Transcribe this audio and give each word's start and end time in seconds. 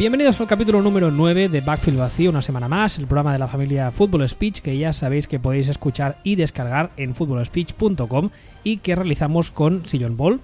Bienvenidos 0.00 0.40
al 0.40 0.46
capítulo 0.46 0.80
número 0.80 1.10
9 1.10 1.50
de 1.50 1.60
Backfield 1.60 1.98
Vacío, 1.98 2.30
una 2.30 2.40
semana 2.40 2.68
más, 2.68 2.98
el 2.98 3.06
programa 3.06 3.34
de 3.34 3.38
la 3.38 3.48
familia 3.48 3.90
Football 3.90 4.26
Speech 4.26 4.60
que 4.62 4.78
ya 4.78 4.94
sabéis 4.94 5.28
que 5.28 5.38
podéis 5.38 5.68
escuchar 5.68 6.16
y 6.24 6.36
descargar 6.36 6.90
en 6.96 7.14
footballspeech.com 7.14 8.30
y 8.64 8.78
que 8.78 8.96
realizamos 8.96 9.50
con 9.50 9.86
Sillon 9.86 10.16
Ball. 10.16 10.40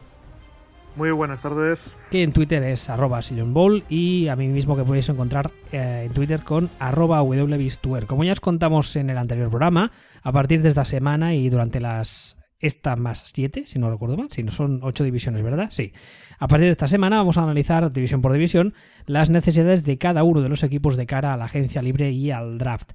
Muy 0.94 1.10
buenas 1.10 1.40
tardes. 1.40 1.78
Que 2.10 2.22
en 2.22 2.32
Twitter 2.32 2.62
es 2.64 2.90
arroba 2.90 3.22
Sillon 3.22 3.54
Ball 3.54 3.82
y 3.88 4.28
a 4.28 4.36
mí 4.36 4.46
mismo 4.46 4.76
que 4.76 4.84
podéis 4.84 5.08
encontrar 5.08 5.50
eh, 5.72 6.02
en 6.04 6.12
Twitter 6.12 6.42
con 6.42 6.68
arroba 6.78 7.22
wbistuer. 7.22 8.04
Como 8.04 8.24
ya 8.24 8.32
os 8.32 8.40
contamos 8.40 8.94
en 8.96 9.08
el 9.08 9.16
anterior 9.16 9.48
programa, 9.48 9.90
a 10.22 10.32
partir 10.32 10.60
de 10.60 10.68
esta 10.68 10.84
semana 10.84 11.34
y 11.34 11.48
durante 11.48 11.80
las 11.80 12.35
esta 12.60 12.96
más 12.96 13.30
7, 13.34 13.66
si 13.66 13.78
no 13.78 13.90
recuerdo 13.90 14.16
mal, 14.16 14.30
si 14.30 14.42
no 14.42 14.50
son 14.50 14.80
8 14.82 15.04
divisiones, 15.04 15.42
¿verdad? 15.42 15.68
Sí. 15.70 15.92
A 16.38 16.48
partir 16.48 16.66
de 16.66 16.72
esta 16.72 16.88
semana 16.88 17.16
vamos 17.16 17.38
a 17.38 17.42
analizar 17.42 17.92
división 17.92 18.22
por 18.22 18.32
división 18.32 18.74
las 19.06 19.30
necesidades 19.30 19.84
de 19.84 19.98
cada 19.98 20.22
uno 20.22 20.40
de 20.40 20.48
los 20.48 20.62
equipos 20.62 20.96
de 20.96 21.06
cara 21.06 21.32
a 21.32 21.36
la 21.36 21.46
agencia 21.46 21.82
libre 21.82 22.10
y 22.10 22.30
al 22.30 22.58
draft. 22.58 22.92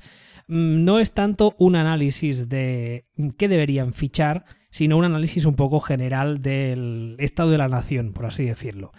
Mm, 0.47 0.83
no 0.83 0.99
es 0.99 1.13
tanto 1.13 1.55
un 1.59 1.75
análisis 1.75 2.49
de 2.49 3.05
qué 3.37 3.47
deberían 3.47 3.93
fichar, 3.93 4.45
sino 4.69 4.97
un 4.97 5.05
análisis 5.05 5.45
un 5.45 5.55
poco 5.55 5.79
general 5.79 6.41
del 6.41 7.15
estado 7.19 7.51
de 7.51 7.57
la 7.57 7.67
nación, 7.67 8.13
por 8.13 8.25
así 8.25 8.45
decirlo. 8.45 8.91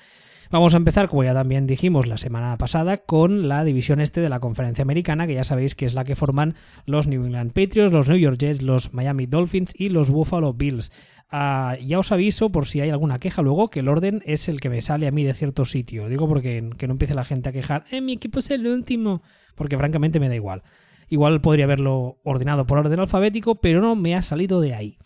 Vamos 0.52 0.74
a 0.74 0.76
empezar, 0.76 1.08
como 1.08 1.24
ya 1.24 1.32
también 1.32 1.66
dijimos 1.66 2.06
la 2.06 2.18
semana 2.18 2.58
pasada, 2.58 2.98
con 2.98 3.48
la 3.48 3.64
división 3.64 4.02
este 4.02 4.20
de 4.20 4.28
la 4.28 4.38
conferencia 4.38 4.82
americana, 4.82 5.26
que 5.26 5.32
ya 5.32 5.44
sabéis 5.44 5.74
que 5.74 5.86
es 5.86 5.94
la 5.94 6.04
que 6.04 6.14
forman 6.14 6.56
los 6.84 7.06
New 7.06 7.24
England 7.24 7.54
Patriots, 7.54 7.90
los 7.90 8.06
New 8.06 8.18
York 8.18 8.36
Jets, 8.36 8.60
los 8.60 8.92
Miami 8.92 9.24
Dolphins 9.24 9.72
y 9.74 9.88
los 9.88 10.10
Buffalo 10.10 10.52
Bills. 10.52 10.92
Ah, 11.30 11.78
ya 11.82 11.98
os 11.98 12.12
aviso 12.12 12.52
por 12.52 12.66
si 12.66 12.82
hay 12.82 12.90
alguna 12.90 13.18
queja 13.18 13.40
luego 13.40 13.70
que 13.70 13.80
el 13.80 13.88
orden 13.88 14.22
es 14.26 14.46
el 14.50 14.60
que 14.60 14.68
me 14.68 14.82
sale 14.82 15.06
a 15.06 15.10
mí 15.10 15.24
de 15.24 15.32
cierto 15.32 15.64
sitio. 15.64 16.06
Digo 16.10 16.28
porque 16.28 16.68
que 16.76 16.86
no 16.86 16.92
empiece 16.92 17.14
la 17.14 17.24
gente 17.24 17.48
a 17.48 17.52
quejar, 17.52 17.86
eh, 17.90 18.02
mi 18.02 18.12
equipo 18.12 18.40
es 18.40 18.50
el 18.50 18.66
último, 18.66 19.22
porque 19.54 19.78
francamente 19.78 20.20
me 20.20 20.28
da 20.28 20.34
igual. 20.34 20.64
Igual 21.08 21.40
podría 21.40 21.64
haberlo 21.64 22.20
ordenado 22.24 22.66
por 22.66 22.76
orden 22.76 23.00
alfabético, 23.00 23.54
pero 23.54 23.80
no 23.80 23.96
me 23.96 24.14
ha 24.14 24.20
salido 24.20 24.60
de 24.60 24.74
ahí. 24.74 24.98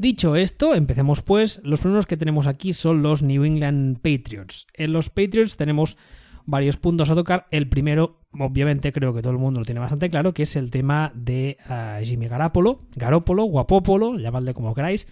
Dicho 0.00 0.34
esto, 0.34 0.74
empecemos 0.74 1.20
pues. 1.20 1.60
Los 1.62 1.80
primeros 1.80 2.06
que 2.06 2.16
tenemos 2.16 2.46
aquí 2.46 2.72
son 2.72 3.02
los 3.02 3.22
New 3.22 3.44
England 3.44 3.98
Patriots. 3.98 4.66
En 4.72 4.94
los 4.94 5.10
Patriots 5.10 5.58
tenemos 5.58 5.98
varios 6.46 6.78
puntos 6.78 7.10
a 7.10 7.14
tocar. 7.14 7.46
El 7.50 7.68
primero, 7.68 8.22
obviamente, 8.32 8.94
creo 8.94 9.12
que 9.12 9.20
todo 9.20 9.34
el 9.34 9.38
mundo 9.38 9.60
lo 9.60 9.66
tiene 9.66 9.78
bastante 9.78 10.08
claro, 10.08 10.32
que 10.32 10.44
es 10.44 10.56
el 10.56 10.70
tema 10.70 11.12
de 11.14 11.58
ah, 11.68 12.00
Jimmy 12.02 12.28
Garapolo, 12.28 12.88
Garópolo, 12.96 13.44
Guapópolo, 13.44 14.16
llamadle 14.16 14.54
como 14.54 14.74
queráis, 14.74 15.06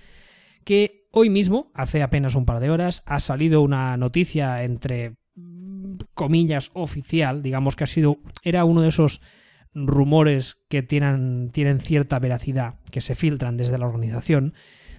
que 0.64 1.06
hoy 1.12 1.28
mismo, 1.28 1.70
hace 1.75 2.02
apenas 2.02 2.34
un 2.34 2.47
par 2.47 2.58
de 2.58 2.70
horas, 2.70 3.02
ha 3.05 3.20
salido 3.20 3.61
una 3.61 3.95
noticia 3.98 4.64
entre 4.64 5.19
comillas 6.14 6.70
oficial, 6.73 7.42
digamos 7.42 7.77
que 7.77 7.84
ha 7.84 7.89
sido, 7.89 8.20
era 8.42 8.64
uno 8.64 8.80
de 8.80 8.89
esos 8.89 9.20
rumores 9.75 10.56
que 10.70 10.83
tienen 10.83 11.50
cierta 11.83 12.18
veracidad, 12.18 12.77
que 12.91 13.02
se 13.02 13.14
filtran 13.14 13.58
desde 13.58 13.77
la 13.77 13.86
organización, 13.86 14.55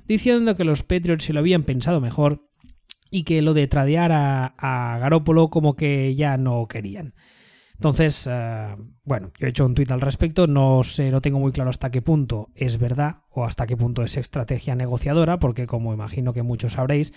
diciendo 0.09 0.56
que 0.56 0.66
los 0.66 0.84
Patriots 0.84 1.24
se 1.24 1.31
lo 1.31 1.40
habían 1.40 1.64
pensado 1.64 2.02
mejor 2.02 2.46
y 3.09 3.24
que 3.24 3.42
lo 3.42 3.53
de 3.53 3.68
tradear 3.68 4.12
a, 4.12 4.97
Garópolo 5.00 5.50
como 5.50 5.78
que 5.78 6.14
ya 6.16 6.36
no 6.36 6.68
querían. 6.68 7.14
Entonces, 7.75 8.28
eh, 8.30 8.75
bueno, 9.06 9.31
yo 9.40 9.48
he 9.48 9.52
hecho 9.52 9.66
un 9.66 9.74
tuit 9.74 9.90
al 9.92 10.02
respecto, 10.02 10.48
no 10.48 10.84
sé, 10.84 11.12
no 11.12 11.22
tengo 11.22 11.40
muy 11.40 11.53
claro 11.53 11.69
hasta 11.69 11.92
qué 11.92 12.02
punto 12.02 12.50
es 12.53 12.78
verdad 12.78 13.22
o 13.30 13.46
hasta 13.46 13.66
qué 13.66 13.78
punto 13.78 14.03
es 14.03 14.18
estrategia 14.18 14.75
negociadora, 14.75 15.40
porque 15.40 15.66
como 15.66 15.94
imagino 15.94 16.34
que 16.34 16.44
muchos 16.44 16.74
sabréis, 16.74 17.14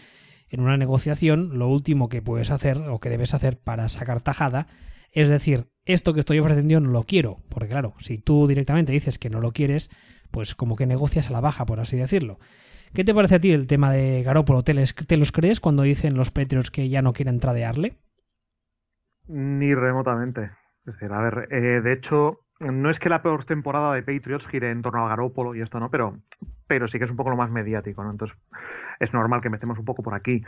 en 0.49 0.61
una 0.61 0.77
negociación 0.77 1.59
lo 1.59 1.67
último 1.67 2.09
que 2.09 2.23
puedes 2.23 2.51
hacer 2.51 2.79
o 2.79 3.01
que 3.01 3.09
debes 3.09 3.35
hacer 3.35 3.59
para 3.59 3.89
sacar 3.89 4.21
tajada 4.21 4.69
es 5.13 5.29
decir, 5.29 5.69
esto 5.85 6.15
que 6.15 6.21
estoy 6.21 6.39
ofreciendo 6.39 6.81
no 6.81 6.91
lo 6.91 7.05
quiero, 7.05 7.43
porque 7.51 7.69
claro, 7.69 7.95
si 8.01 8.17
tú 8.17 8.47
directamente 8.49 8.93
dices 8.93 9.19
que 9.19 9.29
no 9.29 9.41
lo 9.41 9.53
quieres, 9.53 9.91
pues 10.31 10.55
como 10.55 10.75
que 10.75 10.87
negocias 10.87 11.29
a 11.29 11.33
la 11.33 11.43
baja, 11.43 11.67
por 11.67 11.81
así 11.81 11.97
decirlo. 11.97 12.39
¿Qué 12.95 13.05
te 13.05 13.15
parece 13.15 13.37
a 13.37 13.41
ti 13.41 13.53
el 13.53 13.67
tema 13.67 13.91
de 13.91 14.23
Garópolo? 14.23 14.63
¿Te, 14.63 14.75
los 14.75 15.33
crees 15.33 15.61
cuando 15.61 15.83
dicen 15.83 16.15
los 16.15 16.31
Patriots 16.31 16.71
que 16.71 16.91
ya 16.91 17.01
no 17.01 17.15
quieren 17.15 17.41
tradearle? 17.41 17.97
Ni 19.29 19.75
remotamente. 19.75 20.51
Es 20.85 20.95
decir, 20.95 21.11
a 21.11 21.23
ver, 21.23 21.49
eh, 21.51 21.81
de 21.81 21.93
hecho, 21.95 22.41
no 22.61 22.91
es 22.91 22.99
que 22.99 23.09
la 23.09 23.23
peor 23.23 23.47
temporada 23.47 23.95
de 23.95 24.03
Patriots 24.03 24.47
gire 24.47 24.71
en 24.71 24.83
torno 24.83 25.07
a 25.07 25.09
Garópolo 25.09 25.55
y 25.55 25.63
esto, 25.63 25.81
¿no? 25.81 25.91
Pero, 25.91 26.19
pero 26.67 26.87
sí 26.87 26.99
que 26.99 27.07
es 27.07 27.11
un 27.11 27.17
poco 27.17 27.31
lo 27.31 27.37
más 27.37 27.51
mediático, 27.51 28.05
¿no? 28.05 28.11
Entonces, 28.11 28.37
es 29.01 29.15
normal 29.15 29.41
que 29.41 29.49
metemos 29.49 29.79
un 29.79 29.87
poco 29.87 30.03
por 30.03 30.13
aquí. 30.13 30.45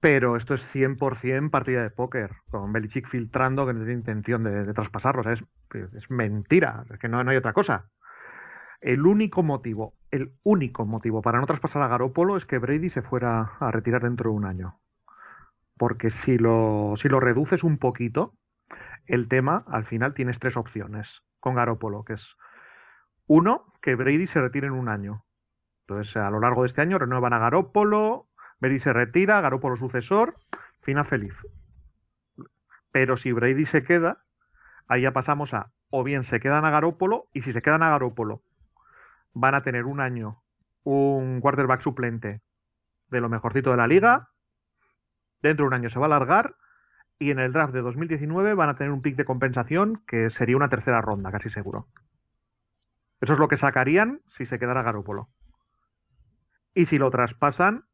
Pero 0.00 0.36
esto 0.36 0.54
es 0.54 0.64
100% 0.74 1.50
partida 1.50 1.82
de 1.82 1.90
póker, 1.90 2.30
con 2.50 2.72
Belichick 2.72 3.08
filtrando 3.08 3.66
que 3.66 3.74
no 3.74 3.80
tiene 3.80 3.92
intención 3.92 4.42
de, 4.44 4.72
traspasarlo. 4.72 5.30
es, 5.30 5.42
es, 5.74 6.10
mentira, 6.10 6.84
es 6.90 6.98
que 6.98 7.08
no 7.08 7.18
hay 7.18 7.36
otra 7.36 7.52
cosa. 7.52 7.90
El 8.82 9.06
único 9.06 9.44
motivo, 9.44 9.94
el 10.10 10.32
único 10.42 10.84
motivo 10.84 11.22
para 11.22 11.38
no 11.38 11.46
traspasar 11.46 11.82
a 11.82 11.86
Garópolo 11.86 12.36
es 12.36 12.46
que 12.46 12.58
Brady 12.58 12.90
se 12.90 13.00
fuera 13.00 13.52
a 13.60 13.70
retirar 13.70 14.02
dentro 14.02 14.30
de 14.30 14.36
un 14.36 14.44
año. 14.44 14.80
Porque 15.78 16.10
si 16.10 16.36
lo, 16.36 16.94
si 16.96 17.08
lo 17.08 17.20
reduces 17.20 17.62
un 17.62 17.78
poquito, 17.78 18.34
el 19.06 19.28
tema, 19.28 19.64
al 19.68 19.84
final 19.84 20.14
tienes 20.14 20.40
tres 20.40 20.56
opciones 20.56 21.22
con 21.38 21.54
Garópolo, 21.54 22.04
que 22.04 22.14
es 22.14 22.36
uno, 23.28 23.72
que 23.80 23.94
Brady 23.94 24.26
se 24.26 24.40
retire 24.40 24.66
en 24.66 24.72
un 24.72 24.88
año. 24.88 25.24
Entonces, 25.86 26.16
a 26.16 26.30
lo 26.30 26.40
largo 26.40 26.62
de 26.62 26.66
este 26.66 26.80
año 26.80 26.98
renuevan 26.98 27.34
a 27.34 27.38
Garópolo, 27.38 28.26
Brady 28.58 28.80
se 28.80 28.92
retira, 28.92 29.40
Garópolo 29.40 29.76
sucesor, 29.76 30.34
final 30.80 31.06
feliz. 31.06 31.34
Pero 32.90 33.16
si 33.16 33.30
Brady 33.30 33.64
se 33.64 33.84
queda, 33.84 34.24
ahí 34.88 35.02
ya 35.02 35.12
pasamos 35.12 35.54
a 35.54 35.70
o 35.90 36.02
bien 36.02 36.24
se 36.24 36.40
quedan 36.40 36.64
a 36.64 36.70
Garópolo, 36.70 37.28
y 37.32 37.42
si 37.42 37.52
se 37.52 37.62
quedan 37.62 37.84
a 37.84 37.90
Garópolo 37.90 38.42
van 39.32 39.54
a 39.54 39.62
tener 39.62 39.84
un 39.84 40.00
año 40.00 40.42
un 40.84 41.40
quarterback 41.40 41.80
suplente 41.80 42.40
de 43.08 43.20
lo 43.20 43.28
mejorcito 43.28 43.70
de 43.70 43.76
la 43.76 43.86
liga. 43.86 44.30
Dentro 45.42 45.64
de 45.64 45.68
un 45.68 45.74
año 45.74 45.90
se 45.90 45.98
va 45.98 46.06
a 46.06 46.08
alargar 46.08 46.56
y 47.18 47.30
en 47.30 47.38
el 47.38 47.52
draft 47.52 47.72
de 47.72 47.82
2019 47.82 48.54
van 48.54 48.68
a 48.68 48.76
tener 48.76 48.92
un 48.92 49.02
pick 49.02 49.16
de 49.16 49.24
compensación 49.24 50.02
que 50.06 50.30
sería 50.30 50.56
una 50.56 50.68
tercera 50.68 51.00
ronda, 51.00 51.30
casi 51.30 51.50
seguro. 51.50 51.88
Eso 53.20 53.34
es 53.34 53.38
lo 53.38 53.48
que 53.48 53.56
sacarían 53.56 54.20
si 54.28 54.46
se 54.46 54.58
quedara 54.58 54.82
Garópolo. 54.82 55.28
Y 56.74 56.86
si 56.86 56.98
lo 56.98 57.10
traspasan, 57.10 57.84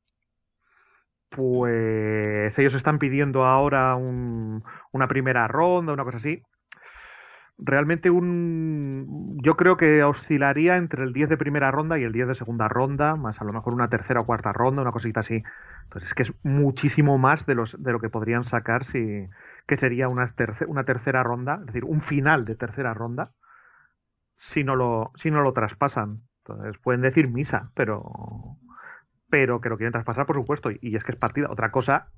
pues 1.28 2.58
ellos 2.58 2.74
están 2.74 2.98
pidiendo 2.98 3.44
ahora 3.44 3.96
una 3.96 5.08
primera 5.08 5.46
ronda, 5.48 5.92
una 5.92 6.04
cosa 6.04 6.16
así 6.18 6.42
realmente 7.58 8.10
un 8.10 9.38
yo 9.42 9.56
creo 9.56 9.76
que 9.76 10.02
oscilaría 10.04 10.76
entre 10.76 11.04
el 11.04 11.12
10 11.12 11.28
de 11.28 11.36
primera 11.36 11.70
ronda 11.70 11.98
y 11.98 12.04
el 12.04 12.12
10 12.12 12.28
de 12.28 12.34
segunda 12.34 12.68
ronda, 12.68 13.16
más 13.16 13.40
a 13.40 13.44
lo 13.44 13.52
mejor 13.52 13.74
una 13.74 13.88
tercera 13.88 14.20
o 14.20 14.26
cuarta 14.26 14.52
ronda, 14.52 14.82
una 14.82 14.92
cosita 14.92 15.20
así. 15.20 15.42
Entonces 15.84 16.08
es 16.08 16.14
que 16.14 16.22
es 16.24 16.32
muchísimo 16.42 17.18
más 17.18 17.46
de 17.46 17.54
los 17.54 17.80
de 17.82 17.92
lo 17.92 18.00
que 18.00 18.10
podrían 18.10 18.44
sacar 18.44 18.84
si 18.84 19.28
que 19.66 19.76
sería 19.76 20.08
una, 20.08 20.26
una 20.68 20.84
tercera 20.84 21.22
ronda, 21.22 21.56
es 21.60 21.66
decir, 21.66 21.84
un 21.84 22.00
final 22.00 22.44
de 22.44 22.54
tercera 22.56 22.94
ronda 22.94 23.32
si 24.36 24.64
no 24.64 24.76
lo 24.76 25.12
si 25.16 25.30
no 25.30 25.42
lo 25.42 25.52
traspasan. 25.52 26.22
Entonces 26.44 26.78
pueden 26.78 27.02
decir 27.02 27.28
misa, 27.28 27.70
pero 27.74 28.56
pero 29.30 29.60
que 29.60 29.68
lo 29.68 29.76
quieren 29.76 29.92
traspasar, 29.92 30.24
por 30.26 30.36
supuesto, 30.36 30.70
y, 30.70 30.78
y 30.80 30.96
es 30.96 31.04
que 31.04 31.12
es 31.12 31.18
partida. 31.18 31.48
Otra 31.50 31.70
cosa 31.70 32.08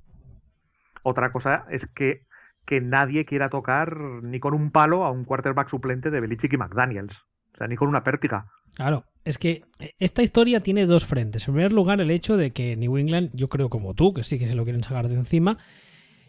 otra 1.02 1.32
cosa 1.32 1.64
es 1.70 1.86
que 1.86 2.26
que 2.70 2.80
nadie 2.80 3.24
quiera 3.24 3.48
tocar 3.48 3.96
ni 4.22 4.38
con 4.38 4.54
un 4.54 4.70
palo 4.70 5.04
a 5.04 5.10
un 5.10 5.24
quarterback 5.24 5.68
suplente 5.68 6.08
de 6.08 6.20
Belichick 6.20 6.52
y 6.52 6.56
McDaniels. 6.56 7.16
O 7.52 7.58
sea, 7.58 7.66
ni 7.66 7.74
con 7.74 7.88
una 7.88 8.04
pértiga. 8.04 8.46
Claro, 8.76 9.06
es 9.24 9.38
que 9.38 9.64
esta 9.98 10.22
historia 10.22 10.60
tiene 10.60 10.86
dos 10.86 11.04
frentes. 11.04 11.48
En 11.48 11.54
primer 11.54 11.72
lugar, 11.72 12.00
el 12.00 12.12
hecho 12.12 12.36
de 12.36 12.52
que 12.52 12.76
New 12.76 12.96
England, 12.96 13.30
yo 13.34 13.48
creo 13.48 13.70
como 13.70 13.94
tú, 13.94 14.14
que 14.14 14.22
sí 14.22 14.38
que 14.38 14.46
se 14.46 14.54
lo 14.54 14.62
quieren 14.62 14.84
sacar 14.84 15.08
de 15.08 15.16
encima. 15.16 15.58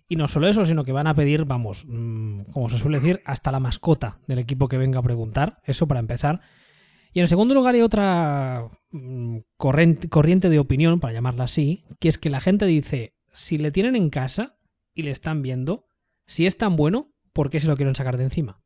Y 0.10 0.16
no 0.16 0.28
solo 0.28 0.48
eso, 0.48 0.66
sino 0.66 0.84
que 0.84 0.92
van 0.92 1.06
a 1.06 1.14
pedir, 1.14 1.46
vamos, 1.46 1.86
mm, 1.88 2.46
como 2.52 2.70
se 2.70 2.80
suele 2.80 3.00
decir, 3.00 3.22
hasta 3.24 3.52
la 3.52 3.60
mascota 3.60 4.18
del 4.26 4.40
equipo 4.40 4.68
que 4.68 4.80
venga 4.80 4.98
a 4.98 5.04
preguntar. 5.04 5.60
Eso 5.64 5.88
para 5.88 6.00
empezar. 6.00 6.42
Y 7.14 7.20
en 7.20 7.28
segundo 7.28 7.54
lugar 7.54 7.76
hay 7.76 7.82
otra 7.82 8.68
mm, 8.90 9.38
corriente 9.58 10.50
de 10.50 10.58
opinión, 10.58 11.00
para 11.00 11.14
llamarla 11.14 11.44
así, 11.44 11.86
que 12.00 12.10
es 12.10 12.18
que 12.18 12.32
la 12.32 12.42
gente 12.42 12.66
dice, 12.66 13.14
si 13.32 13.60
le 13.60 13.70
tienen 13.70 13.96
en 13.96 14.10
casa 14.10 14.58
y 14.96 15.04
le 15.04 15.12
están 15.12 15.44
viendo, 15.44 15.86
si 16.32 16.46
es 16.46 16.58
tan 16.58 16.78
bueno, 16.78 17.12
¿por 17.34 17.50
qué 17.50 17.60
se 17.60 17.68
lo 17.68 17.76
quieren 17.76 17.94
sacar 17.94 18.16
de 18.16 18.24
encima? 18.24 18.62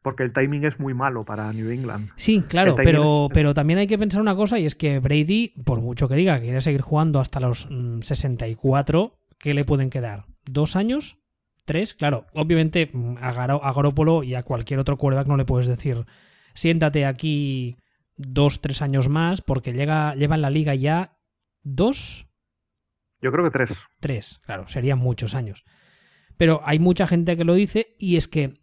Porque 0.00 0.22
el 0.22 0.32
timing 0.32 0.64
es 0.64 0.80
muy 0.80 0.94
malo 0.94 1.22
para 1.22 1.52
New 1.52 1.70
England. 1.70 2.10
Sí, 2.16 2.42
claro, 2.48 2.76
pero, 2.76 3.28
pero 3.30 3.52
también 3.52 3.78
hay 3.78 3.86
que 3.86 3.98
pensar 3.98 4.22
una 4.22 4.34
cosa 4.34 4.58
y 4.58 4.64
es 4.64 4.74
que 4.74 4.98
Brady, 4.98 5.52
por 5.66 5.82
mucho 5.82 6.08
que 6.08 6.14
diga 6.14 6.38
que 6.38 6.46
quiere 6.46 6.62
seguir 6.62 6.80
jugando 6.80 7.20
hasta 7.20 7.40
los 7.40 7.68
64, 8.00 9.04
mm, 9.04 9.34
¿qué 9.38 9.52
le 9.52 9.64
pueden 9.64 9.90
quedar? 9.90 10.24
¿Dos 10.46 10.76
años? 10.76 11.18
¿Tres? 11.66 11.92
Claro, 11.92 12.24
obviamente 12.32 12.88
mm, 12.90 13.18
a, 13.20 13.32
Garópolo 13.32 14.22
y 14.22 14.34
a 14.34 14.42
cualquier 14.42 14.80
otro 14.80 14.96
quarterback 14.96 15.28
no 15.28 15.36
le 15.36 15.44
puedes 15.44 15.66
decir 15.66 16.06
siéntate 16.54 17.04
aquí 17.04 17.76
dos, 18.16 18.62
tres 18.62 18.80
años 18.80 19.10
más 19.10 19.42
porque 19.42 19.74
llega, 19.74 20.14
lleva 20.14 20.36
en 20.36 20.42
la 20.42 20.48
liga 20.48 20.74
ya 20.74 21.18
dos. 21.62 22.28
Yo 23.20 23.30
creo 23.30 23.44
que 23.44 23.50
tres. 23.50 23.78
Tres, 24.00 24.40
claro, 24.46 24.66
serían 24.68 24.98
muchos 24.98 25.34
años. 25.34 25.66
Pero 26.36 26.60
hay 26.64 26.78
mucha 26.78 27.06
gente 27.06 27.36
que 27.36 27.44
lo 27.44 27.54
dice 27.54 27.94
y 27.98 28.16
es 28.16 28.28
que, 28.28 28.60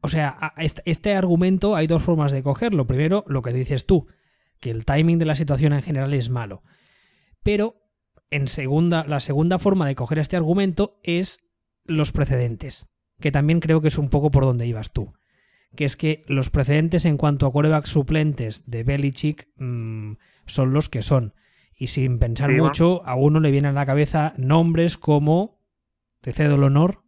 o 0.00 0.08
sea, 0.08 0.52
este 0.56 1.14
argumento 1.14 1.76
hay 1.76 1.86
dos 1.86 2.02
formas 2.02 2.32
de 2.32 2.42
cogerlo. 2.42 2.86
Primero, 2.86 3.24
lo 3.26 3.42
que 3.42 3.52
dices 3.52 3.86
tú, 3.86 4.08
que 4.60 4.70
el 4.70 4.84
timing 4.84 5.18
de 5.18 5.26
la 5.26 5.34
situación 5.34 5.72
en 5.72 5.82
general 5.82 6.12
es 6.14 6.30
malo. 6.30 6.62
Pero 7.42 7.76
en 8.30 8.48
segunda, 8.48 9.04
la 9.06 9.20
segunda 9.20 9.58
forma 9.58 9.86
de 9.86 9.94
coger 9.94 10.18
este 10.18 10.36
argumento 10.36 10.98
es 11.02 11.40
los 11.84 12.12
precedentes, 12.12 12.88
que 13.20 13.32
también 13.32 13.60
creo 13.60 13.80
que 13.80 13.88
es 13.88 13.98
un 13.98 14.08
poco 14.08 14.30
por 14.30 14.44
donde 14.44 14.66
ibas 14.66 14.92
tú. 14.92 15.12
Que 15.76 15.84
es 15.84 15.96
que 15.96 16.24
los 16.26 16.50
precedentes 16.50 17.04
en 17.04 17.16
cuanto 17.16 17.46
a 17.46 17.52
corebacks 17.52 17.90
suplentes 17.90 18.64
de 18.70 18.84
Belichick 18.84 19.48
mmm, 19.56 20.14
son 20.46 20.72
los 20.72 20.88
que 20.88 21.02
son. 21.02 21.34
Y 21.74 21.88
sin 21.88 22.18
pensar 22.18 22.50
mucho, 22.52 23.04
a 23.06 23.14
uno 23.14 23.40
le 23.40 23.50
vienen 23.50 23.70
a 23.72 23.80
la 23.80 23.86
cabeza 23.86 24.34
nombres 24.36 24.98
como, 24.98 25.61
te 26.22 26.32
cedo 26.32 26.54
el 26.54 26.64
honor. 26.64 27.02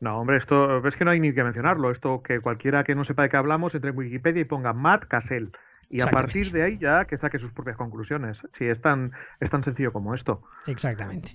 No, 0.00 0.18
hombre, 0.18 0.38
esto 0.38 0.86
es 0.86 0.96
que 0.96 1.04
no 1.04 1.10
hay 1.10 1.20
ni 1.20 1.32
que 1.32 1.44
mencionarlo. 1.44 1.90
Esto 1.90 2.22
que 2.22 2.40
cualquiera 2.40 2.82
que 2.82 2.94
no 2.94 3.04
sepa 3.04 3.22
de 3.22 3.28
qué 3.28 3.36
hablamos 3.36 3.74
entre 3.74 3.90
en 3.90 3.98
Wikipedia 3.98 4.40
y 4.40 4.46
ponga 4.46 4.72
Matt 4.72 5.06
Cassell. 5.06 5.52
Y 5.90 6.00
a 6.00 6.06
partir 6.06 6.52
de 6.52 6.62
ahí 6.62 6.78
ya 6.78 7.04
que 7.04 7.18
saque 7.18 7.38
sus 7.38 7.52
propias 7.52 7.76
conclusiones. 7.76 8.38
Si 8.56 8.64
es 8.64 8.80
tan, 8.80 9.12
es 9.40 9.50
tan 9.50 9.62
sencillo 9.62 9.92
como 9.92 10.14
esto. 10.14 10.42
Exactamente. 10.66 11.34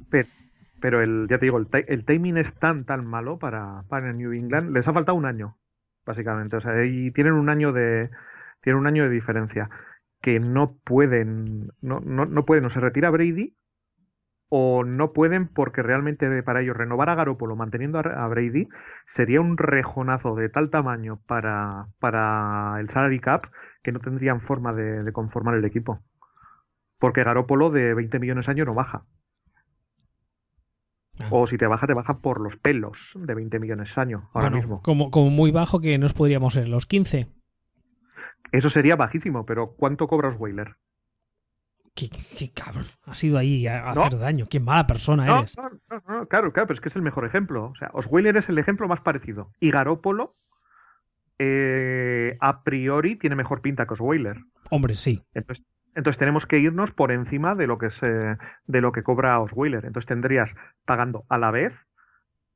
Pero, 0.82 1.02
el, 1.02 1.28
ya 1.30 1.38
te 1.38 1.46
digo, 1.46 1.60
el, 1.60 2.06
timing 2.06 2.38
es 2.38 2.54
tan, 2.56 2.86
tan 2.86 3.06
malo 3.06 3.38
para, 3.38 3.84
para 3.88 4.12
New 4.12 4.34
England. 4.34 4.72
Les 4.72 4.88
ha 4.88 4.94
faltado 4.94 5.18
un 5.18 5.26
año, 5.26 5.58
básicamente. 6.06 6.56
O 6.56 6.62
sea, 6.62 6.84
y 6.84 7.12
tienen 7.12 7.34
un 7.34 7.50
año 7.50 7.72
de, 7.72 8.10
tienen 8.62 8.80
un 8.80 8.88
año 8.88 9.04
de 9.04 9.10
diferencia 9.10 9.70
que 10.22 10.40
no 10.40 10.78
pueden, 10.84 11.72
no, 11.82 12.00
no, 12.00 12.26
no 12.26 12.46
pueden, 12.46 12.66
o 12.66 12.70
se 12.72 12.80
retira 12.80 13.12
Brady, 13.12 13.56
o 14.58 14.86
no 14.86 15.12
pueden 15.12 15.50
porque 15.50 15.84
realmente 15.84 16.42
para 16.42 16.62
ellos 16.62 16.78
renovar 16.78 17.10
a 17.10 17.16
Garoppolo 17.16 17.58
manteniendo 17.58 18.00
a 18.00 18.28
Brady 18.30 18.70
sería 19.06 19.42
un 19.42 19.58
rejonazo 19.58 20.34
de 20.34 20.48
tal 20.48 20.70
tamaño 20.70 21.20
para, 21.28 21.88
para 22.00 22.80
el 22.80 22.90
salary 22.90 23.20
cap 23.20 23.48
que 23.84 23.92
no 23.92 24.00
tendrían 24.00 24.40
forma 24.40 24.72
de, 24.72 25.12
conformar 25.12 25.56
el 25.56 25.66
equipo. 25.66 26.00
Porque 27.00 27.26
Garoppolo 27.26 27.70
de 27.70 27.94
20 27.96 28.18
millones 28.18 28.48
año 28.48 28.64
no 28.64 28.74
baja. 28.74 29.04
Ah. 31.20 31.28
O 31.32 31.48
si 31.48 31.58
te 31.58 31.68
baja, 31.68 31.86
te 31.86 31.94
baja 31.94 32.20
por 32.20 32.40
los 32.40 32.56
pelos 32.56 33.12
de 33.14 33.36
20 33.36 33.60
millones 33.60 33.98
año 33.98 34.30
ahora 34.34 34.52
mismo. 34.52 34.82
Como, 34.84 35.12
como 35.12 35.32
muy 35.32 35.52
bajo 35.52 35.82
que 35.82 35.98
nos 35.98 36.14
podríamos 36.14 36.54
ser 36.54 36.70
los 36.70 36.86
15. 36.86 37.28
Eso 38.54 38.70
sería 38.70 38.96
bajísimo, 38.96 39.46
pero 39.46 39.76
¿cuánto 39.76 40.08
cobra 40.08 40.30
Osweiler? 40.30 40.78
Qué, 41.96 42.10
qué, 42.10 42.52
cabrón. 42.52 42.84
Ha 43.06 43.16
sido 43.16 43.38
ahí 43.38 43.68
a, 43.68 43.90
hacer 43.90 44.20
daño. 44.20 44.48
Qué 44.50 44.60
mala 44.60 44.86
persona 44.86 45.40
eres. 45.40 45.58
No, 45.58 45.70
no, 45.90 46.28
claro, 46.28 46.52
claro, 46.52 46.68
pero 46.68 46.74
es 46.74 46.82
que 46.82 46.90
es 46.90 46.96
el 46.98 47.02
mejor 47.02 47.26
ejemplo. 47.26 47.68
O 47.68 47.76
sea, 47.76 47.90
Osweiler 47.94 48.36
es 48.36 48.50
el 48.50 48.58
ejemplo 48.58 48.90
más 48.90 49.00
parecido. 49.00 49.52
Y 49.62 49.72
Garópolo, 49.72 50.36
eh, 51.40 52.38
a 52.42 52.64
priori, 52.64 53.16
tiene 53.16 53.38
mejor 53.38 53.62
pinta 53.62 53.86
que 53.86 53.94
Osweiler. 53.94 54.38
Hombre, 54.70 54.96
sí. 54.96 55.24
Entonces, 55.34 55.66
entonces 55.96 56.20
tenemos 56.20 56.46
que 56.46 56.60
irnos 56.60 56.92
por 56.92 57.14
encima 57.14 57.56
de 57.56 57.68
lo 57.68 57.78
que 57.78 57.90
se, 57.90 58.38
de 58.68 58.82
lo 58.82 58.92
que 58.92 59.04
cobra 59.04 59.40
Osweiler. 59.40 59.86
Entonces 59.86 60.08
tendrías 60.08 60.54
pagando 60.84 61.24
a 61.30 61.38
la 61.38 61.52
vez 61.52 61.74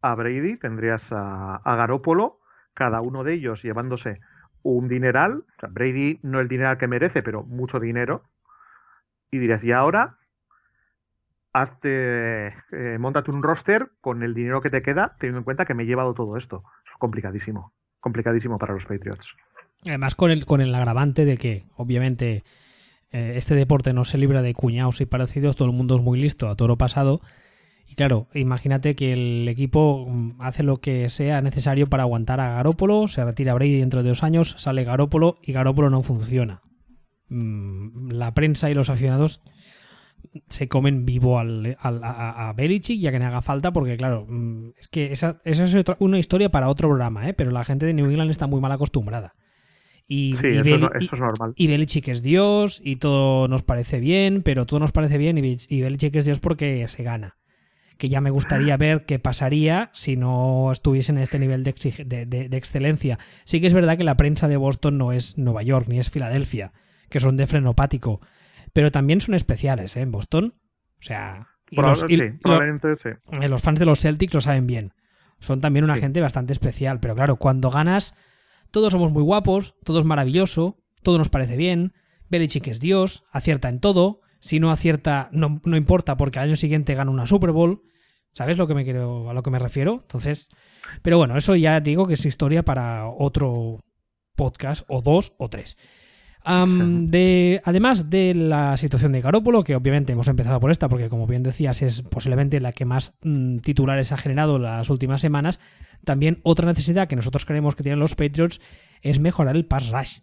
a 0.01 0.15
Brady, 0.15 0.57
tendrías 0.57 1.09
a, 1.13 1.55
a 1.55 1.75
Garópolo, 1.77 2.39
cada 2.73 2.99
uno 2.99 3.23
de 3.23 3.35
ellos 3.35 3.63
llevándose 3.63 4.19
un 4.63 4.89
dineral, 4.89 5.45
o 5.57 5.59
sea, 5.59 5.69
Brady 5.71 6.19
no 6.23 6.41
el 6.41 6.49
dineral 6.49 6.77
que 6.77 6.87
merece, 6.87 7.23
pero 7.23 7.43
mucho 7.43 7.79
dinero, 7.79 8.23
y 9.31 9.37
dirías, 9.37 9.63
y 9.63 9.71
ahora 9.71 10.17
hazte, 11.53 12.47
eh, 12.47 12.97
montate 12.99 13.31
un 13.31 13.41
roster 13.41 13.89
con 14.01 14.23
el 14.23 14.33
dinero 14.33 14.61
que 14.61 14.69
te 14.69 14.81
queda, 14.81 15.15
teniendo 15.19 15.39
en 15.39 15.43
cuenta 15.43 15.65
que 15.65 15.73
me 15.73 15.83
he 15.83 15.85
llevado 15.85 16.13
todo 16.13 16.37
esto. 16.37 16.63
Es 16.85 16.97
complicadísimo, 16.99 17.73
complicadísimo 17.99 18.57
para 18.57 18.73
los 18.73 18.85
Patriots. 18.85 19.25
Además, 19.85 20.15
con 20.15 20.29
el, 20.31 20.45
con 20.45 20.61
el 20.61 20.73
agravante 20.75 21.25
de 21.25 21.37
que, 21.37 21.65
obviamente, 21.75 22.43
eh, 23.11 23.33
este 23.35 23.55
deporte 23.55 23.93
no 23.93 24.05
se 24.05 24.17
libra 24.17 24.41
de 24.41 24.53
cuñados 24.53 25.01
y 25.01 25.05
parecidos, 25.05 25.55
todo 25.55 25.69
el 25.69 25.75
mundo 25.75 25.95
es 25.95 26.01
muy 26.01 26.19
listo 26.19 26.49
a 26.49 26.55
toro 26.55 26.77
pasado 26.77 27.21
y 27.89 27.95
claro, 27.95 28.27
imagínate 28.33 28.95
que 28.95 29.13
el 29.13 29.47
equipo 29.47 30.05
mm, 30.07 30.41
hace 30.41 30.61
lo 30.61 30.77
que 30.77 31.09
sea 31.09 31.41
necesario 31.41 31.87
para 31.87 32.03
aguantar 32.03 32.39
a 32.39 32.53
Garópolo, 32.53 33.07
se 33.07 33.25
retira 33.25 33.55
Brady 33.55 33.79
dentro 33.79 34.03
de 34.03 34.09
dos 34.09 34.23
años, 34.23 34.55
sale 34.59 34.83
Garópolo 34.83 35.39
y 35.41 35.53
Garópolo 35.53 35.89
no 35.89 36.03
funciona. 36.03 36.61
Mm, 37.29 38.11
la 38.11 38.33
prensa 38.33 38.69
y 38.69 38.73
los 38.73 38.89
aficionados 38.89 39.41
se 40.49 40.67
comen 40.67 41.05
vivo 41.05 41.39
al, 41.39 41.77
a, 41.79 42.49
a 42.49 42.53
Belichick 42.53 42.99
ya 42.99 43.11
que 43.11 43.19
le 43.19 43.25
haga 43.25 43.41
falta 43.41 43.71
porque 43.71 43.97
claro, 43.97 44.25
mm, 44.27 44.69
es 44.77 44.87
que 44.87 45.13
esa, 45.13 45.39
es 45.45 45.61
una 45.99 46.19
historia 46.19 46.49
para 46.49 46.69
otro 46.69 46.89
programa, 46.89 47.29
¿eh? 47.29 47.33
pero 47.33 47.51
la 47.51 47.63
gente 47.63 47.85
de 47.85 47.93
New 47.93 48.09
England 48.09 48.31
está 48.31 48.47
muy 48.47 48.61
mal 48.61 48.71
acostumbrada. 48.71 49.35
Y, 50.07 50.35
sí, 50.41 50.47
eso, 50.47 50.91
es 50.93 51.11
normal. 51.13 51.53
Y 51.55 51.67
Belichick 51.67 52.07
es 52.07 52.23
Dios 52.23 52.81
y 52.83 52.95
todo 52.95 53.47
nos 53.47 53.61
parece 53.61 53.99
bien, 53.99 54.41
pero 54.41 54.65
todo 54.65 54.79
nos 54.79 54.91
parece 54.91 55.19
bien 55.19 55.37
y, 55.37 55.57
y 55.69 55.81
Belichick 55.81 56.15
es 56.15 56.25
Dios 56.25 56.39
porque 56.39 56.87
se 56.87 57.03
gana 57.03 57.37
que 57.99 58.09
ya 58.09 58.21
me 58.21 58.31
gustaría 58.31 58.75
ver 58.77 59.05
qué 59.05 59.19
pasaría 59.19 59.91
si 59.93 60.15
no 60.15 60.71
estuviese 60.71 61.11
en 61.11 61.19
este 61.19 61.37
nivel 61.37 61.63
de, 61.63 62.25
de, 62.25 62.57
excelencia. 62.57 63.19
Sí 63.45 63.61
que 63.61 63.67
es 63.67 63.73
verdad 63.73 63.97
que 63.97 64.03
la 64.03 64.17
prensa 64.17 64.47
de 64.47 64.57
Boston 64.57 64.97
no 64.97 65.11
es 65.11 65.37
Nueva 65.37 65.61
York 65.61 65.85
ni 65.87 65.99
es 65.99 66.09
Filadelfia, 66.09 66.71
que 67.09 67.19
son 67.19 67.37
de 67.37 67.47
frenopático, 67.47 68.21
pero 68.73 68.91
también 68.91 69.21
son 69.21 69.35
especiales 69.35 69.95
¿eh? 69.95 70.01
en 70.01 70.11
Boston. 70.11 70.55
O 70.99 71.03
sea, 71.03 71.47
los, 71.71 72.03
eh, 72.09 72.39
los, 73.47 73.61
fans 73.61 73.79
de 73.79 73.85
los 73.85 73.99
Celtics 73.99 74.33
lo 74.33 74.41
saben 74.41 74.67
bien. 74.67 74.93
Son 75.39 75.61
también 75.61 75.85
una 75.85 75.95
gente 75.95 76.21
bastante 76.21 76.53
especial, 76.53 76.99
pero 76.99 77.15
claro, 77.15 77.37
cuando 77.37 77.69
ganas, 77.69 78.13
todos 78.71 78.91
somos 78.91 79.11
muy 79.11 79.23
guapos, 79.23 79.75
todo 79.83 79.99
es 79.99 80.05
maravilloso, 80.05 80.77
todo 81.01 81.17
nos 81.17 81.29
parece 81.29 81.55
bien, 81.55 81.93
Belichick 82.29 82.67
es 82.67 82.79
Dios, 82.79 83.23
acierta 83.31 83.69
en 83.69 83.79
todo, 83.79 84.21
si 84.39 84.59
no 84.59 84.71
acierta 84.71 85.29
no, 85.31 85.61
no 85.63 85.77
importa 85.77 86.17
porque 86.17 86.39
al 86.39 86.49
año 86.49 86.55
siguiente 86.55 86.95
gana 86.95 87.11
una 87.11 87.27
Super 87.27 87.51
Bowl. 87.51 87.83
¿Sabes 88.33 88.57
lo 88.57 88.67
que 88.67 88.75
me 88.75 88.83
quiero, 88.83 89.29
a 89.29 89.33
lo 89.33 89.41
que 89.41 89.49
me 89.49 89.59
refiero? 89.59 89.99
Entonces, 90.01 90.49
pero 91.01 91.17
bueno, 91.17 91.35
eso 91.35 91.55
ya 91.55 91.79
digo 91.81 92.05
que 92.05 92.13
es 92.13 92.25
historia 92.25 92.63
para 92.63 93.07
otro 93.07 93.79
podcast, 94.35 94.85
o 94.87 95.01
dos, 95.01 95.33
o 95.37 95.49
tres. 95.49 95.77
de, 96.45 97.61
además 97.63 98.09
de 98.09 98.33
la 98.33 98.77
situación 98.77 99.11
de 99.11 99.21
Garópolo, 99.21 99.63
que 99.63 99.75
obviamente 99.75 100.13
hemos 100.13 100.27
empezado 100.27 100.59
por 100.59 100.71
esta, 100.71 100.89
porque 100.89 101.09
como 101.09 101.27
bien 101.27 101.43
decías, 101.43 101.81
es 101.81 102.01
posiblemente 102.01 102.59
la 102.59 102.71
que 102.71 102.85
más 102.85 103.13
mm, 103.23 103.57
titulares 103.57 104.11
ha 104.11 104.17
generado 104.17 104.59
las 104.59 104.89
últimas 104.89 105.21
semanas, 105.21 105.59
también 106.05 106.39
otra 106.43 106.65
necesidad 106.65 107.07
que 107.07 107.15
nosotros 107.15 107.45
creemos 107.45 107.75
que 107.75 107.83
tienen 107.83 107.99
los 107.99 108.15
Patriots 108.15 108.61
es 109.01 109.19
mejorar 109.19 109.55
el 109.55 109.65
pass 109.65 109.89
rush. 109.89 110.19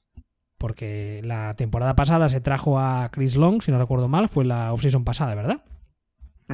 Porque 0.59 1.21
la 1.23 1.55
temporada 1.55 1.95
pasada 1.97 2.31
se 2.31 2.41
trajo 2.41 2.79
a 2.79 3.11
Chris 3.13 3.37
Long, 3.37 3.63
si 3.63 3.71
no 3.71 3.79
recuerdo 3.79 4.09
mal, 4.09 4.31
fue 4.31 4.45
la 4.45 4.73
offseason 4.73 5.05
pasada, 5.05 5.35
¿verdad? 5.35 5.63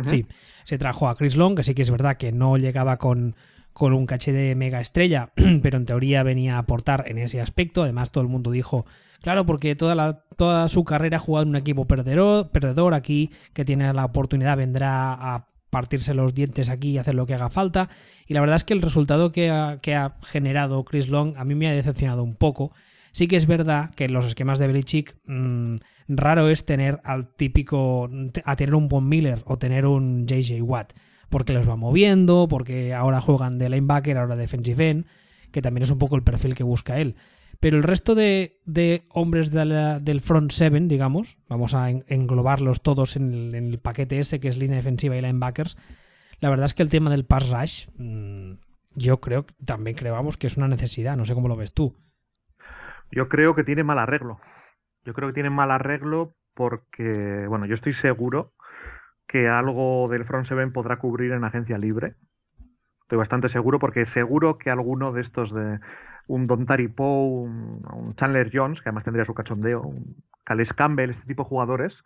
Sí, 0.05 0.27
se 0.65 0.79
trajo 0.79 1.09
a 1.09 1.15
Chris 1.15 1.37
Long, 1.37 1.55
que 1.55 1.65
sí 1.65 1.75
que 1.75 1.83
es 1.83 1.91
verdad 1.91 2.17
que 2.17 2.33
no 2.33 2.57
llegaba 2.57 2.97
con, 2.97 3.37
con 3.73 3.93
un 3.93 4.07
caché 4.07 4.33
de 4.33 4.55
mega 4.55 4.81
estrella, 4.81 5.33
pero 5.63 5.77
en 5.77 5.87
teoría 5.87 6.23
venía 6.23 6.57
a 6.57 6.59
aportar 6.59 7.05
en 7.09 7.19
ese 7.19 7.41
aspecto. 7.41 7.83
Además, 7.83 8.13
todo 8.13 8.23
el 8.23 8.31
mundo 8.31 8.51
dijo, 8.51 8.87
claro, 9.21 9.47
porque 9.47 9.75
toda, 9.75 9.95
la, 9.95 10.25
toda 10.37 10.69
su 10.69 10.85
carrera 10.85 11.17
ha 11.17 11.21
jugado 11.21 11.45
en 11.45 11.51
un 11.51 11.57
equipo 11.57 11.87
perdedor, 11.87 12.51
perdedor 12.51 12.95
aquí, 12.95 13.31
que 13.53 13.65
tiene 13.65 13.93
la 13.93 14.05
oportunidad, 14.05 14.57
vendrá 14.57 15.13
a 15.13 15.49
partirse 15.73 16.13
los 16.13 16.35
dientes 16.35 16.69
aquí 16.69 16.91
y 16.91 16.99
hacer 16.99 17.15
lo 17.15 17.25
que 17.25 17.33
haga 17.33 17.49
falta. 17.49 17.89
Y 18.27 18.35
la 18.35 18.41
verdad 18.41 18.57
es 18.57 18.65
que 18.65 18.75
el 18.75 18.83
resultado 18.83 19.33
que 19.33 19.49
ha, 19.51 19.81
generado 20.23 20.85
Chris 20.85 21.09
Long 21.09 21.35
a 21.39 21.45
mí 21.45 21.55
me 21.55 21.67
ha 21.67 21.73
decepcionado 21.73 22.23
un 22.23 22.35
poco. 22.35 22.73
Sí 23.13 23.27
que 23.27 23.37
es 23.37 23.47
verdad 23.47 23.91
que 23.95 24.05
en 24.05 24.13
los 24.13 24.27
esquemas 24.27 24.59
de 24.59 24.67
Belichick 24.67 25.17
mmm, 25.25 25.77
raro 26.09 26.51
es 26.51 26.67
tener 26.67 27.01
al 27.05 27.35
típico, 27.35 28.11
a 28.45 28.57
tener 28.57 28.75
un 28.75 28.89
Von 28.89 29.09
Miller 29.09 29.43
o 29.47 29.57
tener 29.59 29.87
un 29.87 30.27
JJ 30.27 30.61
Watt, 30.61 30.93
porque 31.33 31.55
los 31.55 31.67
va 31.67 31.77
moviendo, 31.77 32.47
porque 32.49 32.93
ahora 32.93 33.23
juegan 33.23 33.59
de 33.59 33.71
linebacker, 33.71 34.19
ahora 34.19 34.37
defensive 34.37 34.91
end, 34.91 35.07
que 35.51 35.63
también 35.63 35.83
es 35.83 35.91
un 35.91 35.99
poco 35.99 36.15
el 36.15 36.23
perfil 36.23 36.55
que 36.55 36.63
busca 36.63 36.99
él. 36.99 37.17
Pero 37.59 37.79
el 37.79 37.83
resto 37.83 38.15
de, 38.15 38.61
hombres 39.09 39.51
del 39.51 40.21
front 40.21 40.53
seven, 40.53 40.89
digamos, 40.89 41.39
vamos 41.49 41.75
a 41.75 41.89
englobarlos 41.91 42.83
todos 42.83 43.17
en 43.17 43.55
el, 43.55 43.79
paquete 43.79 44.21
ese 44.21 44.41
que 44.41 44.49
es 44.49 44.59
línea 44.59 44.77
defensiva 44.77 45.17
y 45.17 45.23
linebackers, 45.23 45.79
la 46.39 46.51
verdad 46.51 46.67
es 46.67 46.75
que 46.75 46.83
el 46.83 46.91
tema 46.91 47.11
del 47.11 47.25
pass 47.25 47.49
rush, 47.49 47.87
mm, 47.97 48.59
yo 48.95 49.21
creo, 49.21 49.47
también 49.65 49.97
creemos 49.97 50.37
que 50.37 50.49
es 50.49 50.59
una 50.59 50.69
necesidad, 50.69 51.17
no 51.17 51.25
sé 51.25 51.33
cómo 51.35 51.49
lo 51.49 51.57
ves 51.57 51.73
tú. 51.73 51.97
Yo 53.11 53.29
creo 53.31 53.55
que 53.55 53.65
tiene 53.65 53.85
mal 53.85 53.99
arreglo. 53.99 54.39
Yo 55.07 55.15
creo 55.15 55.29
que 55.29 55.35
tienen 55.35 55.55
mal 55.55 55.71
arreglo 55.71 56.35
porque, 56.55 57.47
bueno, 57.49 57.65
yo 57.65 57.75
estoy 57.75 57.95
seguro 57.95 58.53
que 59.33 59.49
algo 59.49 60.09
del 60.11 60.27
front 60.27 60.45
seven 60.45 60.75
podrá 60.75 60.99
cubrir 60.99 61.33
en 61.33 61.43
agencia 61.43 61.79
libre. 61.79 62.17
Estoy 63.01 63.17
bastante 63.17 63.49
seguro 63.49 63.79
porque 63.79 64.05
seguro 64.05 64.59
que 64.59 64.69
alguno 64.69 65.11
de 65.11 65.23
estos 65.23 65.55
de 65.55 65.81
un 66.27 66.47
Don 66.47 66.67
Tari 66.67 66.89
Poe, 66.89 67.47
un, 67.47 68.15
Chandler 68.17 68.51
Jones, 68.53 68.83
que 68.83 68.91
además 68.91 69.05
tendría 69.05 69.25
su 69.25 69.33
cachondeo, 69.33 69.81
un 69.81 70.17
Calais 70.45 70.75
Campbell, 70.75 71.09
este 71.09 71.25
tipo 71.25 71.45
de 71.45 71.49
jugadores, 71.49 72.05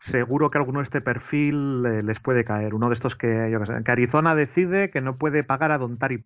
seguro 0.00 0.50
que 0.50 0.58
alguno 0.58 0.80
de 0.80 0.86
este 0.86 1.00
perfil 1.00 1.82
les 1.82 2.18
puede 2.18 2.44
caer. 2.44 2.74
Uno 2.74 2.88
de 2.88 2.94
estos 2.94 3.14
que, 3.14 3.56
que, 3.84 3.92
Arizona 3.92 4.34
decide 4.34 4.90
que 4.90 5.00
no 5.00 5.16
puede 5.16 5.44
pagar 5.44 5.70
a 5.70 5.78
Don 5.78 5.96
Tari 5.96 6.18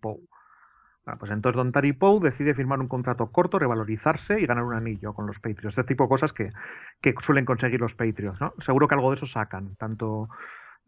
Bueno, 1.09 1.19
pues 1.21 1.31
entonces 1.31 1.57
Don 1.57 1.71
Tari 1.71 1.93
Poe 1.93 2.19
decide 2.19 2.53
firmar 2.53 2.79
un 2.79 2.87
contrato 2.87 3.31
corto, 3.31 3.57
revalorizarse 3.57 4.39
y 4.39 4.45
ganar 4.45 4.63
un 4.63 4.75
anillo 4.75 5.13
con 5.13 5.25
los 5.25 5.39
Patriots. 5.39 5.69
Este 5.69 5.83
tipo 5.83 6.03
de 6.03 6.09
cosas 6.09 6.33
que, 6.33 6.51
que 7.01 7.15
suelen 7.23 7.45
conseguir 7.45 7.79
los 7.79 7.95
Patriots. 7.95 8.39
¿no? 8.39 8.53
Seguro 8.63 8.87
que 8.87 8.93
algo 8.93 9.09
de 9.09 9.15
eso 9.15 9.25
sacan, 9.25 9.75
tanto, 9.77 10.29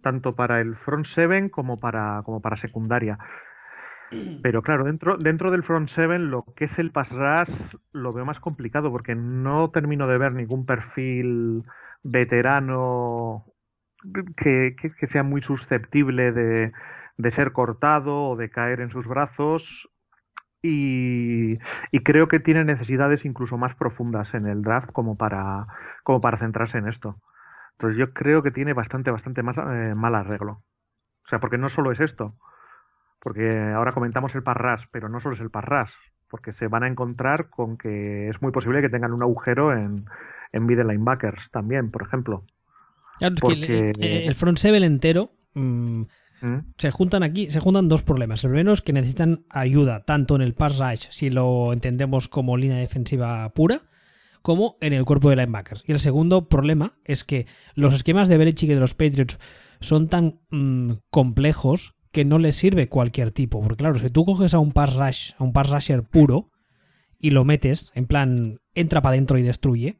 tanto 0.04 0.36
para 0.36 0.62
el 0.62 0.76
front 0.76 1.08
seven 1.08 1.50
como 1.50 1.80
para, 1.80 2.22
como 2.24 2.40
para 2.40 2.56
secundaria. 2.56 3.18
Pero 4.44 4.62
claro, 4.62 4.84
dentro, 4.84 5.18
dentro 5.18 5.50
del 5.50 5.64
front 5.64 5.90
seven 5.90 6.30
lo 6.30 6.46
que 6.56 6.66
es 6.66 6.78
el 6.78 6.92
pass 6.92 7.10
rush 7.12 7.76
lo 7.92 8.14
veo 8.14 8.24
más 8.24 8.40
complicado 8.40 8.92
porque 8.92 9.16
no 9.16 9.72
termino 9.72 10.06
de 10.06 10.20
ver 10.20 10.34
ningún 10.34 10.68
perfil 10.68 11.64
veterano 12.04 13.46
que, 14.38 14.76
que, 15.00 15.08
sea 15.08 15.24
muy 15.24 15.42
susceptible 15.42 16.32
de, 16.32 16.74
de, 17.18 17.32
ser 17.32 17.54
cortado 17.54 18.30
o 18.30 18.36
de 18.36 18.52
caer 18.52 18.82
en 18.82 18.92
sus 18.92 19.08
brazos. 19.08 19.91
Y, 20.64 21.58
y, 21.92 22.00
creo 22.04 22.28
que 22.28 22.40
tiene 22.40 22.64
necesidades 22.64 23.26
incluso 23.26 23.58
más 23.58 23.74
profundas 23.74 24.34
en 24.36 24.46
el 24.46 24.62
draft 24.62 24.92
como 24.92 25.18
para, 25.18 25.66
como 26.04 26.22
para 26.22 26.38
centrarse 26.38 26.78
en 26.78 26.88
esto. 26.88 27.20
Entonces 27.74 27.98
yo 27.98 28.14
creo 28.14 28.44
que 28.44 28.52
tiene 28.52 28.74
bastante, 28.74 29.10
bastante 29.10 29.42
más 29.42 29.58
eh, 29.58 29.96
mal 29.96 30.14
arreglo. 30.14 30.64
O 31.26 31.30
sea, 31.30 31.40
porque 31.40 31.58
no 31.58 31.68
solo 31.70 31.92
es 31.92 32.00
esto. 32.00 32.36
Porque 33.20 33.58
ahora 33.76 33.94
comentamos 33.94 34.36
el 34.36 34.44
parras, 34.44 34.82
pero 34.92 35.10
no 35.10 35.20
solo 35.20 35.34
es 35.34 35.42
el 35.42 35.50
parras. 35.50 35.92
Porque 36.30 36.54
se 36.54 36.68
van 36.68 36.84
a 36.84 36.88
encontrar 36.88 37.50
con 37.50 37.78
que 37.78 38.30
es 38.30 38.42
muy 38.42 38.52
posible 38.52 38.82
que 38.82 38.90
tengan 38.90 39.14
un 39.14 39.24
agujero 39.24 39.74
en, 39.74 40.06
en 40.52 40.66
middle 40.66 40.94
linebackers 40.94 41.50
también, 41.50 41.90
por 41.90 42.04
ejemplo. 42.04 42.46
Claro, 43.18 43.36
que 43.48 43.92
el, 44.00 44.36
front 44.36 44.58
seven 44.58 44.84
entero 44.84 45.32
mm, 45.54 46.04
¿Mm? 46.42 46.74
se 46.78 46.90
juntan 46.90 47.22
aquí, 47.24 47.50
se 47.50 47.60
juntan 47.60 47.88
dos 47.88 48.02
problemas. 48.02 48.44
El 48.44 48.50
primero 48.50 48.74
es 48.74 48.82
que 48.82 48.94
necesitan 48.94 49.46
ayuda 49.50 50.04
tanto 50.04 50.36
en 50.36 50.42
el 50.42 50.54
pass 50.54 50.80
rush, 50.80 51.08
si 51.12 51.30
lo 51.30 51.72
entendemos 51.72 52.28
como 52.28 52.58
línea 52.58 52.78
defensiva 52.78 53.48
pura, 53.54 53.84
como 54.42 54.78
en 54.82 54.94
el 54.94 55.06
cuerpo 55.06 55.30
de 55.30 55.36
linebackers. 55.36 55.84
Y 55.86 55.92
el 55.92 56.00
segundo 56.00 56.50
problema 56.50 56.98
es 57.06 57.24
que 57.24 57.46
los 57.76 57.94
esquemas 57.94 58.28
de 58.28 58.38
Belichick 58.38 58.72
y 58.72 58.74
de 58.74 58.80
los 58.80 58.94
Patriots 58.94 59.38
son 59.80 60.08
tan 60.08 60.40
mm, 60.50 60.94
complejos 61.10 61.96
que 62.12 62.26
no 62.26 62.40
les 62.40 62.56
sirve 62.56 62.90
cualquier 62.90 63.32
tipo. 63.32 63.62
Porque 63.62 63.78
claro, 63.78 63.98
si 63.98 64.10
tú 64.10 64.26
coges 64.26 64.54
a 64.54 64.60
un 64.60 64.72
pass 64.72 64.96
rush, 64.96 65.32
a 65.38 65.44
un 65.44 65.54
pass 65.54 65.70
rusher 65.70 66.04
puro 66.04 66.50
y 67.20 67.30
lo 67.30 67.46
metes, 67.46 67.92
en 67.94 68.08
plan, 68.08 68.60
entra 68.74 69.02
para 69.02 69.14
adentro 69.14 69.38
y 69.38 69.44
destruye, 69.44 69.98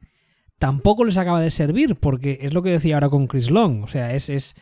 tampoco 0.58 1.04
les 1.04 1.16
acaba 1.16 1.40
de 1.40 1.50
servir, 1.50 1.96
porque 1.96 2.38
es 2.42 2.52
lo 2.52 2.62
que 2.62 2.70
decía 2.70 2.96
ahora 2.96 3.08
con 3.08 3.26
Chris 3.26 3.50
Long. 3.50 3.84
O 3.84 3.86
sea, 3.86 4.14
es, 4.14 4.28
es 4.28 4.54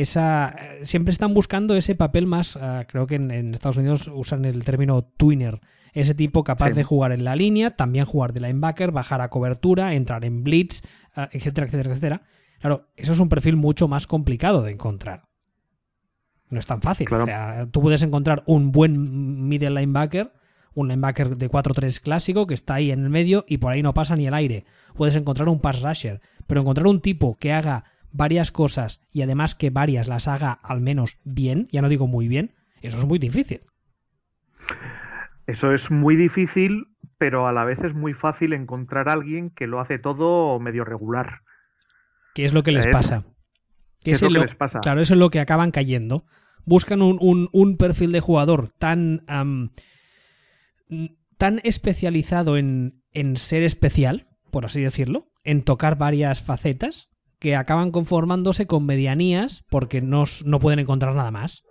esa. 0.00 0.54
Siempre 0.82 1.12
están 1.12 1.34
buscando 1.34 1.76
ese 1.76 1.94
papel 1.94 2.26
más. 2.26 2.56
Ah, 2.56 2.86
creo 2.88 3.06
que 3.06 3.16
en, 3.16 3.54
Estados 3.54 3.76
Unidos 3.76 4.10
usan 4.12 4.44
el 4.44 4.64
término 4.64 5.02
twinner. 5.02 5.60
Ese 5.92 6.14
tipo 6.14 6.44
capaz 6.44 6.70
de 6.70 6.84
jugar 6.84 7.12
en 7.12 7.24
la 7.24 7.34
línea, 7.34 7.74
también 7.74 8.04
jugar 8.04 8.32
de 8.32 8.40
linebacker, 8.40 8.92
bajar 8.92 9.20
a 9.20 9.30
cobertura, 9.30 9.94
entrar 9.94 10.24
en 10.24 10.44
blitz, 10.44 10.82
ah, 11.16 11.28
etcétera, 11.32 11.66
etcétera, 11.66 11.90
etcétera. 11.90 12.22
Claro, 12.60 12.88
eso 12.96 13.12
es 13.12 13.20
un 13.20 13.28
perfil 13.28 13.56
mucho 13.56 13.88
más 13.88 14.06
complicado 14.06 14.62
de 14.62 14.72
encontrar. 14.72 15.24
No 16.50 16.58
es 16.58 16.66
tan 16.66 16.80
fácil. 16.82 17.12
O 17.12 17.24
sea, 17.24 17.66
tú 17.70 17.80
puedes 17.80 18.02
encontrar 18.02 18.42
un 18.46 18.72
buen 18.72 19.48
middle 19.48 19.70
linebacker 19.70 20.32
un 20.78 20.88
linebacker 20.88 21.36
de 21.36 21.50
4-3 21.50 22.00
clásico 22.00 22.46
que 22.46 22.54
está 22.54 22.74
ahí 22.74 22.92
en 22.92 23.02
el 23.02 23.10
medio 23.10 23.44
y 23.48 23.58
por 23.58 23.72
ahí 23.72 23.82
no 23.82 23.94
pasa 23.94 24.14
ni 24.14 24.26
el 24.26 24.34
aire. 24.34 24.64
Puedes 24.94 25.16
encontrar 25.16 25.48
un 25.48 25.60
pass 25.60 25.82
rusher, 25.82 26.20
pero 26.46 26.60
encontrar 26.60 26.86
un 26.86 27.00
tipo 27.00 27.36
que 27.36 27.52
haga 27.52 27.84
varias 28.12 28.52
cosas 28.52 29.06
y 29.12 29.22
además 29.22 29.54
que 29.54 29.70
varias 29.70 30.08
las 30.08 30.28
haga 30.28 30.52
al 30.52 30.80
menos 30.80 31.18
bien, 31.24 31.68
ya 31.70 31.82
no 31.82 31.88
digo 31.88 32.06
muy 32.06 32.28
bien, 32.28 32.52
eso 32.82 32.98
es 32.98 33.04
muy 33.04 33.18
difícil. 33.18 33.60
Eso 35.46 35.72
es 35.72 35.90
muy 35.90 36.16
difícil, 36.16 36.88
pero 37.16 37.46
a 37.46 37.52
la 37.52 37.64
vez 37.64 37.78
es 37.80 37.94
muy 37.94 38.12
fácil 38.12 38.52
encontrar 38.52 39.08
a 39.08 39.14
alguien 39.14 39.50
que 39.50 39.66
lo 39.66 39.80
hace 39.80 39.98
todo 39.98 40.58
medio 40.60 40.84
regular. 40.84 41.40
¿Qué 42.34 42.44
es 42.44 42.52
lo 42.52 42.62
que 42.62 42.72
les 42.72 42.86
pasa? 42.86 43.24
¿Qué 44.02 44.12
es, 44.12 44.22
lo 44.22 44.28
que 44.28 44.46
les 44.46 44.56
pasa? 44.56 44.80
Claro, 44.80 45.00
eso 45.00 45.14
es 45.14 45.20
lo 45.20 45.30
que 45.30 45.40
acaban 45.40 45.70
cayendo. 45.70 46.24
Buscan 46.64 47.00
un, 47.02 47.76
perfil 47.78 48.12
de 48.12 48.20
jugador 48.20 48.68
tan 48.78 49.24
tan 51.36 51.60
especializado 51.62 52.56
en, 52.56 53.02
en 53.12 53.36
ser 53.36 53.62
especial, 53.62 54.28
por 54.50 54.66
así 54.66 54.82
decirlo, 54.82 55.30
en 55.44 55.62
tocar 55.62 55.96
varias 55.96 56.42
facetas, 56.42 57.08
que 57.38 57.56
acaban 57.56 57.90
conformándose 57.90 58.66
con 58.66 58.86
medianías 58.86 59.64
porque 59.70 60.00
no, 60.00 60.24
no 60.44 60.58
pueden 60.58 60.80
encontrar 60.80 61.14
nada 61.14 61.30
más. 61.30 61.64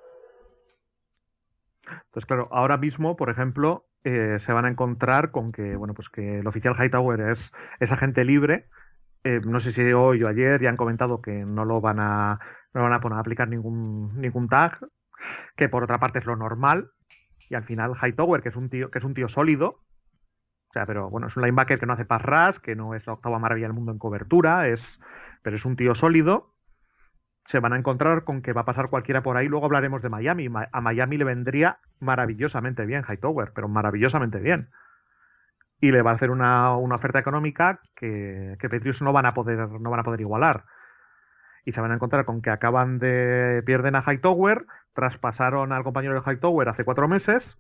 Entonces, 1.88 2.26
claro, 2.26 2.48
ahora 2.52 2.78
mismo, 2.78 3.16
por 3.16 3.30
ejemplo, 3.30 3.86
eh, 4.04 4.38
se 4.40 4.54
van 4.54 4.66
a 4.66 4.70
encontrar 4.70 5.32
con 5.32 5.52
que, 5.52 5.76
bueno, 5.76 5.94
pues 5.94 6.10
que 6.10 6.40
el 6.40 6.48
oficial 6.48 6.76
Hightower 6.78 7.32
es, 7.32 7.52
es 7.80 7.92
agente 7.92 8.24
libre. 8.24 8.68
Eh, 9.24 9.42
no 9.46 9.60
sé 9.60 9.72
si 9.72 9.82
hoy 9.94 10.24
o 10.24 10.28
ayer 10.28 10.62
ya 10.62 10.70
han 10.70 10.78
comentado 10.78 11.22
que 11.22 11.46
no 11.46 11.66
lo 11.66 11.82
van 11.82 12.00
a, 12.00 12.40
no 12.74 12.84
van 12.84 12.94
a 12.94 13.02
poner 13.02 13.18
a 13.18 13.22
aplicar 13.22 13.48
ningún, 13.48 14.20
ningún 14.20 14.48
tag, 14.48 14.80
que 15.56 15.70
por 15.70 15.84
otra 15.84 15.98
parte 15.98 16.20
es 16.20 16.26
lo 16.26 16.36
normal, 16.36 16.92
y 17.50 17.56
al 17.56 17.64
final 17.64 17.94
Hightower, 18.02 18.42
que 18.42 18.50
es 18.50 18.56
un 18.56 18.70
tío, 18.70 18.92
que 18.92 19.00
es 19.00 19.04
un 19.04 19.14
tío 19.14 19.28
sólido, 19.28 19.82
o 20.70 20.74
sea, 20.74 20.86
pero 20.86 21.10
bueno, 21.10 21.28
es 21.28 21.36
un 21.36 21.44
linebacker 21.44 21.80
que 21.80 21.86
no 21.86 21.94
hace 21.94 22.06
pass 22.06 22.22
rush, 22.22 22.58
que 22.58 22.76
no 22.76 22.94
es 22.94 23.06
la 23.08 23.14
octava 23.14 23.40
maravilla 23.40 23.68
del 23.68 23.76
mundo 23.76 23.92
en 23.92 23.98
cobertura, 23.98 24.68
es, 24.68 25.00
pero 25.48 25.56
es 25.56 25.64
un 25.64 25.78
tío 25.78 25.96
sólido. 25.96 26.52
Se 27.46 27.62
van 27.62 27.72
a 27.72 27.78
encontrar 27.78 28.26
con 28.26 28.42
que 28.42 28.52
va 28.52 28.64
a 28.64 28.66
pasar 28.66 28.90
cualquiera 28.90 29.24
por 29.24 29.38
ahí. 29.38 29.48
Luego 29.48 29.68
hablaremos 29.68 30.02
de 30.02 30.10
Miami. 30.10 30.50
A 30.74 30.82
Miami 30.82 31.18
le 31.18 31.24
vendría 31.24 31.80
maravillosamente 32.02 32.86
bien 32.86 33.06
Hightower, 33.08 33.54
pero 33.56 33.70
maravillosamente 33.70 34.40
bien. 34.40 34.72
Y 35.80 35.94
le 35.94 36.02
va 36.02 36.12
a 36.12 36.16
hacer 36.16 36.32
una, 36.32 36.76
oferta 36.76 37.20
económica 37.20 37.80
que, 37.96 38.58
que 38.60 38.68
Petrius 38.68 39.02
no 39.02 39.14
van 39.14 39.26
a 39.26 39.34
poder, 39.34 39.70
no 39.70 39.90
van 39.90 40.02
a 40.02 40.04
poder 40.04 40.20
igualar 40.20 40.66
y 41.64 41.72
se 41.72 41.80
van 41.80 41.92
a 41.92 41.96
encontrar 41.96 42.26
con 42.26 42.42
que 42.42 42.50
acaban 42.50 43.00
de 43.00 43.64
pierden 43.66 43.96
a 43.96 44.04
Hightower, 44.06 44.66
traspasaron 44.92 45.72
al 45.72 45.86
compañero 45.86 46.14
de 46.16 46.30
Hightower 46.30 46.68
hace 46.68 46.84
cuatro 46.84 47.08
meses 47.08 47.58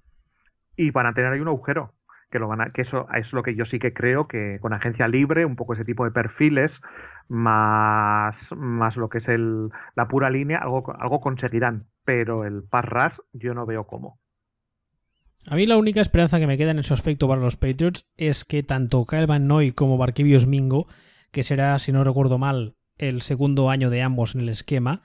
y 0.75 0.91
van 0.91 1.05
a 1.05 1.13
tener 1.13 1.31
ahí 1.31 1.39
un 1.39 1.47
agujero. 1.47 1.93
Que, 2.29 2.39
lo 2.39 2.47
van 2.47 2.71
que 2.73 2.81
eso 2.81 3.07
es 3.13 3.31
lo 3.33 3.41
que 3.41 3.55
yo 3.55 3.65
sí 3.65 3.79
que 3.79 3.93
creo 3.93 4.27
que 4.27 4.59
con 4.61 4.73
agencia 4.73 5.07
libre, 5.07 5.45
un 5.45 5.55
poco 5.55 5.73
ese 5.73 5.85
tipo 5.85 6.03
de 6.03 6.11
perfiles, 6.11 6.81
más, 7.29 8.37
más 8.55 8.97
lo 8.97 9.09
que 9.09 9.19
es 9.19 9.27
el, 9.27 9.69
la 9.95 10.07
pura 10.07 10.29
línea, 10.29 10.59
algo, 10.59 10.93
algo 10.99 11.21
conseguirán. 11.21 11.87
Pero 12.03 12.45
el 12.45 12.63
Parras 12.63 13.21
yo 13.33 13.53
no 13.53 13.65
veo 13.65 13.85
cómo. 13.85 14.19
A 15.49 15.55
mí 15.55 15.65
la 15.65 15.77
única 15.77 16.01
esperanza 16.01 16.39
que 16.39 16.47
me 16.47 16.57
queda 16.57 16.71
en 16.71 16.79
ese 16.79 16.93
aspecto 16.93 17.27
para 17.27 17.39
los 17.39 17.55
Patriots 17.55 18.09
es 18.17 18.43
que 18.43 18.63
tanto 18.63 19.05
Kyle 19.05 19.27
Van 19.27 19.47
Noy 19.47 19.71
como 19.71 19.97
Barkevius 19.97 20.45
Mingo, 20.45 20.87
que 21.31 21.43
será, 21.43 21.79
si 21.79 21.93
no 21.93 22.03
recuerdo 22.03 22.37
mal, 22.37 22.75
el 22.97 23.21
segundo 23.21 23.69
año 23.69 23.89
de 23.89 24.01
ambos 24.01 24.35
en 24.35 24.41
el 24.41 24.49
esquema, 24.49 25.03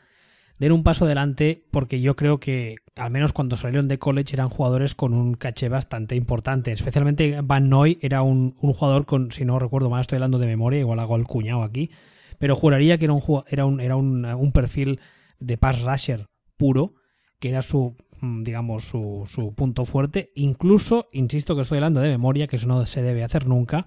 den 0.63 0.71
un 0.71 0.85
paso 0.85 1.07
adelante 1.07 1.65
porque 1.73 2.01
yo 2.01 2.15
creo 2.15 2.39
que 2.39 2.77
al 2.95 3.11
menos 3.11 3.33
cuando 3.33 3.57
salieron 3.57 3.89
de 3.89 3.99
college 3.99 4.37
eran 4.37 4.49
jugadores 4.49 4.95
con 4.95 5.13
un 5.13 5.35
caché 5.35 5.69
bastante 5.69 6.15
importante. 6.15 6.71
Especialmente 6.71 7.41
Van 7.43 7.69
Noy 7.69 7.99
era 8.01 8.23
un, 8.23 8.53
jugador 8.53 9.05
con, 9.05 9.33
si 9.33 9.45
no 9.45 9.59
recuerdo 9.59 9.91
mal, 9.91 10.03
estoy 10.03 10.17
hablando 10.17 10.39
de 10.39 10.47
memoria, 10.47 10.79
igual 10.79 11.01
hago 11.01 11.17
el 11.17 11.25
cuñado 11.25 11.65
aquí, 11.65 11.91
pero 12.39 12.55
juraría 12.55 12.97
que 12.97 13.07
era 13.07 13.13
un, 13.13 13.45
era 13.49 13.67
un, 13.67 13.81
era 13.81 13.97
un, 13.97 14.53
perfil 14.53 15.01
de 15.41 15.59
pass 15.59 15.83
rusher 15.83 16.29
puro, 16.57 16.95
que 17.41 17.49
era 17.49 17.63
su 17.63 17.97
mm, 18.21 18.45
digamos 18.45 18.85
su, 18.85 19.25
su 19.27 19.57
punto 19.57 19.85
fuerte. 19.85 20.31
Incluso, 20.37 21.09
insisto 21.11 21.57
que 21.57 21.63
estoy 21.63 21.79
hablando 21.79 21.99
de 21.99 22.09
memoria, 22.09 22.47
que 22.47 22.55
eso 22.55 22.69
no 22.69 22.87
se 22.87 23.03
debe 23.03 23.25
hacer 23.25 23.49
nunca, 23.49 23.87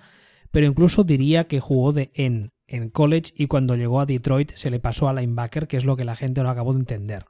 pero 0.56 0.68
incluso 0.68 1.04
diría 1.04 1.50
que 1.50 1.60
jugó 1.60 1.92
de 1.92 2.12
en 2.14 2.54
en 2.66 2.90
college 2.90 3.34
y 3.36 3.48
cuando 3.48 3.76
llegó 3.76 4.00
a 4.00 4.06
Detroit 4.06 4.54
se 4.56 4.70
le 4.70 4.80
pasó 4.80 5.10
a 5.10 5.14
linebacker, 5.14 5.68
que 5.68 5.76
es 5.76 5.84
lo 5.84 5.98
que 5.98 6.06
la 6.06 6.16
gente 6.16 6.42
no 6.44 6.50
acabó 6.50 6.72
de 6.72 6.80
entender. 6.80 7.26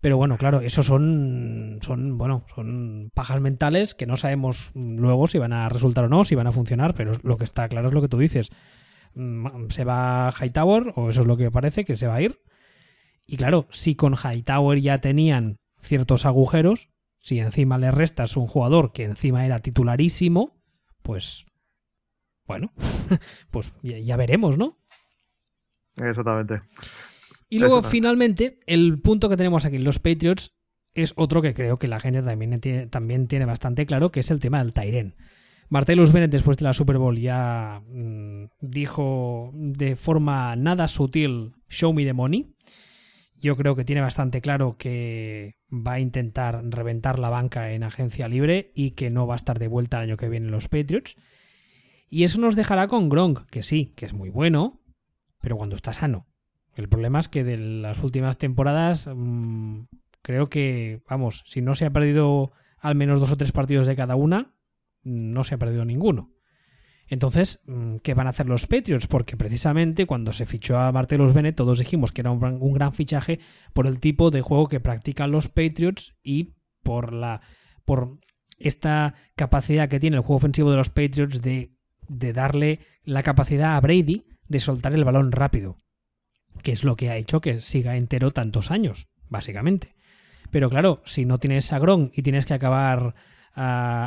Pero 0.00 0.16
bueno, 0.16 0.36
claro, 0.36 0.60
eso 0.60 0.82
son, 0.82 1.78
son, 1.82 2.18
bueno, 2.18 2.44
son 2.52 3.12
pajas 3.14 3.40
mentales 3.40 3.94
que 3.94 4.06
no 4.06 4.16
sabemos 4.16 4.72
luego 4.74 5.28
si 5.28 5.38
van 5.38 5.52
a 5.52 5.68
resultar 5.68 6.06
o 6.06 6.08
no, 6.08 6.24
si 6.24 6.34
van 6.34 6.48
a 6.48 6.52
funcionar, 6.52 6.94
pero 6.94 7.12
lo 7.22 7.36
que 7.36 7.44
está 7.44 7.68
claro 7.68 7.86
es 7.86 7.94
lo 7.94 8.02
que 8.02 8.08
tú 8.08 8.18
dices. 8.18 8.50
Mm, 9.14 9.68
se 9.68 9.84
va 9.84 10.34
Hightower, 10.36 10.94
o 10.96 11.10
eso 11.10 11.20
es 11.20 11.28
lo 11.28 11.36
que 11.36 11.52
parece, 11.52 11.84
que 11.84 11.96
se 11.96 12.08
va 12.08 12.16
a 12.16 12.22
ir. 12.22 12.40
Y 13.24 13.36
claro, 13.36 13.68
si 13.70 13.94
con 13.94 14.16
Hightower 14.16 14.80
ya 14.80 15.00
tenían 15.00 15.58
ciertos 15.80 16.26
agujeros, 16.26 16.90
si 17.20 17.38
encima 17.38 17.78
le 17.78 17.92
restas 17.92 18.36
un 18.36 18.48
jugador 18.48 18.90
que 18.90 19.04
encima 19.04 19.46
era 19.46 19.60
titularísimo, 19.60 20.56
pues 21.02 21.45
bueno, 22.46 22.72
pues 23.50 23.72
ya, 23.82 24.16
veremos, 24.16 24.58
¿no? 24.58 24.78
Exactamente. 25.96 26.62
Y 27.48 27.58
luego, 27.58 27.82
finalmente, 27.82 28.58
el 28.66 29.00
punto 29.00 29.28
que 29.28 29.36
tenemos 29.36 29.64
aquí, 29.64 29.78
los 29.78 29.98
Patriots, 29.98 30.56
es 30.94 31.12
otro 31.16 31.42
que 31.42 31.54
creo 31.54 31.78
que 31.78 31.88
la 31.88 32.00
gente 32.00 32.22
también 32.22 32.58
tiene, 32.58 32.86
también 32.86 33.28
tiene 33.28 33.44
bastante 33.44 33.86
claro, 33.86 34.10
que 34.10 34.20
es 34.20 34.30
el 34.30 34.40
tema 34.40 34.58
del 34.58 34.72
Tyren. 34.72 35.14
Martellus 35.68 36.12
Bennett 36.12 36.30
después 36.30 36.56
de 36.56 36.64
la 36.64 36.72
Super 36.72 36.98
Bowl 36.98 37.18
ya 37.18 37.82
mm, 37.88 38.44
dijo 38.60 39.50
de 39.52 39.96
forma 39.96 40.54
nada 40.56 40.88
sutil 40.88 41.54
show 41.68 41.92
me 41.92 42.04
the 42.04 42.12
money. 42.12 42.54
Yo 43.38 43.56
creo 43.56 43.76
que 43.76 43.84
tiene 43.84 44.00
bastante 44.00 44.40
claro 44.40 44.76
que 44.78 45.56
va 45.70 45.94
a 45.94 46.00
intentar 46.00 46.62
reventar 46.64 47.18
la 47.18 47.28
banca 47.28 47.72
en 47.72 47.82
agencia 47.82 48.28
libre 48.28 48.72
y 48.74 48.92
que 48.92 49.10
no 49.10 49.26
va 49.26 49.34
a 49.34 49.36
estar 49.36 49.58
de 49.58 49.68
vuelta 49.68 49.98
el 49.98 50.04
año 50.04 50.16
que 50.16 50.28
viene 50.28 50.46
en 50.46 50.52
los 50.52 50.68
Patriots. 50.68 51.16
Y 52.08 52.24
eso 52.24 52.40
nos 52.40 52.56
dejará 52.56 52.88
con 52.88 53.08
Gronk, 53.08 53.46
que 53.50 53.62
sí, 53.62 53.92
que 53.96 54.06
es 54.06 54.12
muy 54.12 54.30
bueno, 54.30 54.80
pero 55.40 55.56
cuando 55.56 55.76
está 55.76 55.92
sano. 55.92 56.26
El 56.74 56.88
problema 56.88 57.18
es 57.18 57.28
que 57.28 57.42
de 57.42 57.56
las 57.56 58.02
últimas 58.02 58.38
temporadas 58.38 59.08
mm, 59.12 59.84
creo 60.22 60.48
que, 60.48 61.02
vamos, 61.08 61.42
si 61.46 61.62
no 61.62 61.74
se 61.74 61.86
ha 61.86 61.92
perdido 61.92 62.52
al 62.78 62.94
menos 62.94 63.18
dos 63.18 63.32
o 63.32 63.36
tres 63.36 63.52
partidos 63.52 63.86
de 63.86 63.96
cada 63.96 64.14
una, 64.14 64.54
no 65.02 65.44
se 65.44 65.54
ha 65.54 65.58
perdido 65.58 65.84
ninguno. 65.84 66.32
Entonces, 67.08 67.60
mm, 67.66 67.96
¿qué 67.96 68.14
van 68.14 68.26
a 68.26 68.30
hacer 68.30 68.46
los 68.46 68.66
Patriots? 68.66 69.06
Porque 69.06 69.36
precisamente 69.36 70.06
cuando 70.06 70.32
se 70.32 70.46
fichó 70.46 70.78
a 70.78 70.92
Martellus 70.92 71.32
Bennett, 71.32 71.56
todos 71.56 71.78
dijimos 71.78 72.12
que 72.12 72.22
era 72.22 72.30
un 72.30 72.40
gran, 72.40 72.58
un 72.60 72.72
gran, 72.72 72.92
fichaje 72.92 73.40
por 73.72 73.86
el 73.86 74.00
tipo 74.00 74.30
de 74.30 74.42
juego 74.42 74.68
que 74.68 74.80
practican 74.80 75.30
los 75.30 75.48
Patriots 75.48 76.16
y 76.22 76.54
por 76.82 77.12
la 77.12 77.40
por 77.84 78.18
esta 78.58 79.14
capacidad 79.36 79.88
que 79.88 80.00
tiene 80.00 80.16
el 80.16 80.22
juego 80.22 80.38
ofensivo 80.38 80.70
de 80.70 80.76
los 80.76 80.90
Patriots 80.90 81.40
de, 81.40 81.75
de 82.08 82.32
darle 82.32 82.80
la 83.04 83.22
capacidad 83.22 83.76
a 83.76 83.80
Brady 83.80 84.24
de 84.48 84.60
soltar 84.60 84.94
el 84.94 85.04
balón 85.04 85.32
rápido, 85.32 85.78
que 86.62 86.72
es 86.72 86.84
lo 86.84 86.96
que 86.96 87.10
ha 87.10 87.16
hecho 87.16 87.40
que 87.40 87.60
siga 87.60 87.96
entero 87.96 88.30
tantos 88.30 88.70
años, 88.70 89.08
básicamente. 89.28 89.94
Pero 90.50 90.70
claro, 90.70 91.02
si 91.04 91.24
no 91.24 91.38
tienes 91.38 91.72
a 91.72 91.80
y 92.12 92.22
tienes 92.22 92.46
que 92.46 92.54
acabar 92.54 93.14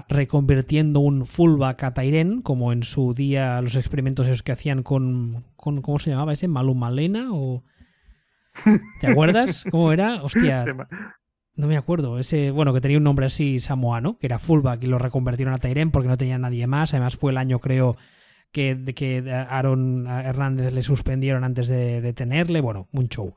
reconvirtiendo 0.10 1.00
un 1.00 1.26
fullback 1.26 1.84
a 1.84 1.94
Tyren, 1.94 2.42
como 2.42 2.72
en 2.72 2.84
su 2.84 3.14
día 3.16 3.60
los 3.62 3.76
experimentos 3.76 4.28
esos 4.28 4.44
que 4.44 4.52
hacían 4.52 4.84
con, 4.84 5.46
con 5.56 5.82
¿cómo 5.82 5.98
se 5.98 6.12
llamaba 6.12 6.34
ese? 6.34 6.48
Malumalena 6.48 7.30
o... 7.32 7.64
¿Te 9.00 9.08
acuerdas? 9.08 9.64
¿Cómo 9.72 9.92
era? 9.92 10.22
Hostia. 10.22 10.66
No 11.56 11.68
me 11.68 11.78
acuerdo. 11.78 12.20
Ese, 12.20 12.52
bueno, 12.52 12.74
que 12.74 12.82
tenía 12.82 12.98
un 12.98 13.04
nombre 13.04 13.26
así 13.26 13.60
samoano, 13.60 14.18
que 14.18 14.28
era 14.28 14.40
fullback 14.40 14.84
y 14.84 14.88
lo 14.88 14.98
reconvirtieron 14.98 15.54
a 15.54 15.58
Tyren 15.58 15.92
porque 15.92 16.08
no 16.08 16.18
tenía 16.18 16.38
nadie 16.38 16.68
más. 16.68 16.94
Además 16.94 17.18
fue 17.18 17.32
el 17.32 17.38
año, 17.38 17.60
creo, 17.60 17.98
que, 18.52 18.94
que 18.96 19.30
Aaron 19.32 20.08
Hernández 20.08 20.72
le 20.72 20.84
suspendieron 20.84 21.44
antes 21.44 21.68
de, 21.68 22.02
de 22.02 22.14
tenerle. 22.14 22.62
Bueno, 22.62 22.88
un 22.94 23.10
show. 23.10 23.36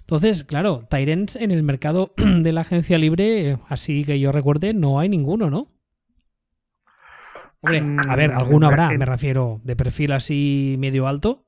Entonces, 0.00 0.42
claro, 0.42 0.86
Tyrants 0.90 1.36
en 1.36 1.52
el 1.52 1.62
mercado 1.62 2.12
de 2.16 2.52
la 2.52 2.62
agencia 2.62 2.98
libre, 2.98 3.58
así 3.68 4.04
que 4.04 4.18
yo 4.18 4.32
recuerde, 4.32 4.74
no 4.74 4.98
hay 4.98 5.08
ninguno, 5.08 5.50
¿no? 5.50 5.68
Hombre, 7.60 7.84
a 8.08 8.16
ver, 8.16 8.32
alguno 8.32 8.66
habrá, 8.66 8.90
me 8.90 9.04
refiero, 9.04 9.60
de 9.62 9.76
perfil 9.76 10.12
así 10.12 10.76
medio 10.78 11.06
alto. 11.06 11.46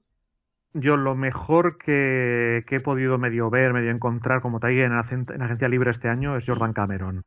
Yo 0.75 0.97
lo 0.97 1.15
mejor 1.15 1.77
que, 1.77 2.65
he 2.69 2.81
podido 2.81 3.19
medio 3.19 3.51
ver, 3.51 3.73
medio 3.73 3.91
encontrar 3.91 4.41
como 4.41 4.61
Tyrant 4.61 5.13
en, 5.13 5.43
agencia 5.43 5.69
libre 5.69 5.91
este 5.91 6.09
año 6.09 6.37
es 6.37 6.45
Jordan 6.47 6.73
Cameron. 6.73 7.25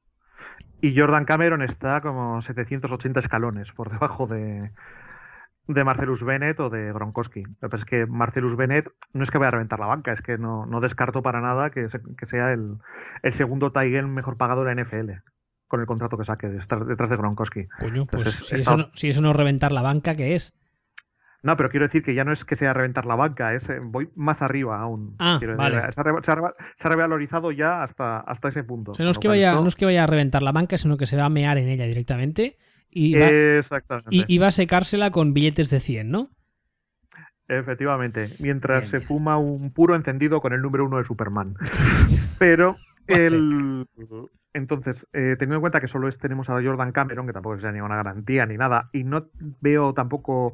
Y 0.82 0.98
Jordan 0.98 1.26
Cameron 1.26 1.62
está 1.62 2.02
como 2.02 2.42
780 2.42 3.20
escalones 3.20 3.72
por 3.72 3.92
debajo 3.92 4.28
de, 4.28 4.72
de 5.68 5.84
Marcelus 5.84 6.24
Bennett 6.24 6.60
o 6.60 6.70
de 6.70 6.92
Gronkowski. 6.92 7.44
Lo 7.62 7.70
que 7.70 7.76
es 7.76 7.86
que 7.86 8.06
Marcelus 8.06 8.56
Bennett 8.56 8.88
no 9.14 9.24
es 9.24 9.32
que 9.32 9.38
vaya 9.38 9.50
a 9.50 9.52
reventar 9.52 9.80
la 9.80 9.88
banca, 9.88 10.12
es 10.14 10.22
que 10.22 10.38
no, 10.38 10.66
no 10.66 10.80
descarto 10.82 11.22
para 11.22 11.42
nada 11.42 11.70
que, 11.70 11.88
sea 12.28 12.52
el, 12.52 12.78
segundo 13.34 13.72
Tiger 13.72 14.06
mejor 14.08 14.38
pagado 14.38 14.64
de 14.64 14.76
la 14.76 14.84
NFL 14.84 15.12
con 15.68 15.82
el 15.82 15.88
contrato 15.88 16.18
que 16.18 16.26
saque 16.26 16.48
detrás 16.48 17.10
de 17.10 17.18
Gronkowski. 17.18 17.68
Coño, 17.80 18.06
pues 18.06 18.32
si, 18.32 18.58
eso 18.58 18.78
no, 18.78 18.90
si, 18.94 19.10
eso 19.10 19.22
no, 19.22 19.32
es 19.32 19.36
reventar 19.36 19.72
la 19.72 19.82
banca, 19.82 20.16
¿qué 20.16 20.36
es? 20.36 20.54
No, 21.46 21.56
pero 21.58 21.70
quiero 21.70 21.86
decir 21.86 22.02
que 22.02 22.16
ya 22.16 22.24
no 22.24 22.34
es 22.34 22.44
que 22.44 22.56
sea 22.56 22.74
reventar 22.74 23.06
la 23.06 23.16
banca, 23.16 23.54
es 23.54 23.70
eh, 23.70 23.78
voy 23.80 24.10
más 24.16 24.42
arriba 24.42 24.80
aún. 24.80 25.16
Ah, 25.20 25.40
vale. 25.56 25.80
se, 25.94 26.32
ha, 26.32 26.90
revalorizado 26.90 27.52
ya 27.52 27.84
hasta, 27.84 28.20
hasta 28.22 28.50
ese 28.50 28.64
punto. 28.64 28.94
no, 28.98 29.10
es 29.12 29.20
que 29.20 29.28
vaya, 29.28 29.54
no 29.54 29.68
es 29.68 29.76
que 29.76 29.86
vaya 29.86 30.06
a 30.06 30.08
reventar 30.08 30.42
la 30.42 30.52
banca, 30.52 30.80
sino 30.80 30.98
que 30.98 31.06
se 31.06 31.16
va 31.16 31.26
a 31.26 31.30
mear 31.30 31.60
en 31.60 31.70
ella 31.70 31.86
directamente 31.86 32.58
y 32.90 33.16
va, 33.16 33.30
y, 34.10 34.38
va 34.40 34.48
a 34.48 34.52
secársela 34.52 35.12
con 35.12 35.36
billetes 35.36 35.70
de 35.70 35.80
100, 35.80 36.10
¿no? 36.10 36.32
Efectivamente, 37.48 38.28
mientras 38.40 38.88
se 38.88 39.00
fuma 39.00 39.38
un 39.38 39.72
puro 39.72 39.96
encendido 39.96 40.42
con 40.42 40.52
el 40.52 40.64
número 40.64 40.84
uno 40.86 40.98
de 40.98 41.04
Superman. 41.04 41.54
Pero 42.40 42.76
el... 43.06 43.86
Entonces, 44.56 45.06
eh, 45.14 45.36
teniendo 45.38 45.56
en 45.56 45.62
cuenta 45.62 45.82
que 45.82 45.88
solo 45.88 46.12
tenemos 46.14 46.50
a 46.50 46.54
Jordan 46.54 46.92
Cameron, 46.92 47.28
que 47.28 47.34
tampoco 47.34 47.60
sea 47.60 47.72
ninguna 47.72 47.98
garantía 47.98 48.46
ni 48.46 48.58
nada, 48.58 48.90
y 48.94 49.04
no 49.04 49.28
veo 49.62 49.94
tampoco 49.94 50.54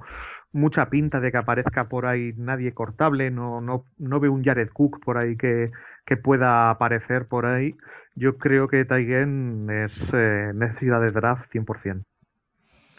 mucha 0.52 0.90
pinta 0.90 1.20
de 1.20 1.32
que 1.32 1.38
aparezca 1.38 1.88
por 1.88 2.06
ahí 2.06 2.34
nadie 2.36 2.74
cortable, 2.74 3.32
no, 3.32 3.62
no, 3.62 3.86
no 3.98 4.20
veo 4.20 4.34
un 4.34 4.44
Jared 4.44 4.70
Cook 4.74 5.00
por 5.06 5.18
ahí 5.18 5.38
que, 5.38 5.72
que 6.06 6.18
pueda 6.18 6.70
aparecer 6.72 7.28
por 7.28 7.46
ahí, 7.46 7.76
yo 8.16 8.38
creo 8.38 8.68
que 8.68 8.86
Taigen 8.86 9.70
es 9.70 10.12
eh, 10.14 10.52
necesidad 10.54 11.02
de 11.02 11.12
draft 11.12 11.50
100% 11.52 12.04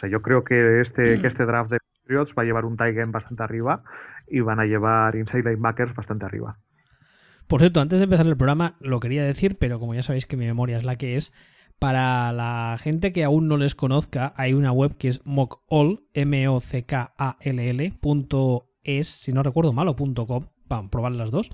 yo 0.08 0.22
creo 0.22 0.44
que 0.44 0.80
este, 0.80 1.20
que 1.20 1.26
este 1.26 1.44
draft 1.46 1.70
de 1.70 1.78
Patriots 2.02 2.34
va 2.36 2.42
a 2.42 2.46
llevar 2.46 2.64
un 2.64 2.76
tight 2.76 2.96
end 2.96 3.12
bastante 3.12 3.42
arriba 3.42 3.82
y 4.26 4.40
van 4.40 4.60
a 4.60 4.64
llevar 4.64 5.16
inside 5.16 5.44
linebackers 5.44 5.94
bastante 5.94 6.24
arriba. 6.24 6.58
Por 7.46 7.60
cierto, 7.60 7.80
antes 7.80 7.98
de 7.98 8.04
empezar 8.04 8.26
el 8.26 8.36
programa 8.36 8.76
lo 8.80 9.00
quería 9.00 9.24
decir, 9.24 9.58
pero 9.58 9.78
como 9.78 9.94
ya 9.94 10.02
sabéis 10.02 10.26
que 10.26 10.36
mi 10.36 10.46
memoria 10.46 10.78
es 10.78 10.84
la 10.84 10.96
que 10.96 11.16
es, 11.16 11.32
para 11.78 12.32
la 12.32 12.78
gente 12.80 13.12
que 13.12 13.24
aún 13.24 13.48
no 13.48 13.56
les 13.56 13.74
conozca, 13.74 14.32
hay 14.36 14.52
una 14.52 14.72
web 14.72 14.96
que 14.96 15.08
es 15.08 15.20
mockall, 15.24 16.06
m 16.14 16.48
o 16.48 16.60
c 16.60 16.84
k 16.84 17.12
a 17.18 17.36
l 17.40 17.60
-L 17.60 18.62
es, 18.84 19.08
si 19.08 19.32
no 19.32 19.42
recuerdo 19.42 19.72
mal, 19.72 19.88
o 19.88 19.96
.com, 19.96 20.46
vamos, 20.66 20.90
probar 20.90 21.12
las 21.12 21.30
dos, 21.30 21.50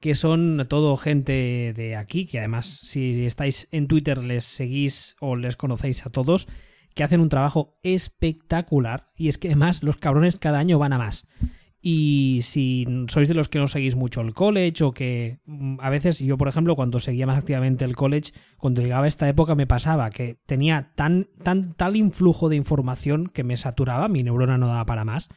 que 0.00 0.14
son 0.14 0.64
todo 0.68 0.96
gente 0.96 1.74
de 1.76 1.96
aquí, 1.96 2.26
que 2.26 2.38
además 2.38 2.66
si 2.66 3.26
estáis 3.26 3.68
en 3.70 3.88
Twitter 3.88 4.18
les 4.18 4.44
seguís 4.44 5.16
o 5.20 5.36
les 5.36 5.56
conocéis 5.56 6.06
a 6.06 6.10
todos, 6.10 6.48
que 6.94 7.04
hacen 7.04 7.20
un 7.20 7.28
trabajo 7.28 7.78
espectacular 7.82 9.12
y 9.16 9.28
es 9.28 9.38
que 9.38 9.48
además 9.48 9.82
los 9.82 9.98
cabrones 9.98 10.38
cada 10.38 10.58
año 10.58 10.78
van 10.78 10.92
a 10.92 10.98
más. 10.98 11.26
Y 11.80 12.40
si 12.42 12.86
sois 13.08 13.28
de 13.28 13.34
los 13.34 13.48
que 13.48 13.60
no 13.60 13.68
seguís 13.68 13.94
mucho 13.94 14.20
el 14.20 14.34
college 14.34 14.82
o 14.82 14.92
que 14.92 15.38
mm, 15.46 15.76
a 15.80 15.90
veces 15.90 16.18
yo, 16.18 16.36
por 16.36 16.48
ejemplo, 16.48 16.74
cuando 16.74 16.98
seguía 16.98 17.26
más 17.26 17.38
activamente 17.38 17.84
el 17.84 17.94
college, 17.94 18.32
cuando 18.56 18.82
llegaba 18.82 19.04
a 19.04 19.08
esta 19.08 19.28
época 19.28 19.54
me 19.54 19.66
pasaba 19.66 20.10
que 20.10 20.38
tenía 20.46 20.92
tan, 20.96 21.28
tan 21.44 21.74
tal 21.74 21.94
influjo 21.94 22.48
de 22.48 22.56
información 22.56 23.28
que 23.28 23.44
me 23.44 23.56
saturaba, 23.56 24.08
mi 24.08 24.24
neurona 24.24 24.58
no 24.58 24.66
daba 24.66 24.86
para 24.86 25.04
más. 25.04 25.28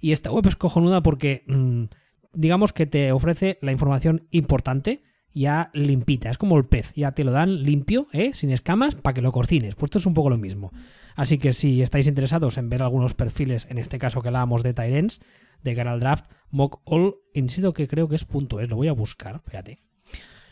Y 0.00 0.12
esta 0.12 0.32
web 0.32 0.46
es 0.48 0.56
cojonuda 0.56 1.02
porque 1.02 1.44
mm, 1.46 1.84
digamos 2.32 2.72
que 2.72 2.86
te 2.86 3.12
ofrece 3.12 3.58
la 3.62 3.72
información 3.72 4.26
importante 4.30 5.02
ya 5.34 5.70
limpita, 5.72 6.30
es 6.30 6.38
como 6.38 6.56
el 6.56 6.66
pez, 6.66 6.92
ya 6.96 7.12
te 7.12 7.22
lo 7.22 7.30
dan 7.30 7.62
limpio, 7.62 8.08
¿eh? 8.12 8.32
sin 8.34 8.50
escamas, 8.50 8.96
para 8.96 9.14
que 9.14 9.22
lo 9.22 9.30
cocines. 9.30 9.74
Pues 9.76 9.88
esto 9.88 9.98
es 9.98 10.06
un 10.06 10.14
poco 10.14 10.30
lo 10.30 10.38
mismo. 10.38 10.72
Así 11.14 11.38
que 11.38 11.52
si 11.52 11.82
estáis 11.82 12.08
interesados 12.08 12.58
en 12.58 12.68
ver 12.68 12.82
algunos 12.82 13.14
perfiles, 13.14 13.66
en 13.70 13.78
este 13.78 13.98
caso 13.98 14.20
que 14.20 14.28
hablábamos 14.28 14.62
de 14.62 14.72
Tyrens, 14.72 15.20
de 15.62 15.74
cara 15.74 15.92
al 15.92 16.00
draft, 16.00 16.30
mock 16.50 16.80
all, 16.84 17.14
insisto 17.34 17.72
que 17.72 17.88
creo 17.88 18.08
que 18.08 18.16
es 18.16 18.24
punto 18.24 18.60
es, 18.60 18.68
lo 18.68 18.76
voy 18.76 18.88
a 18.88 18.92
buscar, 18.92 19.40
fíjate. 19.46 19.80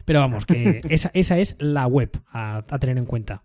Pero 0.04 0.20
vamos, 0.20 0.46
que 0.46 0.80
esa, 0.88 1.10
esa 1.14 1.38
es 1.38 1.56
la 1.58 1.86
web 1.86 2.10
a, 2.32 2.62
tener 2.80 2.96
en 2.96 3.06
cuenta. 3.06 3.42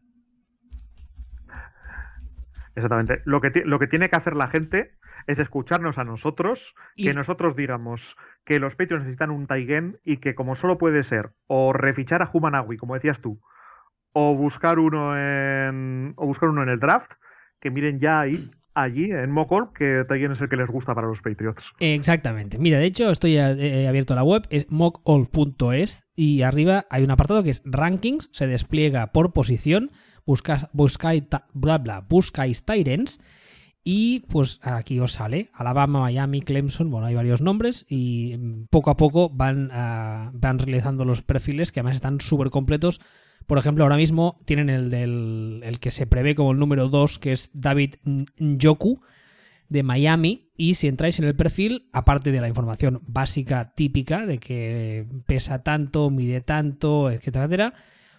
Exactamente. 2.75 3.21
Lo 3.25 3.41
que, 3.41 3.51
lo 3.65 3.79
que 3.79 3.87
tiene 3.87 4.09
que 4.09 4.15
hacer 4.15 4.35
la 4.35 4.47
gente 4.47 4.91
es 5.27 5.39
escucharnos 5.39 5.97
a 5.97 6.03
nosotros, 6.03 6.73
que 6.95 7.13
nosotros 7.13 7.55
digamos 7.55 8.15
que 8.45 8.59
los 8.59 8.75
Patriots 8.75 9.03
necesitan 9.03 9.29
un 9.29 9.47
Taigen 9.47 9.99
y 10.03 10.17
que 10.17 10.35
como 10.35 10.55
solo 10.55 10.77
puede 10.77 11.03
ser 11.03 11.31
o 11.47 11.73
refichar 11.73 12.21
a 12.21 12.29
Humanawi, 12.31 12.77
como 12.77 12.95
decías 12.95 13.19
tú, 13.19 13.39
o 14.13 14.35
buscar 14.35 14.79
uno 14.79 15.17
en 15.17 16.13
o 16.15 16.25
buscar 16.25 16.49
uno 16.49 16.63
en 16.63 16.69
el 16.69 16.79
draft, 16.79 17.11
que 17.59 17.71
miren 17.71 17.99
ya 17.99 18.21
ahí 18.21 18.51
allí 18.73 19.11
en 19.11 19.31
Mocol 19.31 19.73
que 19.73 20.05
Taigen 20.07 20.31
es 20.31 20.41
el 20.41 20.49
que 20.49 20.55
les 20.55 20.67
gusta 20.67 20.95
para 20.95 21.07
los 21.07 21.21
Patriots. 21.21 21.73
Exactamente. 21.79 22.57
Mira, 22.57 22.79
de 22.79 22.85
hecho 22.85 23.09
estoy 23.09 23.37
eh, 23.37 23.87
abierto 23.87 24.13
a 24.13 24.17
la 24.17 24.23
web, 24.23 24.47
es 24.49 24.71
mockall.es 24.71 26.03
y 26.15 26.41
arriba 26.41 26.85
hay 26.89 27.03
un 27.03 27.11
apartado 27.11 27.43
que 27.43 27.49
es 27.49 27.61
rankings, 27.65 28.29
se 28.31 28.47
despliega 28.47 29.11
por 29.11 29.33
posición, 29.33 29.91
buscas, 30.25 30.67
buscáis, 30.73 31.23
bla 31.53 31.77
bla, 31.77 32.05
buscáis 32.07 32.65
Tyrants 32.65 33.19
y 33.83 34.19
pues 34.21 34.59
aquí 34.61 34.99
os 34.99 35.13
sale 35.13 35.49
Alabama, 35.53 36.01
Miami, 36.01 36.41
Clemson, 36.41 36.91
bueno, 36.91 37.07
hay 37.07 37.15
varios 37.15 37.41
nombres 37.41 37.85
y 37.89 38.37
poco 38.69 38.91
a 38.91 38.97
poco 38.97 39.29
van, 39.29 39.69
ah, 39.73 40.31
van 40.33 40.59
realizando 40.59 41.03
los 41.03 41.23
perfiles 41.23 41.71
que 41.71 41.79
además 41.79 41.95
están 41.95 42.21
súper 42.21 42.49
completos. 42.51 43.01
Por 43.47 43.57
ejemplo, 43.57 43.83
ahora 43.83 43.97
mismo 43.97 44.39
tienen 44.45 44.69
el 44.69 44.89
del 44.89 45.61
el 45.63 45.79
que 45.79 45.91
se 45.91 46.07
prevé 46.07 46.35
como 46.35 46.51
el 46.51 46.59
número 46.59 46.89
2, 46.89 47.19
que 47.19 47.31
es 47.31 47.51
David 47.53 47.95
Njoku 48.37 49.01
de 49.69 49.83
Miami. 49.83 50.51
Y 50.57 50.75
si 50.75 50.87
entráis 50.87 51.17
en 51.19 51.25
el 51.25 51.35
perfil, 51.35 51.89
aparte 51.91 52.31
de 52.31 52.41
la 52.41 52.47
información 52.47 53.01
básica 53.07 53.73
típica 53.75 54.25
de 54.25 54.37
que 54.37 55.07
pesa 55.25 55.63
tanto, 55.63 56.09
mide 56.09 56.41
tanto, 56.41 57.09
etcétera, 57.09 57.45
etcétera, 57.45 57.73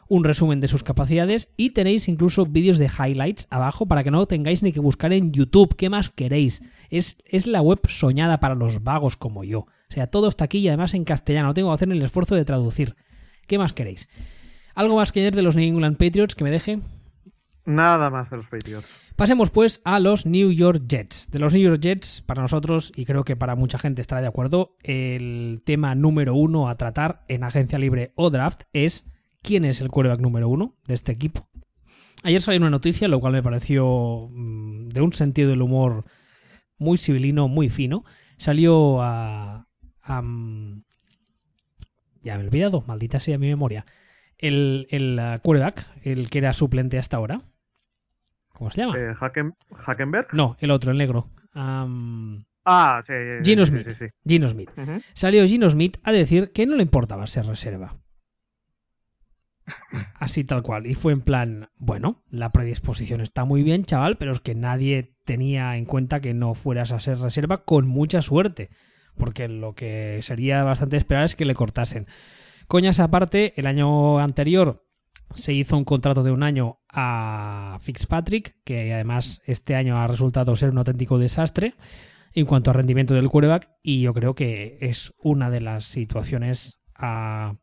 un 0.08 0.24
resumen 0.24 0.60
de 0.60 0.68
sus 0.68 0.82
capacidades 0.82 1.52
y 1.56 1.70
tenéis 1.70 2.08
incluso 2.08 2.44
vídeos 2.44 2.78
de 2.78 2.90
highlights 2.90 3.46
abajo 3.50 3.86
para 3.86 4.04
que 4.04 4.10
no 4.10 4.26
tengáis 4.26 4.62
ni 4.62 4.72
que 4.72 4.80
buscar 4.80 5.12
en 5.12 5.32
YouTube. 5.32 5.76
¿Qué 5.76 5.88
más 5.88 6.10
queréis? 6.10 6.62
Es, 6.90 7.16
es 7.26 7.46
la 7.46 7.62
web 7.62 7.80
soñada 7.86 8.40
para 8.40 8.54
los 8.54 8.82
vagos 8.82 9.16
como 9.16 9.44
yo. 9.44 9.60
O 9.60 9.94
sea, 9.94 10.08
todo 10.08 10.28
está 10.28 10.44
aquí 10.44 10.58
y 10.58 10.68
además 10.68 10.94
en 10.94 11.04
castellano. 11.04 11.48
No 11.48 11.54
tengo 11.54 11.70
que 11.70 11.74
hacer 11.74 11.90
el 11.90 12.02
esfuerzo 12.02 12.34
de 12.34 12.44
traducir. 12.44 12.96
¿Qué 13.46 13.58
más 13.58 13.72
queréis? 13.72 14.08
¿Algo 14.74 14.96
más 14.96 15.12
que 15.12 15.20
añadir 15.20 15.36
de 15.36 15.42
los 15.42 15.56
New 15.56 15.66
England 15.66 15.96
Patriots 15.96 16.34
que 16.34 16.44
me 16.44 16.50
deje? 16.50 16.80
Nada 17.64 18.10
más 18.10 18.30
de 18.30 18.38
los 18.38 18.46
Patriots. 18.46 18.86
Pasemos 19.16 19.50
pues 19.50 19.80
a 19.84 20.00
los 20.00 20.26
New 20.26 20.50
York 20.50 20.84
Jets. 20.88 21.30
De 21.30 21.38
los 21.38 21.52
New 21.52 21.62
York 21.62 21.80
Jets, 21.80 22.22
para 22.22 22.42
nosotros, 22.42 22.92
y 22.96 23.04
creo 23.04 23.24
que 23.24 23.36
para 23.36 23.54
mucha 23.54 23.78
gente 23.78 24.00
estará 24.00 24.20
de 24.20 24.26
acuerdo, 24.26 24.76
el 24.82 25.62
tema 25.64 25.94
número 25.94 26.34
uno 26.34 26.68
a 26.68 26.76
tratar 26.76 27.24
en 27.28 27.44
agencia 27.44 27.78
libre 27.78 28.12
o 28.16 28.30
draft 28.30 28.62
es 28.72 29.04
quién 29.42 29.64
es 29.64 29.80
el 29.80 29.88
quarterback 29.88 30.20
número 30.20 30.48
uno 30.48 30.76
de 30.86 30.94
este 30.94 31.12
equipo. 31.12 31.48
Ayer 32.24 32.40
salió 32.40 32.60
una 32.60 32.70
noticia, 32.70 33.08
lo 33.08 33.20
cual 33.20 33.34
me 33.34 33.42
pareció 33.42 34.28
mm, 34.30 34.88
de 34.88 35.00
un 35.00 35.12
sentido 35.12 35.50
del 35.50 35.62
humor 35.62 36.04
muy 36.78 36.96
civilino, 36.96 37.48
muy 37.48 37.68
fino. 37.68 38.04
Salió 38.38 39.02
a... 39.02 39.66
Mm, 40.08 40.82
ya 42.22 42.36
me 42.36 42.44
he 42.44 42.46
olvidado, 42.46 42.82
maldita 42.86 43.20
sea 43.20 43.38
mi 43.38 43.48
memoria. 43.48 43.84
El, 44.42 44.86
el 44.90 45.18
uh, 45.18 45.40
quarterback, 45.40 45.86
el 46.02 46.28
que 46.28 46.38
era 46.38 46.52
suplente 46.52 46.98
hasta 46.98 47.16
ahora. 47.16 47.40
¿Cómo 48.48 48.70
se 48.70 48.82
llama? 48.82 48.98
Eh. 48.98 49.14
No, 50.34 50.56
el 50.60 50.70
otro, 50.70 50.90
el 50.92 50.98
negro. 50.98 51.30
Am, 51.54 52.44
Ah, 52.64 53.02
sí. 53.06 53.12
Gino 53.42 53.64
sí, 53.64 53.70
Smith. 53.72 53.88
sí, 53.90 53.96
sí. 53.98 54.04
Gino 54.26 54.48
Smith. 54.48 54.70
Salió 55.14 55.46
Gino 55.46 55.68
Smith 55.68 55.96
a 56.04 56.12
decir 56.12 56.52
que 56.52 56.66
no 56.66 56.76
le 56.76 56.82
importaba 56.82 57.26
ser 57.26 57.46
reserva. 57.46 57.98
Así 60.14 60.44
tal 60.44 60.62
cual. 60.62 60.86
Y 60.86 60.94
fue 60.94 61.12
en 61.12 61.20
plan, 61.22 61.68
bueno, 61.76 62.22
la 62.30 62.50
predisposición 62.50 63.20
está 63.20 63.44
muy 63.44 63.62
bien, 63.62 63.84
chaval, 63.84 64.16
pero 64.16 64.32
es 64.32 64.40
que 64.40 64.54
nadie 64.54 65.14
tenía 65.24 65.76
en 65.76 65.84
cuenta 65.86 66.20
que 66.20 66.34
no 66.34 66.54
fueras 66.54 66.92
a 66.92 67.00
ser 67.00 67.18
reserva 67.18 67.64
con 67.64 67.86
mucha 67.86 68.22
suerte. 68.22 68.70
Porque 69.16 69.48
lo 69.48 69.74
que 69.74 70.18
sería 70.22 70.62
bastante 70.64 70.96
esperar 70.96 71.24
es 71.24 71.36
que 71.36 71.44
le 71.44 71.54
cortasen. 71.54 72.06
Coñas 72.72 73.00
aparte, 73.00 73.52
el 73.56 73.66
año 73.66 74.18
anterior 74.18 74.88
se 75.34 75.52
hizo 75.52 75.76
un 75.76 75.84
contrato 75.84 76.22
de 76.22 76.32
un 76.32 76.42
año 76.42 76.80
a 76.88 77.76
Fitzpatrick, 77.82 78.56
que 78.64 78.94
además 78.94 79.42
este 79.44 79.74
año 79.74 79.98
ha 79.98 80.06
resultado 80.06 80.56
ser 80.56 80.70
un 80.70 80.78
auténtico 80.78 81.18
desastre 81.18 81.74
en 82.32 82.46
cuanto 82.46 82.70
a 82.70 82.72
rendimiento 82.72 83.12
del 83.12 83.28
quarterback 83.28 83.68
y 83.82 84.00
yo 84.00 84.14
creo 84.14 84.34
que 84.34 84.78
es 84.80 85.12
una 85.18 85.50
de 85.50 85.60
las 85.60 85.84
situaciones 85.84 86.80
a, 86.94 87.56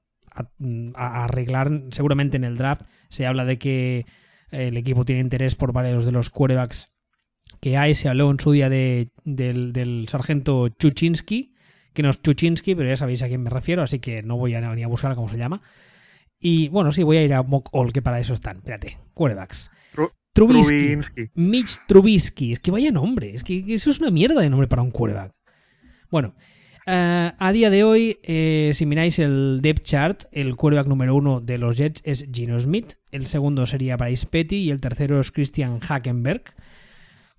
arreglar. 0.94 1.72
Seguramente 1.90 2.38
en 2.38 2.44
el 2.44 2.56
draft 2.56 2.84
se 3.10 3.26
habla 3.26 3.46
de 3.46 3.58
que 3.58 4.06
el 4.52 4.78
equipo 4.78 5.06
tiene 5.06 5.22
interés 5.22 5.56
por 5.56 5.74
varios 5.74 6.06
de 6.06 6.12
los 6.12 6.30
quarterbacks 6.30 6.94
que 7.62 7.78
hay. 7.78 7.96
Se 7.96 8.10
habló 8.10 8.30
en 8.30 8.40
su 8.40 8.52
día 8.52 8.70
de, 8.70 9.10
del, 9.24 9.74
del 9.74 10.06
sargento 10.08 10.70
Chuchinsky 10.70 11.56
que 11.94 12.04
no 12.04 12.10
es 12.10 12.22
Chuchinsky 12.22 12.76
pero 12.76 12.88
ya 12.90 12.96
sabéis 12.96 13.22
a 13.24 13.28
quién 13.28 13.42
me 13.44 13.50
refiero 13.50 13.82
así 13.84 14.00
que 14.00 14.22
no 14.24 14.38
voy 14.38 14.54
a 14.56 14.62
ni 14.76 14.84
a 14.84 14.88
buscar 14.88 15.16
cómo 15.16 15.28
se 15.30 15.38
llama 15.38 15.62
y 16.40 16.70
bueno 16.70 16.92
sí 16.92 17.04
voy 17.04 17.18
a 17.18 17.24
ir 17.24 17.34
a 17.34 17.44
mock 17.44 17.70
all 17.74 17.92
que 17.94 18.02
para 18.02 18.20
eso 18.20 18.34
están 18.34 18.58
espérate 18.58 18.98
quarterbacks 19.14 19.72
Tru- 19.94 20.12
Trubisky 20.34 20.78
Trubinsky. 20.78 21.32
Mitch 21.34 21.78
Trubisky. 21.88 22.52
Es 22.54 22.60
que 22.60 22.70
vaya 22.72 22.92
nombre. 22.92 23.34
Es 23.34 23.44
que, 23.44 23.66
que 23.66 23.74
eso 23.74 23.90
es 23.90 24.00
una 24.00 24.12
mierda 24.12 24.40
de 24.42 24.50
nombre 24.50 24.68
para 24.68 24.84
un 24.84 24.92
quarterback. 24.92 25.34
Bueno, 26.12 26.36
eh, 26.86 27.32
a 27.38 27.52
día 27.52 27.70
de 27.72 27.84
hoy, 27.84 28.20
eh, 28.24 28.72
si 28.76 28.86
miráis 28.86 29.18
el 29.20 29.60
depth 29.62 29.84
chart, 29.84 30.24
el 30.32 30.56
quarterback 30.56 30.88
número 30.88 31.16
uno 31.16 31.42
de 31.42 31.58
los 31.58 31.76
Jets 31.78 32.04
es 32.06 32.28
Gino 32.32 32.60
Smith. 32.60 32.94
El 33.12 33.26
segundo 33.26 33.66
sería 33.66 33.98
Bryce 33.98 34.28
Petty 34.28 34.58
y 34.58 34.70
el 34.70 34.80
tercero 34.80 35.20
es 35.20 35.32
Christian 35.32 35.80
Hackenberg. 35.80 36.44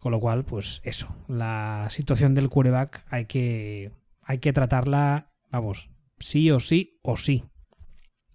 Con 0.00 0.10
lo 0.12 0.18
cual, 0.20 0.44
pues 0.44 0.80
eso. 0.82 1.14
La 1.28 1.86
situación 1.90 2.34
del 2.34 2.48
quarterback 2.48 3.04
hay 3.08 3.26
que, 3.26 3.92
hay 4.30 4.38
que 4.38 4.52
tratarla, 4.52 5.32
vamos, 5.50 5.90
sí 6.20 6.52
o 6.52 6.60
sí 6.60 7.00
o 7.02 7.16
sí. 7.16 7.44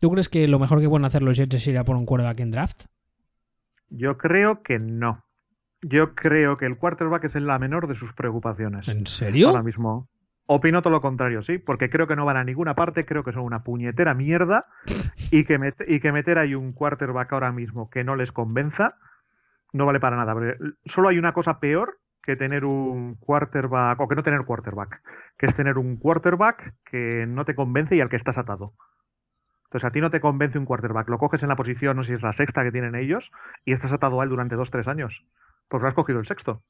¿Tú 0.01 0.11
crees 0.11 0.27
que 0.27 0.45
lo 0.49 0.59
mejor 0.59 0.81
que 0.81 0.89
pueden 0.89 1.05
hacer 1.05 1.23
los 1.23 1.37
Jets 1.37 1.55
es 1.55 1.67
ir 1.67 1.77
a 1.77 1.85
por 1.85 1.95
un 1.95 2.05
quarterback 2.05 2.41
en 2.41 2.51
draft? 2.51 2.83
Yo 3.89 4.17
creo 4.17 4.61
que 4.61 4.77
no. 4.77 5.23
Yo 5.81 6.13
creo 6.13 6.57
que 6.57 6.65
el 6.65 6.77
quarterback 6.77 7.23
es 7.23 7.35
la 7.35 7.59
menor 7.59 7.87
de 7.87 7.95
sus 7.95 8.11
preocupaciones. 8.13 8.89
¿En 8.89 9.05
serio? 9.07 9.49
Ahora 9.49 9.63
mismo. 9.63 10.09
Opino 10.47 10.81
todo 10.81 10.91
lo 10.91 11.01
contrario, 11.01 11.41
sí, 11.43 11.59
porque 11.59 11.89
creo 11.89 12.07
que 12.07 12.17
no 12.17 12.25
van 12.25 12.37
a 12.37 12.43
ninguna 12.43 12.75
parte, 12.75 13.05
creo 13.05 13.23
que 13.23 13.31
son 13.31 13.43
una 13.43 13.63
puñetera 13.63 14.13
mierda 14.13 14.65
y 15.31 15.45
que, 15.45 15.57
met- 15.57 15.85
y 15.87 16.01
que 16.01 16.11
meter 16.11 16.37
ahí 16.39 16.55
un 16.55 16.73
quarterback 16.73 17.31
ahora 17.31 17.51
mismo 17.53 17.89
que 17.89 18.03
no 18.03 18.15
les 18.17 18.31
convenza 18.33 18.95
no 19.71 19.85
vale 19.85 19.99
para 20.01 20.17
nada. 20.17 20.35
Solo 20.85 21.07
hay 21.09 21.17
una 21.17 21.33
cosa 21.33 21.59
peor 21.59 21.99
que 22.25 22.35
tener 22.35 22.65
un 22.65 23.15
quarterback, 23.15 23.99
o 23.99 24.07
que 24.07 24.15
no 24.15 24.23
tener 24.23 24.43
quarterback, 24.45 25.01
que 25.37 25.45
es 25.45 25.55
tener 25.55 25.77
un 25.77 25.97
quarterback 25.97 26.73
que 26.85 27.25
no 27.27 27.45
te 27.45 27.55
convence 27.55 27.95
y 27.95 28.01
al 28.01 28.09
que 28.09 28.15
estás 28.15 28.37
atado. 28.37 28.73
Entonces 29.65 29.87
a 29.87 29.91
ti 29.91 30.01
no 30.01 30.09
te 30.09 30.21
convence 30.21 30.57
un 30.57 30.65
quarterback, 30.65 31.09
lo 31.09 31.17
coges 31.17 31.43
en 31.43 31.49
la 31.49 31.55
posición, 31.55 31.97
no 31.97 32.03
sé 32.03 32.09
si 32.09 32.13
es 32.15 32.23
la 32.23 32.33
sexta 32.33 32.63
que 32.63 32.71
tienen 32.71 32.95
ellos, 32.95 33.29
y 33.63 33.73
estás 33.73 33.93
atado 33.93 34.19
a 34.19 34.23
él 34.23 34.29
durante 34.29 34.55
dos, 34.55 34.71
tres 34.71 34.87
años. 34.87 35.23
Pues 35.67 35.81
lo 35.81 35.87
has 35.87 35.93
cogido 35.93 36.19
el 36.19 36.27
sexto. 36.27 36.63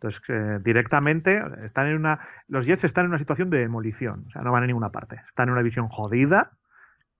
Entonces, 0.00 0.22
eh, 0.28 0.58
directamente, 0.62 1.42
están 1.64 1.86
en 1.86 1.96
una. 1.96 2.20
Los 2.48 2.66
Jets 2.66 2.84
están 2.84 3.06
en 3.06 3.10
una 3.10 3.18
situación 3.18 3.48
de 3.48 3.58
demolición. 3.58 4.24
O 4.28 4.30
sea, 4.30 4.42
no 4.42 4.52
van 4.52 4.62
a 4.62 4.66
ninguna 4.66 4.90
parte. 4.90 5.20
Están 5.28 5.48
en 5.48 5.52
una 5.52 5.62
división 5.62 5.88
jodida. 5.88 6.50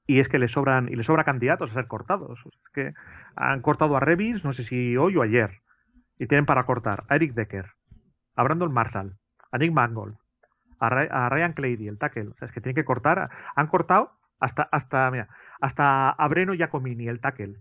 Y 0.07 0.21
es 0.21 0.29
que 0.29 0.39
le 0.39 0.49
sobran, 0.49 0.89
y 0.89 0.97
le 0.97 1.03
sobra 1.03 1.25
candidatos 1.25 1.71
a 1.71 1.75
ser 1.75 1.87
cortados. 1.87 2.39
Es 2.45 2.73
que 2.75 2.93
han 3.37 3.63
cortado 3.63 3.97
a 3.97 4.01
Revis, 4.01 4.45
no 4.45 4.53
sé 4.53 4.65
si 4.65 4.99
hoy 4.99 5.17
o 5.17 5.23
ayer. 5.23 5.63
Y 6.19 6.27
tienen 6.27 6.47
para 6.47 6.65
cortar 6.65 7.05
a 7.09 7.17
Eric 7.17 7.35
Decker, 7.35 7.71
a 8.37 8.43
Brandon 8.43 8.73
Marshall, 8.73 9.17
a 9.51 9.59
Nick 9.59 9.73
Mangold, 9.73 10.17
a, 10.79 10.89
Ry- 10.91 11.09
a 11.11 11.29
Ryan 11.29 11.53
Clady, 11.55 11.89
el 11.89 11.99
tackle. 11.99 12.29
O 12.29 12.35
sea, 12.35 12.49
es 12.49 12.55
que 12.55 12.61
tienen 12.61 12.77
que 12.77 12.85
cortar. 12.85 13.31
Han 13.57 13.67
cortado 13.69 14.13
hasta, 14.41 14.63
hasta, 14.71 15.11
mira, 15.11 15.29
hasta 15.61 16.11
a 16.11 16.29
Breno 16.29 16.55
Giacomini, 16.55 17.09
el 17.09 17.21
tackle. 17.21 17.57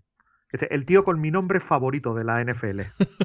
Es 0.52 0.62
el 0.70 0.86
tío 0.86 1.04
con 1.04 1.20
mi 1.20 1.32
nombre 1.32 1.60
favorito 1.60 2.14
de 2.14 2.24
la 2.24 2.44
NFL. 2.44 2.82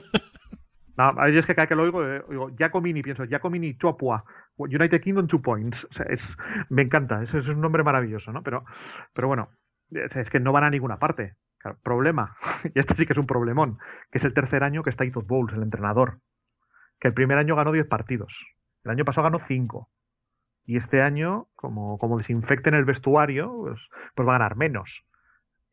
No, 0.97 1.13
yo 1.29 1.39
es 1.39 1.47
que 1.47 1.55
cada 1.55 1.69
que 1.69 1.77
lo 1.77 1.85
oigo, 1.85 2.05
eh, 2.05 2.25
oigo 2.27 2.51
Giacomini, 2.57 3.03
pienso, 3.03 3.25
Giacomini 3.25 3.77
Chopua, 3.79 4.25
United 4.57 5.01
Kingdom 5.01 5.29
Two 5.29 5.41
Points. 5.41 5.85
O 5.85 5.93
sea, 5.93 6.07
es, 6.07 6.37
me 6.71 6.83
encanta, 6.83 7.23
es, 7.23 7.33
es 7.33 7.47
un 7.47 7.61
nombre 7.61 7.85
maravilloso, 7.85 8.33
¿no? 8.33 8.43
Pero, 8.43 8.65
pero 9.15 9.29
bueno, 9.29 9.51
es, 9.91 10.17
es 10.17 10.29
que 10.29 10.41
no 10.41 10.51
van 10.51 10.65
a 10.65 10.71
ninguna 10.71 10.99
parte. 10.99 11.37
Claro, 11.59 11.79
problema, 11.83 12.37
y 12.75 12.79
este 12.79 12.95
sí 12.95 13.07
que 13.07 13.13
es 13.13 13.19
un 13.19 13.27
problemón, 13.27 13.79
que 14.11 14.19
es 14.19 14.25
el 14.25 14.35
tercer 14.35 14.63
año 14.63 14.83
que 14.83 14.91
está 14.91 15.11
Todd 15.11 15.25
Bowles, 15.27 15.57
el 15.57 15.63
entrenador. 15.63 16.21
Que 17.01 17.09
el 17.09 17.15
primer 17.15 17.39
año 17.39 17.57
ganó 17.57 17.73
10 17.73 17.87
partidos, 17.89 18.33
el 18.85 18.93
año 18.93 19.05
pasado 19.05 19.25
ganó 19.25 19.41
5. 19.49 19.91
Y 20.67 20.77
este 20.79 21.03
año, 21.03 21.49
como, 21.57 21.99
como 21.99 22.19
desinfecten 22.19 22.75
el 22.75 22.85
vestuario, 22.87 23.53
pues, 23.63 23.81
pues 24.15 24.29
va 24.29 24.37
a 24.37 24.39
ganar 24.39 24.57
menos. 24.57 25.05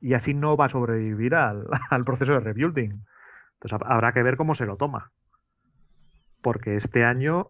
Y 0.01 0.13
así 0.15 0.33
no 0.33 0.57
va 0.57 0.65
a 0.67 0.69
sobrevivir 0.69 1.35
al, 1.35 1.67
al 1.91 2.05
proceso 2.05 2.33
de 2.33 2.41
rebuilding. 2.41 3.05
Entonces 3.55 3.73
hab- 3.79 3.87
habrá 3.91 4.13
que 4.13 4.23
ver 4.23 4.37
cómo 4.37 4.55
se 4.55 4.65
lo 4.65 4.77
toma. 4.77 5.11
Porque 6.41 6.75
este 6.77 7.03
año 7.03 7.49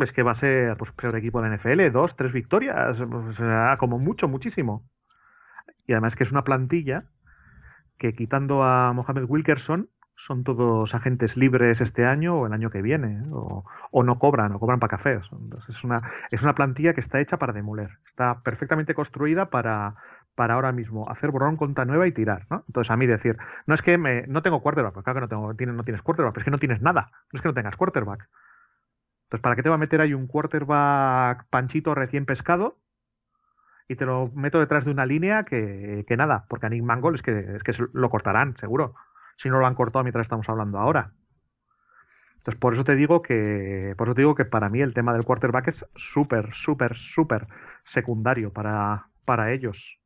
es 0.00 0.12
que 0.12 0.22
va 0.22 0.32
a 0.32 0.36
ser 0.36 0.76
pues, 0.76 0.92
peor 0.92 1.16
equipo 1.16 1.40
de 1.40 1.48
la 1.48 1.54
NFL, 1.56 1.90
dos, 1.92 2.14
tres 2.16 2.32
victorias, 2.32 2.96
sea, 3.36 3.76
como 3.78 3.98
mucho, 3.98 4.28
muchísimo. 4.28 4.84
Y 5.86 5.92
además 5.92 6.16
que 6.16 6.24
es 6.24 6.32
una 6.32 6.44
plantilla 6.44 7.04
que 7.98 8.14
quitando 8.14 8.62
a 8.62 8.92
Mohamed 8.92 9.24
Wilkerson 9.28 9.88
son 10.16 10.44
todos 10.44 10.94
agentes 10.94 11.36
libres 11.36 11.80
este 11.80 12.04
año 12.06 12.36
o 12.38 12.46
el 12.46 12.52
año 12.52 12.70
que 12.70 12.82
viene, 12.82 13.18
¿eh? 13.20 13.26
o, 13.30 14.02
no 14.02 14.18
cobran, 14.18 14.52
o 14.52 14.58
cobran 14.60 14.80
para 14.80 14.96
cafés. 14.96 15.22
Entonces 15.32 15.76
es 15.76 15.84
una, 15.84 16.00
es 16.30 16.42
una 16.42 16.54
plantilla 16.54 16.94
que 16.94 17.00
está 17.00 17.20
hecha 17.20 17.36
para 17.38 17.52
demoler. 17.52 17.90
Está 18.08 18.40
perfectamente 18.42 18.94
construida 18.94 19.50
para, 19.50 19.94
para 20.34 20.54
ahora 20.54 20.72
mismo 20.72 21.08
hacer 21.10 21.30
borrón 21.30 21.56
contra 21.56 21.84
nueva 21.84 22.06
y 22.06 22.12
tirar, 22.12 22.46
¿no? 22.50 22.64
Entonces 22.66 22.90
a 22.90 22.96
mí 22.96 23.06
decir, 23.06 23.36
no 23.66 23.74
es 23.74 23.82
que 23.82 23.98
me, 23.98 24.26
no 24.26 24.42
tengo 24.42 24.62
quarterback, 24.62 24.94
porque 24.94 25.04
claro 25.04 25.20
que 25.20 25.20
no, 25.22 25.28
tengo, 25.28 25.54
tiene- 25.54 25.72
no 25.74 25.84
tienes 25.84 26.02
quarterback, 26.02 26.34
pero 26.34 26.40
es 26.42 26.44
que 26.46 26.50
no 26.50 26.58
tienes 26.58 26.80
nada, 26.82 27.10
no 27.32 27.38
es 27.38 27.42
que 27.42 27.48
no 27.48 27.54
tengas 27.54 27.76
quarterback. 27.76 28.28
Entonces, 29.26 29.42
¿para 29.42 29.56
qué 29.56 29.62
te 29.62 29.68
va 29.68 29.74
a 29.76 29.78
meter 29.78 30.00
ahí 30.00 30.14
un 30.14 30.26
quarterback 30.26 31.46
panchito 31.50 31.94
recién 31.94 32.26
pescado? 32.26 32.78
Y 33.88 33.96
te 33.96 34.04
lo 34.04 34.30
meto 34.34 34.58
detrás 34.58 34.84
de 34.84 34.90
una 34.90 35.06
línea 35.06 35.44
que, 35.44 36.04
que 36.08 36.16
nada, 36.16 36.46
porque 36.48 36.66
a 36.66 36.68
Nick 36.68 36.82
Mangold 36.82 37.16
es 37.16 37.22
que, 37.22 37.56
es 37.56 37.62
que 37.62 37.72
lo 37.92 38.10
cortarán, 38.10 38.56
seguro. 38.56 38.94
Si 39.36 39.48
no 39.48 39.58
lo 39.58 39.66
han 39.66 39.74
cortado 39.74 40.02
mientras 40.02 40.24
estamos 40.24 40.48
hablando 40.48 40.78
ahora. 40.78 41.12
Entonces, 42.38 42.60
por 42.60 42.74
eso 42.74 42.84
te 42.84 42.94
digo 42.94 43.22
que, 43.22 43.94
por 43.98 44.08
eso 44.08 44.14
te 44.14 44.20
digo 44.22 44.34
que 44.34 44.44
para 44.44 44.68
mí 44.68 44.80
el 44.80 44.94
tema 44.94 45.12
del 45.12 45.24
quarterback 45.24 45.68
es 45.68 45.84
súper, 45.96 46.54
súper, 46.54 46.96
súper 46.96 47.46
secundario 47.84 48.52
para, 48.52 49.08
para 49.24 49.52
ellos. 49.52 49.98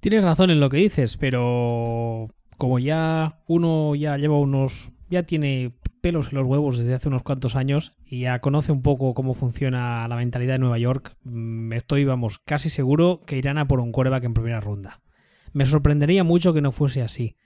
Tienes 0.00 0.22
razón 0.22 0.50
en 0.50 0.60
lo 0.60 0.68
que 0.68 0.76
dices, 0.76 1.16
pero 1.16 2.28
como 2.58 2.78
ya 2.78 3.38
uno 3.46 3.94
ya 3.94 4.18
lleva 4.18 4.38
unos. 4.38 4.92
ya 5.08 5.22
tiene 5.22 5.72
pelos 6.04 6.28
en 6.28 6.34
los 6.34 6.46
huevos 6.46 6.76
desde 6.76 6.92
hace 6.92 7.08
unos 7.08 7.22
cuantos 7.22 7.56
años 7.56 7.94
y 8.04 8.20
ya 8.20 8.38
conoce 8.40 8.72
un 8.72 8.82
poco 8.82 9.14
cómo 9.14 9.32
funciona 9.32 10.06
la 10.06 10.16
mentalidad 10.16 10.52
de 10.52 10.58
Nueva 10.58 10.76
York, 10.76 11.16
mm, 11.24 11.72
estoy, 11.72 12.04
vamos, 12.04 12.40
casi 12.40 12.68
seguro 12.68 13.22
que 13.24 13.38
irán 13.38 13.56
a 13.56 13.66
por 13.66 13.80
un 13.80 13.90
quarterback 13.90 14.24
en 14.24 14.34
primera 14.34 14.60
ronda. 14.60 15.00
Me 15.54 15.64
sorprendería 15.64 16.22
mucho 16.22 16.52
que 16.52 16.60
no 16.60 16.72
fuese 16.72 17.00
así. 17.00 17.38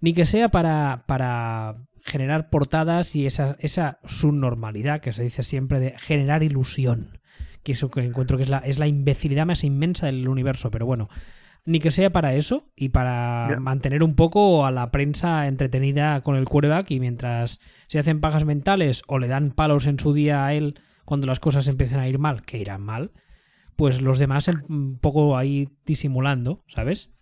Ni 0.00 0.14
que 0.14 0.26
sea 0.26 0.48
para, 0.48 1.04
para 1.06 1.76
generar 2.02 2.50
portadas 2.50 3.14
y 3.14 3.24
esa, 3.24 3.56
esa 3.60 4.00
subnormalidad 4.04 5.00
que 5.00 5.12
se 5.12 5.22
dice 5.22 5.44
siempre 5.44 5.78
de 5.78 5.94
generar 5.96 6.42
ilusión. 6.42 7.20
Que 7.62 7.70
eso 7.70 7.88
que 7.88 8.00
encuentro 8.00 8.36
que 8.36 8.42
es 8.42 8.48
la, 8.48 8.58
es 8.58 8.80
la 8.80 8.88
imbecilidad 8.88 9.46
más 9.46 9.62
inmensa 9.62 10.06
del 10.06 10.26
universo. 10.26 10.72
Pero 10.72 10.86
bueno, 10.86 11.08
ni 11.66 11.80
que 11.80 11.90
sea 11.90 12.10
para 12.10 12.34
eso 12.34 12.70
y 12.76 12.90
para 12.90 13.58
mantener 13.60 14.02
un 14.02 14.14
poco 14.14 14.64
a 14.64 14.70
la 14.70 14.90
prensa 14.90 15.48
entretenida 15.48 16.20
con 16.22 16.36
el 16.36 16.46
quarterback 16.46 16.90
y 16.92 17.00
mientras 17.00 17.60
se 17.88 17.98
hacen 17.98 18.20
pajas 18.20 18.44
mentales 18.44 19.02
o 19.08 19.18
le 19.18 19.26
dan 19.26 19.50
palos 19.50 19.86
en 19.86 19.98
su 19.98 20.14
día 20.14 20.46
a 20.46 20.54
él 20.54 20.78
cuando 21.04 21.26
las 21.26 21.40
cosas 21.40 21.68
empiezan 21.68 22.00
a 22.00 22.08
ir 22.08 22.18
mal, 22.18 22.42
que 22.42 22.58
irán 22.58 22.82
mal, 22.82 23.10
pues 23.76 24.00
los 24.00 24.18
demás 24.18 24.48
em- 24.48 24.62
un 24.68 24.98
poco 24.98 25.36
ahí 25.36 25.68
disimulando, 25.84 26.62
¿sabes? 26.68 27.12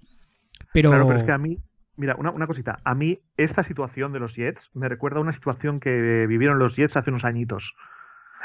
Pero, 0.72 0.90
Claro, 0.90 1.06
pero 1.06 1.20
es 1.20 1.26
que 1.26 1.32
a 1.32 1.38
mí, 1.38 1.58
mira, 1.96 2.14
una, 2.16 2.30
una 2.30 2.46
cosita. 2.46 2.80
A 2.84 2.94
mí, 2.94 3.20
esta 3.36 3.62
situación 3.62 4.12
de 4.12 4.20
los 4.20 4.34
Jets 4.34 4.70
me 4.74 4.88
recuerda 4.88 5.18
a 5.18 5.22
una 5.22 5.32
situación 5.32 5.80
que 5.80 6.26
vivieron 6.26 6.58
los 6.58 6.76
Jets 6.76 6.96
hace 6.96 7.10
unos 7.10 7.24
añitos. 7.24 7.74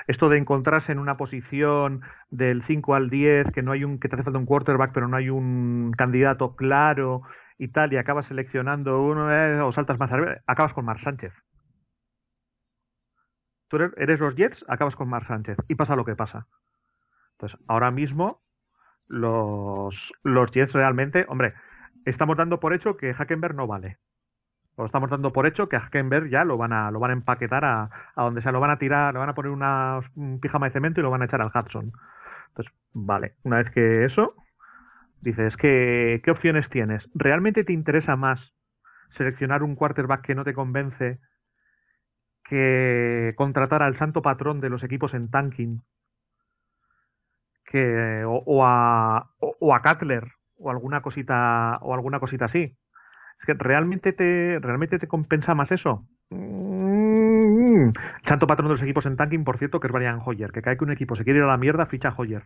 Esto 0.07 0.29
de 0.29 0.37
encontrarse 0.37 0.91
en 0.91 0.99
una 0.99 1.17
posición 1.17 2.01
del 2.29 2.63
5 2.63 2.95
al 2.95 3.09
10, 3.09 3.51
que 3.51 3.61
no 3.61 3.71
hay 3.71 3.83
un, 3.83 3.99
que 3.99 4.09
te 4.09 4.15
hace 4.15 4.23
falta 4.23 4.39
un 4.39 4.45
quarterback, 4.45 4.91
pero 4.93 5.07
no 5.07 5.17
hay 5.17 5.29
un 5.29 5.91
candidato 5.97 6.55
claro 6.55 7.23
y 7.57 7.69
tal, 7.69 7.93
y 7.93 7.97
acabas 7.97 8.27
seleccionando 8.27 9.01
uno 9.01 9.31
eh, 9.31 9.59
o 9.61 9.71
saltas 9.71 9.99
más 9.99 10.11
arriba, 10.11 10.37
acabas 10.47 10.73
con 10.73 10.85
Mar 10.85 10.99
Sánchez. 10.99 11.33
Tú 13.67 13.77
eres, 13.77 14.19
los 14.19 14.35
Jets, 14.35 14.65
acabas 14.67 14.95
con 14.95 15.09
Mar 15.09 15.27
Sánchez 15.27 15.57
y 15.67 15.75
pasa 15.75 15.95
lo 15.95 16.03
que 16.03 16.15
pasa. 16.15 16.47
Entonces, 17.33 17.59
ahora 17.67 17.91
mismo 17.91 18.41
los, 19.07 20.11
los 20.23 20.51
Jets 20.51 20.73
realmente, 20.73 21.25
hombre, 21.29 21.53
estamos 22.05 22.35
dando 22.35 22.59
por 22.59 22.73
hecho 22.73 22.97
que 22.97 23.13
Hackenberg 23.13 23.55
no 23.55 23.67
vale. 23.67 23.99
O 24.79 24.85
estamos 24.85 25.09
dando 25.09 25.33
por 25.33 25.45
hecho 25.45 25.67
que 25.67 25.75
a 25.75 25.81
Hackenberg 25.81 26.29
ya 26.29 26.45
lo 26.45 26.55
van 26.55 26.71
a, 26.71 26.89
lo 26.89 26.99
van 27.01 27.11
a 27.11 27.13
empaquetar 27.13 27.65
a, 27.65 27.89
a 28.15 28.23
donde 28.23 28.41
sea, 28.41 28.53
lo 28.53 28.61
van 28.61 28.71
a 28.71 28.79
tirar, 28.79 29.13
le 29.13 29.19
van 29.19 29.27
a 29.27 29.33
poner 29.33 29.51
una, 29.51 29.99
un 30.15 30.39
pijama 30.39 30.67
de 30.67 30.71
cemento 30.71 31.01
y 31.01 31.03
lo 31.03 31.09
van 31.09 31.21
a 31.21 31.25
echar 31.25 31.41
al 31.41 31.51
Hudson. 31.53 31.91
Entonces, 32.47 32.73
vale, 32.93 33.35
una 33.43 33.57
vez 33.57 33.69
que 33.71 34.05
eso, 34.05 34.35
dices, 35.19 35.57
¿qué, 35.57 36.21
qué 36.23 36.31
opciones 36.31 36.69
tienes? 36.69 37.09
¿Realmente 37.13 37.65
te 37.65 37.73
interesa 37.73 38.15
más 38.15 38.53
seleccionar 39.09 39.63
un 39.63 39.75
quarterback 39.75 40.21
que 40.21 40.35
no 40.35 40.45
te 40.45 40.53
convence 40.53 41.19
que 42.45 43.33
contratar 43.35 43.83
al 43.83 43.97
santo 43.97 44.21
patrón 44.21 44.61
de 44.61 44.69
los 44.69 44.83
equipos 44.83 45.13
en 45.13 45.29
tanking? 45.29 45.81
Que, 47.65 48.23
o, 48.23 48.43
o 48.45 48.65
a, 48.65 49.29
o, 49.39 49.57
o 49.59 49.75
a 49.75 49.81
Cutler 49.81 50.23
o 50.55 50.71
alguna 50.71 51.01
cosita 51.01 51.79
o 51.81 51.93
alguna 51.93 52.21
cosita 52.21 52.45
así. 52.45 52.77
Es 53.39 53.45
que 53.45 53.53
realmente 53.53 54.13
te 54.13 54.59
realmente 54.61 54.99
te 54.99 55.07
compensa 55.07 55.55
más 55.55 55.71
eso. 55.71 56.05
Mm. 56.29 57.91
Santo 58.25 58.47
patrón 58.47 58.67
de 58.67 58.73
los 58.73 58.81
equipos 58.81 59.05
en 59.05 59.15
tanking, 59.15 59.43
por 59.43 59.57
cierto, 59.57 59.79
que 59.79 59.87
es 59.87 59.93
Brian 59.93 60.21
Hoyer, 60.23 60.51
que 60.51 60.61
cae 60.61 60.77
que 60.77 60.83
un 60.83 60.91
equipo 60.91 61.15
se 61.15 61.23
quiere 61.23 61.39
ir 61.39 61.45
a 61.45 61.47
la 61.47 61.57
mierda, 61.57 61.85
ficha 61.85 62.13
Hoyer 62.15 62.43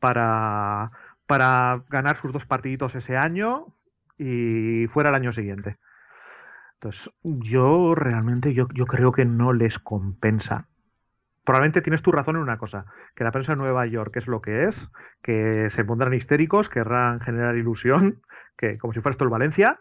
para 0.00 0.90
para 1.26 1.82
ganar 1.88 2.16
sus 2.18 2.32
dos 2.32 2.46
partiditos 2.46 2.94
ese 2.94 3.16
año 3.16 3.66
y 4.18 4.86
fuera 4.88 5.10
el 5.10 5.16
año 5.16 5.32
siguiente. 5.32 5.76
Entonces, 6.74 7.10
yo 7.22 7.94
realmente 7.94 8.54
yo, 8.54 8.68
yo 8.74 8.86
creo 8.86 9.12
que 9.12 9.24
no 9.24 9.52
les 9.52 9.78
compensa 9.78 10.68
probablemente 11.46 11.80
tienes 11.80 12.02
tu 12.02 12.10
razón 12.10 12.36
en 12.36 12.42
una 12.42 12.58
cosa, 12.58 12.86
que 13.14 13.22
la 13.22 13.30
prensa 13.30 13.52
de 13.52 13.56
Nueva 13.56 13.86
York 13.86 14.16
es 14.16 14.26
lo 14.26 14.42
que 14.42 14.64
es, 14.64 14.90
que 15.22 15.70
se 15.70 15.84
pondrán 15.84 16.12
histéricos, 16.12 16.68
querrán 16.68 17.20
generar 17.20 17.56
ilusión, 17.56 18.20
que 18.58 18.76
como 18.76 18.92
si 18.92 19.00
fuera 19.00 19.12
esto 19.12 19.24
el 19.24 19.30
Valencia. 19.30 19.78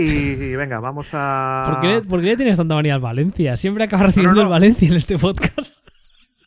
Y 0.00 0.56
venga, 0.56 0.80
vamos 0.80 1.08
a. 1.12 1.64
¿por, 1.66 1.80
qué, 1.80 1.86
le- 1.88 2.02
por 2.02 2.20
qué 2.20 2.26
le 2.26 2.36
tienes 2.36 2.56
tanta 2.56 2.74
manía 2.74 2.94
al 2.94 3.00
Valencia? 3.00 3.56
Siempre 3.56 3.84
acaba 3.84 4.04
recibiendo 4.04 4.36
no. 4.36 4.42
el 4.42 4.48
Valencia 4.48 4.88
en 4.88 4.94
este 4.96 5.18
podcast. 5.18 5.74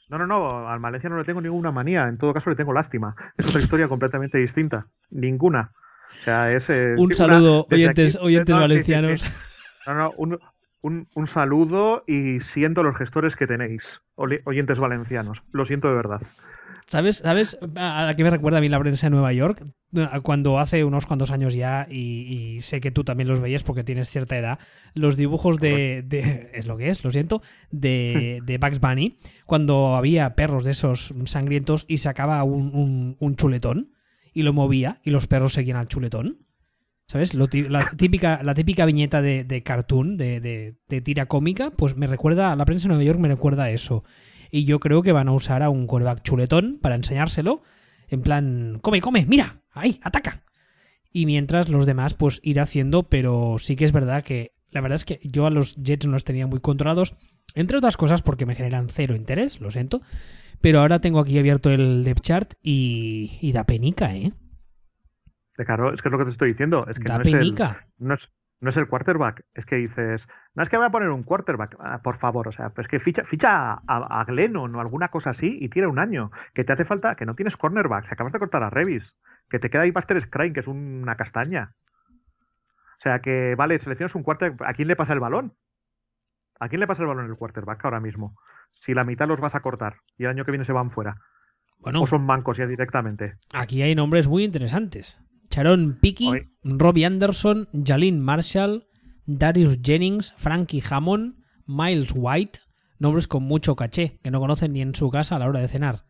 No, 0.10 0.18
no, 0.18 0.28
no, 0.28 0.68
al 0.68 0.80
Valencia 0.80 1.10
no 1.10 1.18
le 1.18 1.24
tengo 1.24 1.40
ninguna 1.40 1.72
manía, 1.72 2.06
en 2.10 2.18
todo 2.18 2.34
caso 2.34 2.50
le 2.50 2.58
tengo 2.58 2.74
lástima. 2.74 3.16
Es 3.38 3.48
otra 3.48 3.62
historia 3.62 3.88
completamente 3.88 4.38
distinta. 4.40 4.86
Ninguna. 5.10 5.72
O 6.20 6.24
sea, 6.26 6.52
es. 6.52 6.70
eh, 6.70 6.96
Un 6.98 7.06
una- 7.06 7.16
saludo, 7.16 7.66
oyentes, 7.72 8.18
aquí- 8.18 8.26
oyentes 8.26 8.54
no, 8.54 8.60
sí, 8.62 8.66
sí, 8.66 8.70
valencianos. 8.74 9.22
sí. 9.22 9.32
No, 9.88 9.94
no, 9.94 10.12
un, 10.18 10.38
un, 10.82 11.08
un 11.16 11.28
saludo 11.28 12.04
y 12.08 12.42
siento 12.42 12.84
los 12.84 12.98
gestores 12.98 13.38
que 13.38 13.48
tenéis, 13.48 13.84
oyentes 14.16 14.80
valencianos. 14.80 15.42
Lo 15.54 15.66
siento 15.66 15.88
de 15.88 15.96
verdad. 15.96 16.22
¿Sabes, 16.88 17.17
¿Sabes 17.17 17.58
a 17.76 18.08
a 18.10 18.15
qué 18.15 18.24
me 18.24 18.30
recuerda 18.30 18.58
a 18.58 18.62
mí 18.62 18.70
la 18.70 18.80
prensa 18.80 19.08
de 19.08 19.12
Nueva 19.12 19.32
York? 19.34 19.65
Cuando 20.24 20.60
hace 20.60 20.84
unos 20.86 21.06
cuantos 21.06 21.32
años 21.32 21.54
ya, 21.54 21.88
y, 21.89 22.00
y 22.58 22.62
sé 22.62 22.80
que 22.80 22.91
tú 22.91 23.04
también 23.04 23.28
los 23.28 23.41
veías 23.41 23.63
porque 23.63 23.84
tienes 23.84 24.10
cierta 24.10 24.38
edad, 24.38 24.60
los 24.94 25.17
dibujos 25.17 25.58
de... 25.60 26.04
de- 26.08 26.50
es 26.54 26.65
lo 26.65 26.78
que 26.78 26.89
es, 26.89 27.04
lo 27.04 27.12
siento, 27.12 27.41
de, 27.72 28.41
de 28.46 28.58
Bugs 28.58 28.80
Bunny, 28.80 29.17
cuando 29.46 29.96
había 29.96 30.36
perros 30.36 30.63
de 30.65 30.72
esos 30.72 31.13
sangrientos 31.26 31.86
y 31.88 31.98
sacaba 31.98 32.44
un, 32.44 32.72
un- 32.74 33.17
un 33.20 33.36
chuletón 33.36 33.91
y 34.34 34.44
lo 34.44 34.54
movía 34.54 35.00
y 35.04 35.12
los 35.12 35.28
perros 35.28 35.54
seguían 35.54 35.78
al 35.78 35.88
chuletón. 35.88 36.38
¿Sabes? 37.08 37.34
Lo 37.34 37.50
la, 37.67 37.89
típica, 37.98 38.41
la 38.41 38.54
típica 38.54 38.86
viñeta 38.86 39.22
de, 39.22 39.44
de 39.44 39.63
cartoon, 39.63 40.15
de, 40.15 40.39
de- 40.39 40.76
de 40.88 41.02
tira 41.02 41.26
cómica, 41.26 41.72
pues 41.72 41.98
me 41.98 42.08
recuerda, 42.08 42.56
la 42.56 42.63
prensa 42.63 42.84
de 42.84 42.89
Nueva 42.89 43.04
York 43.04 43.20
me 43.20 43.28
recuerda 43.28 43.65
a 43.65 43.72
eso. 43.72 44.06
Y 44.52 44.66
yo 44.66 44.80
creo 44.80 45.02
que 45.02 45.14
van 45.14 45.30
a 45.30 45.32
usar 45.32 45.64
a 45.64 45.70
un 45.70 45.88
quarterback 45.88 46.22
chuletón 46.22 46.78
para 46.82 46.96
enseñárselo. 46.96 47.62
En 48.10 48.22
plan, 48.22 48.80
come, 48.82 49.02
come, 49.02 49.26
mira, 49.26 49.62
ahí, 49.72 50.00
ataca. 50.04 50.44
Y 51.12 51.26
mientras 51.26 51.70
los 51.70 51.86
demás, 51.86 52.14
pues 52.14 52.42
ir 52.44 52.60
haciendo, 52.60 53.04
pero 53.04 53.56
sí 53.58 53.76
que 53.76 53.86
es 53.86 53.92
verdad 53.92 54.24
que 54.24 54.52
la 54.70 54.82
verdad 54.82 54.96
es 54.98 55.06
que 55.06 55.20
yo 55.24 55.46
a 55.46 55.50
los 55.50 55.76
Jets 55.76 56.06
no 56.06 56.14
los 56.14 56.24
tenía 56.24 56.48
muy 56.48 56.60
controlados, 56.60 57.16
entre 57.56 57.78
otras 57.78 57.98
cosas 57.98 58.22
porque 58.22 58.46
me 58.46 58.56
generan 58.56 58.90
cero 58.90 59.16
interés, 59.16 59.60
lo 59.60 59.72
siento. 59.72 60.02
Pero 60.62 60.80
ahora 60.80 61.00
tengo 61.00 61.20
aquí 61.20 61.38
abierto 61.40 61.72
el 61.72 62.04
depth 62.04 62.22
chart 62.22 62.54
y, 62.62 63.38
y 63.42 63.52
da 63.52 63.66
penica, 63.66 64.16
¿eh? 64.16 64.32
Claro, 65.54 65.94
es 65.94 66.02
que 66.02 66.08
es 66.08 66.12
lo 66.12 66.18
que 66.18 66.26
te 66.26 66.32
estoy 66.32 66.50
diciendo. 66.50 66.86
Es 66.88 66.98
que 66.98 67.04
da 67.04 67.18
no 67.18 67.22
es, 67.22 67.28
el, 67.28 67.40
penica. 67.40 67.88
no, 67.98 68.14
es, 68.16 68.30
no 68.62 68.69
es 68.69 68.78
el 68.78 68.88
quarterback. 68.88 69.43
Es 69.54 69.65
que 69.65 69.76
dices, 69.76 70.26
no 70.56 70.63
es 70.63 70.69
que 70.69 70.78
voy 70.78 70.86
a 70.86 70.89
poner 70.91 71.10
un 71.10 71.24
quarterback, 71.24 71.76
Ah, 71.80 72.00
por 72.04 72.17
favor. 72.19 72.47
O 72.47 72.52
sea, 72.52 72.69
pues 72.69 72.88
que 72.88 73.00
ficha, 73.00 73.24
ficha 73.26 73.74
a, 73.74 73.80
a 73.88 74.24
Glennon 74.24 74.74
o 74.76 74.80
alguna 74.80 75.10
cosa 75.10 75.32
así 75.32 75.58
y 75.60 75.67
tira 75.69 75.89
un 75.89 76.00
año. 76.00 76.32
Que 76.54 76.63
te 76.63 76.71
hace 76.74 76.86
falta, 76.86 77.15
que 77.15 77.26
no 77.26 77.36
tienes 77.36 77.58
cornerback. 77.58 78.06
Se 78.06 78.13
acabas 78.13 78.32
de 78.34 78.39
cortar 78.39 78.63
a 78.63 78.69
Revis. 78.69 79.04
Que 79.50 79.60
te 79.60 79.69
queda 79.69 79.82
ahí 79.82 79.91
Buster 79.91 80.21
Scrine, 80.21 80.54
que 80.54 80.62
es 80.62 80.67
una 80.67 81.15
castaña. 81.15 81.74
O 83.00 83.02
sea, 83.02 83.19
que 83.19 83.56
vale, 83.56 83.80
seleccionas 83.80 84.15
un 84.15 84.24
quarterback. 84.24 84.69
¿A 84.69 84.74
quién 84.74 84.88
le 84.88 84.95
pasa 84.95 85.13
el 85.13 85.19
balón? 85.19 85.54
¿A 86.60 86.69
quién 86.69 86.80
le 86.80 86.88
pasa 86.88 87.02
el 87.02 87.08
balón 87.08 87.26
el 87.26 87.36
quarterback 87.36 87.84
ahora 87.84 88.00
mismo? 88.00 88.38
Si 88.82 88.93
la 88.93 89.04
mitad 89.04 89.28
los 89.28 89.39
vas 89.39 89.56
a 89.56 89.60
cortar 89.62 89.95
y 90.17 90.24
el 90.26 90.30
año 90.30 90.45
que 90.45 90.52
viene 90.52 90.65
se 90.65 90.71
van 90.74 90.91
fuera. 90.91 91.17
Bueno, 91.80 92.04
O 92.04 92.08
son 92.08 92.24
mancos 92.26 92.58
ya 92.58 92.67
directamente. 92.67 93.36
aquí 93.54 93.82
hay 93.82 93.95
nombres 93.95 94.28
muy 94.28 94.43
interesantes. 94.43 95.19
Sharon 95.52 95.98
Picky, 96.02 96.28
Oye. 96.30 96.50
Robbie 96.64 97.06
Anderson, 97.06 97.68
Jalin 97.74 98.20
Marshall, 98.20 98.88
Darius 99.26 99.80
Jennings, 99.82 100.34
Frankie 100.38 100.82
Hammond, 100.90 101.36
Miles 101.68 102.12
White, 102.16 102.60
nombres 103.00 103.28
con 103.28 103.44
mucho 103.44 103.76
caché, 103.76 104.20
que 104.24 104.32
no 104.32 104.40
conocen 104.40 104.74
ni 104.74 104.82
en 104.82 104.96
su 104.96 105.10
casa 105.10 105.36
a 105.36 105.40
la 105.40 105.48
hora 105.48 105.60
de 105.60 105.68
cenar. 105.68 106.06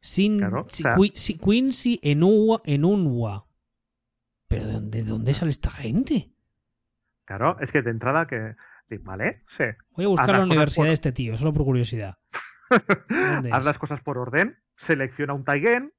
Sin, 0.00 0.38
Claro, 0.38 0.62
o 0.62 0.68
sea- 0.68 0.96
Quincy 1.42 1.98
Enunwa, 2.02 2.60
Enunwa. 2.64 3.46
¿Pero 4.48 4.66
de 4.66 4.72
dónde, 4.74 5.02
de 5.02 5.10
dónde 5.10 5.32
sale 5.32 5.50
esta 5.50 5.70
gente? 5.70 6.30
Claro, 7.24 7.58
es 7.60 7.72
que 7.72 7.82
de 7.82 7.90
entrada 7.90 8.26
que. 8.26 8.54
Vale, 9.02 9.42
sí. 9.58 9.64
Voy 9.96 10.04
a 10.04 10.08
buscar 10.08 10.30
Haz 10.30 10.38
la 10.38 10.44
universidad 10.44 10.82
por- 10.82 10.86
de 10.88 10.92
este 10.92 11.10
tío, 11.12 11.36
solo 11.36 11.52
por 11.52 11.64
curiosidad. 11.64 12.18
¿Dónde 13.08 13.50
Haz 13.52 13.60
es? 13.60 13.64
las 13.66 13.78
cosas 13.78 14.00
por 14.02 14.16
orden, 14.18 14.56
selecciona 14.76 15.34
un 15.34 15.44
tight 15.44 15.66
end, 15.68 15.90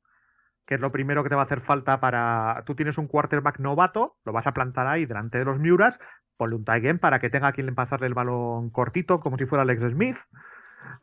que 0.68 0.76
es 0.76 0.82
lo 0.82 0.92
primero 0.92 1.24
que 1.24 1.30
te 1.30 1.36
va 1.36 1.42
a 1.42 1.46
hacer 1.46 1.62
falta 1.62 2.00
para. 2.00 2.62
Tú 2.66 2.76
tienes 2.76 2.98
un 2.98 3.08
quarterback 3.08 3.60
novato, 3.60 4.18
lo 4.26 4.34
vas 4.34 4.46
a 4.46 4.54
plantar 4.54 4.86
ahí 4.86 5.06
delante 5.06 5.40
de 5.40 5.46
los 5.46 5.58
Miuras, 5.58 5.98
ponle 6.36 6.58
un 6.58 6.66
tight 6.66 6.86
end 6.86 7.00
para 7.00 7.20
que 7.20 7.30
tenga 7.30 7.48
a 7.48 7.54
quien 7.54 7.74
pasarle 7.74 8.08
el 8.08 8.14
balón 8.14 8.70
cortito, 8.70 9.22
como 9.22 9.38
si 9.38 9.46
fuera 9.46 9.64
Alex 9.64 9.94
Smith. 9.94 10.18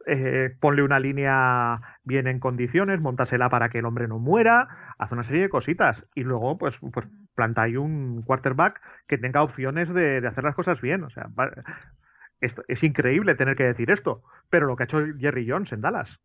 Eh, 0.07 0.55
ponle 0.61 0.83
una 0.83 1.01
línea 1.01 1.81
bien 2.05 2.27
en 2.27 2.41
condiciones, 2.41 3.01
montasela 3.01 3.49
para 3.49 3.71
que 3.71 3.79
el 3.79 3.87
hombre 3.87 4.07
no 4.07 4.19
muera, 4.19 4.95
haz 4.99 5.13
una 5.13 5.25
serie 5.25 5.43
de 5.43 5.49
cositas 5.49 6.03
y 6.15 6.23
luego 6.23 6.57
pues, 6.57 6.75
pues 6.93 7.07
planta 7.35 7.63
ahí 7.63 7.77
un 7.77 8.23
quarterback 8.23 8.81
que 9.09 9.19
tenga 9.19 9.43
opciones 9.43 9.93
de, 9.93 10.21
de 10.21 10.29
hacer 10.29 10.45
las 10.45 10.55
cosas 10.55 10.81
bien. 10.81 11.05
O 11.05 11.11
sea, 11.11 11.29
es 12.41 12.83
increíble 12.83 13.35
tener 13.35 13.57
que 13.57 13.65
decir 13.65 13.91
esto, 13.91 14.23
pero 14.51 14.67
lo 14.67 14.77
que 14.77 14.83
ha 14.83 14.87
hecho 14.87 15.03
Jerry 15.19 15.49
Jones 15.49 15.73
en 15.73 15.81
Dallas. 15.81 16.21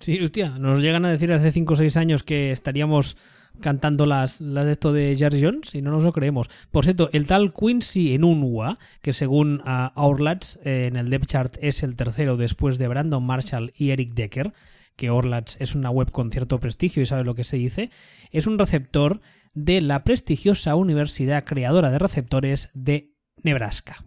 Sí, 0.00 0.20
hostia, 0.20 0.50
nos 0.58 0.78
llegan 0.78 1.04
a 1.04 1.10
decir 1.10 1.32
hace 1.32 1.50
5 1.50 1.72
o 1.72 1.76
6 1.76 1.96
años 1.96 2.22
que 2.22 2.50
estaríamos 2.50 3.16
cantando 3.60 4.06
las, 4.06 4.40
las 4.40 4.66
de 4.66 4.72
esto 4.72 4.92
de 4.92 5.14
Jerry 5.16 5.42
Jones 5.42 5.74
y 5.74 5.82
no 5.82 5.90
nos 5.90 6.02
lo 6.02 6.12
creemos. 6.12 6.50
Por 6.70 6.84
cierto, 6.84 7.08
el 7.12 7.26
tal 7.26 7.52
Quincy 7.52 8.14
Enunwa, 8.14 8.78
que 9.00 9.12
según 9.12 9.62
uh, 9.64 10.26
en 10.64 10.96
el 10.96 11.08
depth 11.08 11.26
chart 11.26 11.56
es 11.60 11.82
el 11.82 11.96
tercero 11.96 12.36
después 12.36 12.78
de 12.78 12.88
Brandon 12.88 13.24
Marshall 13.24 13.72
y 13.76 13.90
Eric 13.90 14.14
Decker, 14.14 14.52
que 14.96 15.10
Orlats 15.10 15.56
es 15.60 15.74
una 15.74 15.90
web 15.90 16.10
con 16.10 16.30
cierto 16.30 16.60
prestigio 16.60 17.02
y 17.02 17.06
sabe 17.06 17.24
lo 17.24 17.34
que 17.34 17.44
se 17.44 17.56
dice, 17.56 17.90
es 18.30 18.46
un 18.46 18.58
receptor 18.58 19.20
de 19.54 19.80
la 19.80 20.04
prestigiosa 20.04 20.74
universidad 20.74 21.44
creadora 21.44 21.90
de 21.90 21.98
receptores 21.98 22.70
de 22.74 23.12
Nebraska. 23.42 24.04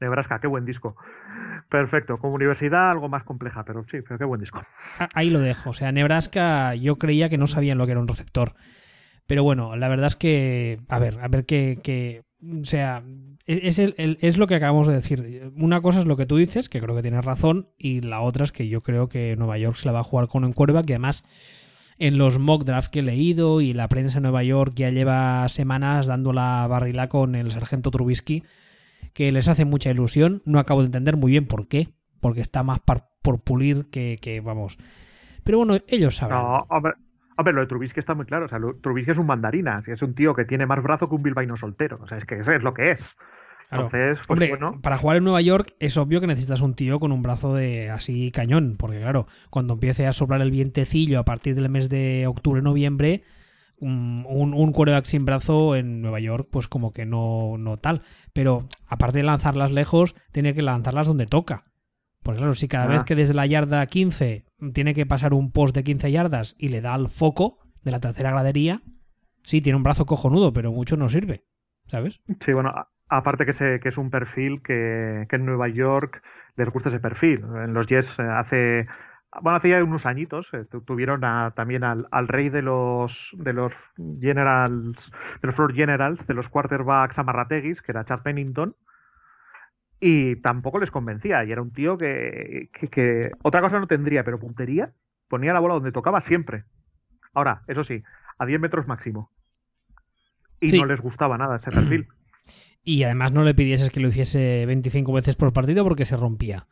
Nebraska, 0.00 0.40
qué 0.40 0.48
buen 0.48 0.64
disco. 0.64 0.96
Perfecto, 1.72 2.18
como 2.18 2.34
universidad 2.34 2.90
algo 2.90 3.08
más 3.08 3.24
compleja, 3.24 3.64
pero 3.64 3.82
sí, 3.90 4.02
pero 4.06 4.18
qué 4.18 4.26
buen 4.26 4.42
disco. 4.42 4.62
Ahí 5.14 5.30
lo 5.30 5.40
dejo. 5.40 5.70
O 5.70 5.72
sea, 5.72 5.90
Nebraska 5.90 6.74
yo 6.74 6.98
creía 6.98 7.30
que 7.30 7.38
no 7.38 7.46
sabían 7.46 7.78
lo 7.78 7.86
que 7.86 7.92
era 7.92 8.00
un 8.00 8.08
receptor. 8.08 8.52
Pero 9.26 9.42
bueno, 9.42 9.74
la 9.74 9.88
verdad 9.88 10.08
es 10.08 10.16
que, 10.16 10.80
a 10.90 10.98
ver, 10.98 11.18
a 11.22 11.28
ver 11.28 11.46
qué, 11.46 12.24
o 12.42 12.64
sea, 12.66 13.02
es, 13.46 13.78
es 13.78 14.36
lo 14.36 14.46
que 14.46 14.54
acabamos 14.54 14.86
de 14.86 14.92
decir. 14.92 15.50
Una 15.56 15.80
cosa 15.80 16.00
es 16.00 16.04
lo 16.04 16.18
que 16.18 16.26
tú 16.26 16.36
dices, 16.36 16.68
que 16.68 16.78
creo 16.78 16.94
que 16.94 17.00
tienes 17.00 17.24
razón, 17.24 17.70
y 17.78 18.02
la 18.02 18.20
otra 18.20 18.44
es 18.44 18.52
que 18.52 18.68
yo 18.68 18.82
creo 18.82 19.08
que 19.08 19.34
Nueva 19.38 19.56
York 19.56 19.76
se 19.76 19.86
la 19.86 19.92
va 19.92 20.00
a 20.00 20.04
jugar 20.04 20.28
con 20.28 20.44
un 20.44 20.52
cuerva, 20.52 20.82
que 20.82 20.92
además 20.92 21.24
en 21.96 22.18
los 22.18 22.38
mock 22.38 22.64
drafts 22.64 22.90
que 22.90 22.98
he 22.98 23.02
leído 23.02 23.62
y 23.62 23.72
la 23.72 23.88
prensa 23.88 24.16
de 24.16 24.24
Nueva 24.24 24.42
York 24.42 24.72
ya 24.74 24.90
lleva 24.90 25.48
semanas 25.48 26.06
dando 26.06 26.34
la 26.34 26.66
barrila 26.66 27.08
con 27.08 27.34
el 27.34 27.50
sargento 27.50 27.90
Trubisky, 27.90 28.42
que 29.14 29.32
les 29.32 29.48
hace 29.48 29.64
mucha 29.64 29.90
ilusión. 29.90 30.42
No 30.44 30.58
acabo 30.58 30.80
de 30.80 30.86
entender 30.86 31.16
muy 31.16 31.32
bien 31.32 31.46
por 31.46 31.68
qué, 31.68 31.88
porque 32.20 32.40
está 32.40 32.62
más 32.62 32.80
por 32.80 33.42
pulir 33.42 33.90
que, 33.90 34.18
que, 34.20 34.40
vamos. 34.40 34.78
Pero 35.44 35.58
bueno, 35.58 35.78
ellos 35.88 36.16
sabrán. 36.16 36.42
No, 36.42 36.66
hombre, 36.68 37.52
lo 37.52 37.60
de 37.60 37.66
Trubisky 37.66 38.00
está 38.00 38.14
muy 38.14 38.26
claro. 38.26 38.46
O 38.46 38.48
sea, 38.48 38.58
Trubisky 38.80 39.12
es 39.12 39.18
un 39.18 39.26
mandarina, 39.26 39.82
es 39.86 40.02
un 40.02 40.14
tío 40.14 40.34
que 40.34 40.44
tiene 40.44 40.66
más 40.66 40.82
brazo 40.82 41.08
que 41.08 41.14
un 41.14 41.22
bilbaíno 41.22 41.56
soltero. 41.56 41.98
O 42.02 42.06
sea, 42.06 42.18
es 42.18 42.24
que 42.24 42.36
eso 42.36 42.52
es 42.52 42.62
lo 42.62 42.74
que 42.74 42.84
es. 42.92 43.16
Entonces, 43.70 44.18
pues, 44.26 44.52
Hombre, 44.52 44.80
para 44.82 44.98
jugar 44.98 45.16
en 45.16 45.24
Nueva 45.24 45.40
York 45.40 45.74
es 45.80 45.96
obvio 45.96 46.20
que 46.20 46.26
necesitas 46.26 46.60
un 46.60 46.74
tío 46.74 47.00
con 47.00 47.10
un 47.10 47.22
brazo 47.22 47.54
de 47.54 47.88
así 47.88 48.30
cañón, 48.30 48.76
porque 48.78 49.00
claro, 49.00 49.26
cuando 49.48 49.74
empiece 49.74 50.06
a 50.06 50.12
soplar 50.12 50.42
el 50.42 50.50
vientecillo 50.50 51.18
a 51.18 51.24
partir 51.24 51.54
del 51.54 51.70
mes 51.70 51.88
de 51.88 52.26
octubre-noviembre, 52.26 53.22
un, 53.82 54.54
un, 54.54 54.72
quarterback 54.72 55.06
sin 55.06 55.24
brazo 55.24 55.74
en 55.74 56.02
Nueva 56.02 56.20
York, 56.20 56.48
pues 56.50 56.68
como 56.68 56.92
que 56.92 57.04
no, 57.04 57.56
no 57.58 57.76
tal. 57.78 58.02
Pero 58.32 58.68
aparte 58.86 59.18
de 59.18 59.24
lanzarlas 59.24 59.72
lejos, 59.72 60.14
tiene 60.30 60.54
que 60.54 60.62
lanzarlas 60.62 61.08
donde 61.08 61.26
toca. 61.26 61.64
Porque 62.22 62.38
claro, 62.38 62.54
si 62.54 62.68
cada 62.68 62.86
vez 62.86 63.00
ah. 63.00 63.04
que 63.04 63.16
desde 63.16 63.34
la 63.34 63.46
yarda 63.46 63.84
15 63.84 64.44
tiene 64.72 64.94
que 64.94 65.06
pasar 65.06 65.34
un 65.34 65.50
post 65.50 65.74
de 65.74 65.82
15 65.82 66.12
yardas 66.12 66.54
y 66.58 66.68
le 66.68 66.80
da 66.80 66.94
al 66.94 67.08
foco 67.08 67.58
de 67.82 67.90
la 67.90 67.98
tercera 67.98 68.30
gradería, 68.30 68.80
sí, 69.42 69.60
tiene 69.60 69.76
un 69.76 69.82
brazo 69.82 70.06
cojonudo, 70.06 70.52
pero 70.52 70.70
mucho 70.70 70.96
no 70.96 71.08
sirve. 71.08 71.42
¿Sabes? 71.86 72.22
Sí, 72.44 72.52
bueno, 72.52 72.72
aparte 73.08 73.44
que, 73.44 73.80
que 73.82 73.88
es 73.88 73.98
un 73.98 74.10
perfil 74.10 74.62
que, 74.62 75.26
en 75.28 75.44
Nueva 75.44 75.68
York 75.68 76.22
les 76.56 76.68
gusta 76.70 76.90
ese 76.90 77.00
perfil. 77.00 77.44
En 77.64 77.74
los 77.74 77.86
Jets 77.88 78.18
eh, 78.20 78.22
hace 78.22 78.86
bueno, 79.40 79.56
hace 79.56 79.70
ya 79.70 79.82
unos 79.82 80.04
añitos 80.04 80.46
eh, 80.52 80.64
tuvieron 80.84 81.22
también 81.54 81.84
al, 81.84 82.28
rey 82.28 82.50
de 82.50 82.60
los 82.60 83.30
de 83.32 83.52
los 83.52 83.72
generals, 84.20 85.10
de 85.40 85.46
los 85.46 85.54
floor 85.54 85.74
generals, 85.74 86.26
de 86.26 86.34
los 86.34 86.48
quarterbacks 86.48 87.18
amarrateguis, 87.18 87.80
que 87.80 87.92
era 87.92 88.04
Chad 88.04 88.20
Pennington, 88.22 88.76
y 90.00 90.36
tampoco 90.36 90.80
les 90.80 90.90
convencía. 90.90 91.44
Y 91.44 91.52
era 91.52 91.62
un 91.62 91.72
tío 91.72 91.96
que, 91.96 92.68
que, 92.90 93.30
otra 93.42 93.62
cosa 93.62 93.80
no 93.80 93.86
tendría, 93.86 94.22
pero 94.22 94.38
puntería, 94.38 94.92
ponía 95.28 95.54
la 95.54 95.60
bola 95.60 95.74
donde 95.74 95.92
tocaba 95.92 96.20
siempre. 96.20 96.64
Ahora, 97.32 97.62
eso 97.68 97.84
sí, 97.84 98.02
a 98.38 98.44
10 98.44 98.60
metros 98.60 98.86
máximo. 98.86 99.30
Y 100.60 100.78
no 100.78 100.84
les 100.84 101.00
gustaba 101.00 101.38
nada 101.38 101.56
ese 101.56 101.70
perfil. 101.70 102.08
Y 102.84 103.04
además 103.04 103.30
no 103.30 103.44
le 103.44 103.54
pidieses 103.54 103.90
que 103.90 104.00
lo 104.00 104.08
hiciese 104.08 104.66
25 104.66 105.12
veces 105.12 105.36
por 105.36 105.52
partido 105.52 105.84
porque 105.84 106.04
se 106.04 106.16
rompía. 106.16 106.66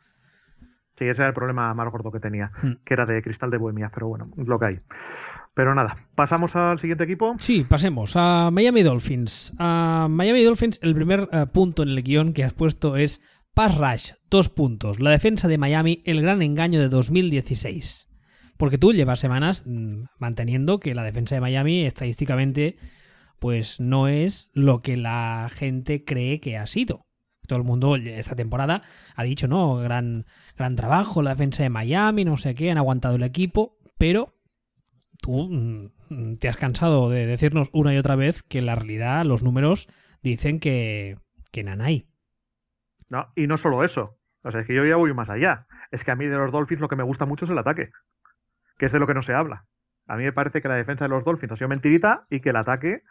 Sí, 1.01 1.07
ese 1.09 1.21
era 1.21 1.29
el 1.29 1.33
problema 1.33 1.73
más 1.73 1.89
gordo 1.89 2.11
que 2.11 2.19
tenía, 2.19 2.51
hmm. 2.61 2.83
que 2.85 2.93
era 2.93 3.07
de 3.07 3.23
cristal 3.23 3.49
de 3.49 3.57
Bohemia, 3.57 3.89
pero 3.91 4.07
bueno, 4.07 4.29
lo 4.37 4.59
que 4.59 4.65
hay. 4.67 4.79
Pero 5.55 5.73
nada, 5.73 5.97
¿pasamos 6.13 6.55
al 6.55 6.79
siguiente 6.79 7.05
equipo? 7.05 7.33
Sí, 7.39 7.65
pasemos 7.67 8.13
a 8.15 8.51
Miami 8.51 8.83
Dolphins. 8.83 9.51
A 9.57 10.05
Miami 10.11 10.43
Dolphins, 10.43 10.79
el 10.83 10.93
primer 10.93 11.27
eh, 11.31 11.47
punto 11.51 11.81
en 11.81 11.89
el 11.89 12.03
guion 12.03 12.33
que 12.33 12.43
has 12.43 12.53
puesto 12.53 12.97
es 12.97 13.19
Pass 13.55 13.79
Rush, 13.79 14.11
dos 14.29 14.49
puntos. 14.49 14.99
La 14.99 15.09
defensa 15.09 15.47
de 15.47 15.57
Miami, 15.57 16.03
el 16.05 16.21
gran 16.21 16.43
engaño 16.43 16.79
de 16.79 16.89
2016. 16.89 18.07
Porque 18.57 18.77
tú 18.77 18.93
llevas 18.93 19.19
semanas 19.19 19.63
mm, 19.65 20.03
manteniendo 20.19 20.79
que 20.79 20.93
la 20.93 21.01
defensa 21.01 21.33
de 21.33 21.41
Miami 21.41 21.83
estadísticamente 21.83 22.77
pues 23.39 23.79
no 23.79 24.07
es 24.07 24.51
lo 24.53 24.83
que 24.83 24.97
la 24.97 25.49
gente 25.51 26.05
cree 26.05 26.39
que 26.39 26.59
ha 26.59 26.67
sido 26.67 27.07
todo 27.51 27.59
el 27.59 27.65
mundo 27.65 27.97
esta 27.97 28.33
temporada 28.33 28.81
ha 29.13 29.23
dicho, 29.23 29.45
no, 29.45 29.75
gran, 29.75 30.25
gran 30.57 30.77
trabajo, 30.77 31.21
la 31.21 31.31
defensa 31.31 31.63
de 31.63 31.69
Miami, 31.69 32.23
no 32.23 32.37
sé 32.37 32.55
qué, 32.55 32.71
han 32.71 32.77
aguantado 32.77 33.17
el 33.17 33.23
equipo, 33.23 33.75
pero 33.97 34.33
tú 35.21 35.49
mm, 35.51 36.37
te 36.37 36.47
has 36.47 36.55
cansado 36.55 37.09
de 37.09 37.25
decirnos 37.25 37.69
una 37.73 37.93
y 37.93 37.97
otra 37.97 38.15
vez 38.15 38.41
que 38.41 38.59
en 38.59 38.67
la 38.67 38.75
realidad 38.75 39.25
los 39.25 39.43
números 39.43 39.89
dicen 40.23 40.61
que, 40.61 41.17
que 41.51 41.65
nanay. 41.65 42.07
No, 43.09 43.33
y 43.35 43.47
no 43.47 43.57
solo 43.57 43.83
eso. 43.83 44.17
O 44.43 44.51
sea, 44.51 44.61
es 44.61 44.67
que 44.67 44.73
yo 44.73 44.85
ya 44.85 44.95
voy 44.95 45.13
más 45.13 45.29
allá. 45.29 45.67
Es 45.91 46.05
que 46.05 46.11
a 46.11 46.15
mí 46.15 46.25
de 46.27 46.37
los 46.37 46.53
Dolphins 46.53 46.79
lo 46.79 46.87
que 46.87 46.95
me 46.95 47.03
gusta 47.03 47.25
mucho 47.25 47.43
es 47.43 47.51
el 47.51 47.57
ataque, 47.57 47.89
que 48.77 48.85
es 48.85 48.93
de 48.93 48.99
lo 48.99 49.07
que 49.07 49.13
no 49.13 49.23
se 49.23 49.33
habla. 49.33 49.65
A 50.07 50.15
mí 50.15 50.23
me 50.23 50.31
parece 50.31 50.61
que 50.61 50.69
la 50.69 50.75
defensa 50.75 51.03
de 51.03 51.09
los 51.09 51.25
Dolphins 51.25 51.51
ha 51.51 51.57
sido 51.57 51.67
mentirita 51.67 52.27
y 52.29 52.39
que 52.39 52.51
el 52.51 52.55
ataque 52.55 53.03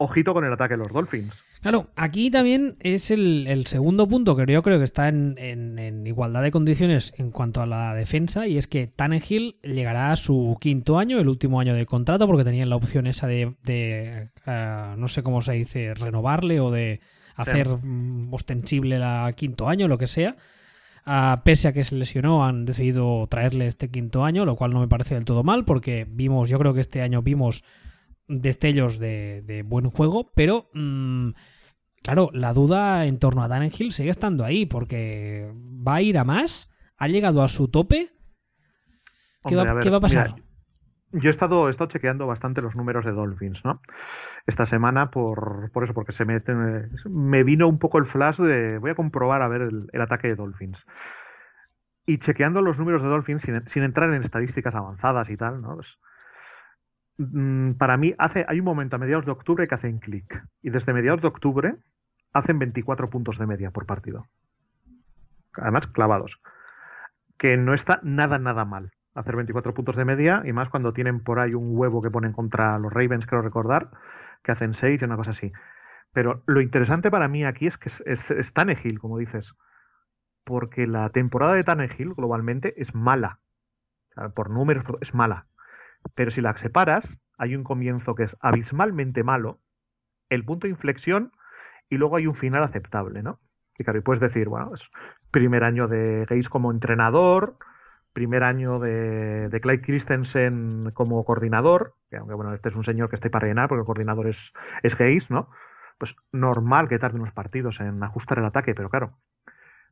ojito 0.00 0.32
con 0.32 0.44
el 0.44 0.52
ataque 0.52 0.74
de 0.74 0.78
los 0.78 0.92
Dolphins. 0.92 1.32
Claro, 1.60 1.90
aquí 1.94 2.30
también 2.30 2.76
es 2.80 3.10
el, 3.10 3.64
segundo 3.66 4.08
punto 4.08 4.34
que 4.34 4.50
yo 4.50 4.62
creo 4.62 4.78
que 4.78 4.84
está 4.84 5.08
en, 5.08 6.06
igualdad 6.06 6.42
de 6.42 6.50
condiciones 6.50 7.12
en 7.18 7.30
cuanto 7.30 7.60
a 7.60 7.66
la 7.66 7.94
defensa 7.94 8.46
y 8.46 8.56
es 8.56 8.66
que 8.66 8.86
Tannehill 8.86 9.56
llegará 9.62 10.10
a 10.10 10.16
su 10.16 10.56
quinto 10.58 10.98
año, 10.98 11.18
el 11.18 11.28
último 11.28 11.60
año 11.60 11.74
de 11.74 11.84
contrato, 11.84 12.26
porque 12.26 12.44
tenían 12.44 12.70
la 12.70 12.76
opción 12.76 13.06
esa 13.06 13.26
de, 13.26 13.54
eh, 13.66 14.28
no 14.96 15.08
sé 15.08 15.22
cómo 15.22 15.42
se 15.42 15.52
dice, 15.52 15.92
renovarle 15.92 16.60
o 16.60 16.70
de 16.70 17.00
hacer 17.36 17.68
mm, 17.68 18.32
ostensible 18.32 18.98
la 18.98 19.30
quinto 19.36 19.68
año, 19.68 19.86
lo 19.86 19.98
que 19.98 20.06
sea. 20.06 20.36
Ah, 21.04 21.42
pese 21.44 21.68
a 21.68 21.72
que 21.74 21.84
se 21.84 21.94
lesionó, 21.94 22.46
han 22.46 22.64
decidido 22.64 23.26
traerle 23.26 23.66
este 23.66 23.90
quinto 23.90 24.24
año, 24.24 24.46
lo 24.46 24.56
cual 24.56 24.72
no 24.72 24.80
me 24.80 24.88
parece 24.88 25.14
del 25.14 25.26
todo 25.26 25.42
mal, 25.42 25.66
porque 25.66 26.06
vimos, 26.08 26.48
yo 26.48 26.58
creo 26.58 26.72
que 26.72 26.80
este 26.80 27.02
año 27.02 27.20
vimos 27.20 27.64
destellos 28.30 28.98
de, 28.98 29.64
buen 29.66 29.90
juego, 29.90 30.32
pero 30.34 30.68
mm, 30.72 31.30
claro, 32.02 32.30
la 32.32 32.52
duda 32.52 33.06
en 33.06 33.18
torno 33.18 33.42
a 33.42 33.66
Hill 33.66 33.92
sigue 33.92 34.10
estando 34.10 34.44
ahí, 34.44 34.66
porque 34.66 35.52
va 35.54 35.96
a 35.96 36.02
ir 36.02 36.16
a 36.16 36.24
más, 36.24 36.70
ha 36.96 37.08
llegado 37.08 37.42
a 37.42 37.48
su 37.48 37.68
tope. 37.68 38.10
¿Qué, 39.46 39.56
va, 39.56 39.62
a 39.96 40.00
pasar? 40.00 40.34
yo 41.12 41.28
he 41.28 41.30
estado, 41.30 41.68
he 41.68 41.70
estado 41.70 41.90
chequeando 41.90 42.26
bastante 42.26 42.62
los 42.62 42.76
números 42.76 43.04
de 43.04 43.12
Dolphins, 43.12 43.64
¿no? 43.64 43.80
Esta 44.46 44.66
semana 44.66 45.10
por, 45.10 45.70
por 45.72 45.84
eso, 45.84 45.94
porque 45.94 46.12
se 46.12 46.24
me, 46.24 46.40
me 47.06 47.42
vino 47.42 47.68
un 47.68 47.78
poco 47.78 47.98
el 47.98 48.06
flash 48.06 48.36
de 48.38 48.78
voy 48.78 48.90
a 48.90 48.94
comprobar 48.94 49.42
a 49.42 49.48
ver 49.48 49.62
el, 49.62 50.00
ataque 50.00 50.28
de 50.28 50.36
Dolphins. 50.36 50.84
Y 52.06 52.18
chequeando 52.18 52.62
los 52.62 52.78
números 52.78 53.02
de 53.02 53.08
Dolphins 53.08 53.42
sin, 53.42 53.66
sin 53.66 53.82
entrar 53.82 54.12
en 54.12 54.22
estadísticas 54.22 54.74
avanzadas 54.74 55.30
y 55.30 55.36
tal, 55.36 55.60
¿no? 55.62 55.76
Pues, 55.76 55.88
para 57.78 57.96
mí 57.96 58.14
hace, 58.18 58.44
hay 58.48 58.60
un 58.60 58.64
momento 58.64 58.96
a 58.96 58.98
mediados 58.98 59.26
de 59.26 59.32
octubre 59.32 59.66
que 59.66 59.74
hacen 59.74 59.98
clic. 59.98 60.42
Y 60.62 60.70
desde 60.70 60.92
mediados 60.92 61.20
de 61.20 61.28
octubre 61.28 61.76
hacen 62.32 62.58
24 62.58 63.10
puntos 63.10 63.38
de 63.38 63.46
media 63.46 63.70
por 63.70 63.86
partido. 63.86 64.26
Además, 65.54 65.86
clavados. 65.86 66.40
Que 67.38 67.56
no 67.56 67.74
está 67.74 68.00
nada, 68.02 68.38
nada 68.38 68.64
mal 68.64 68.92
hacer 69.14 69.36
24 69.36 69.74
puntos 69.74 69.96
de 69.96 70.04
media, 70.04 70.42
y 70.44 70.52
más 70.52 70.68
cuando 70.68 70.92
tienen 70.92 71.20
por 71.20 71.40
ahí 71.40 71.54
un 71.54 71.76
huevo 71.76 72.02
que 72.02 72.10
ponen 72.10 72.32
contra 72.32 72.78
los 72.78 72.92
Ravens, 72.92 73.26
creo 73.26 73.42
recordar, 73.42 73.90
que 74.42 74.52
hacen 74.52 74.74
6 74.74 75.00
y 75.00 75.04
una 75.04 75.16
cosa 75.16 75.30
así. 75.30 75.52
Pero 76.12 76.42
lo 76.46 76.60
interesante 76.60 77.10
para 77.10 77.28
mí 77.28 77.44
aquí 77.44 77.66
es 77.66 77.76
que 77.76 77.88
es, 77.88 78.30
es, 78.30 78.52
Tannehill, 78.52 78.98
como 78.98 79.18
dices. 79.18 79.54
Porque 80.44 80.86
la 80.86 81.10
temporada 81.10 81.54
de 81.54 81.62
Tannehill 81.62 82.14
globalmente 82.14 82.80
es 82.80 82.94
mala. 82.94 83.38
por 84.34 84.50
números 84.50 84.84
es 85.00 85.14
mala. 85.14 85.46
Pero 86.14 86.30
si 86.30 86.40
la 86.40 86.56
separas, 86.58 87.18
hay 87.38 87.56
un 87.56 87.64
comienzo 87.64 88.14
que 88.14 88.24
es 88.24 88.36
abismalmente 88.40 89.22
malo, 89.22 89.60
el 90.28 90.44
punto 90.44 90.66
de 90.66 90.72
inflexión 90.72 91.32
y 91.88 91.96
luego 91.96 92.16
hay 92.16 92.26
un 92.26 92.34
final 92.34 92.62
aceptable, 92.62 93.22
¿no? 93.22 93.40
Y 93.78 93.84
claro, 93.84 93.98
y 93.98 94.02
puedes 94.02 94.20
decir, 94.20 94.48
bueno, 94.48 94.74
es 94.74 94.82
primer 95.30 95.64
año 95.64 95.88
de 95.88 96.26
Gates 96.28 96.48
como 96.48 96.70
entrenador, 96.70 97.56
primer 98.12 98.44
año 98.44 98.78
de, 98.78 99.48
de 99.48 99.60
Clyde 99.60 99.82
Christensen 99.82 100.90
como 100.94 101.24
coordinador, 101.24 101.94
que 102.10 102.16
aunque 102.16 102.34
bueno, 102.34 102.52
este 102.54 102.68
es 102.68 102.74
un 102.74 102.84
señor 102.84 103.08
que 103.08 103.16
está 103.16 103.30
para 103.30 103.44
rellenar 103.44 103.68
porque 103.68 103.80
el 103.80 103.86
coordinador 103.86 104.28
es, 104.28 104.38
es 104.82 104.96
Gates, 104.96 105.30
¿no? 105.30 105.48
Pues 105.98 106.14
normal 106.32 106.88
que 106.88 106.98
tarde 106.98 107.18
unos 107.18 107.32
partidos 107.32 107.80
en 107.80 108.02
ajustar 108.02 108.38
el 108.38 108.44
ataque, 108.44 108.74
pero 108.74 108.90
claro, 108.90 109.18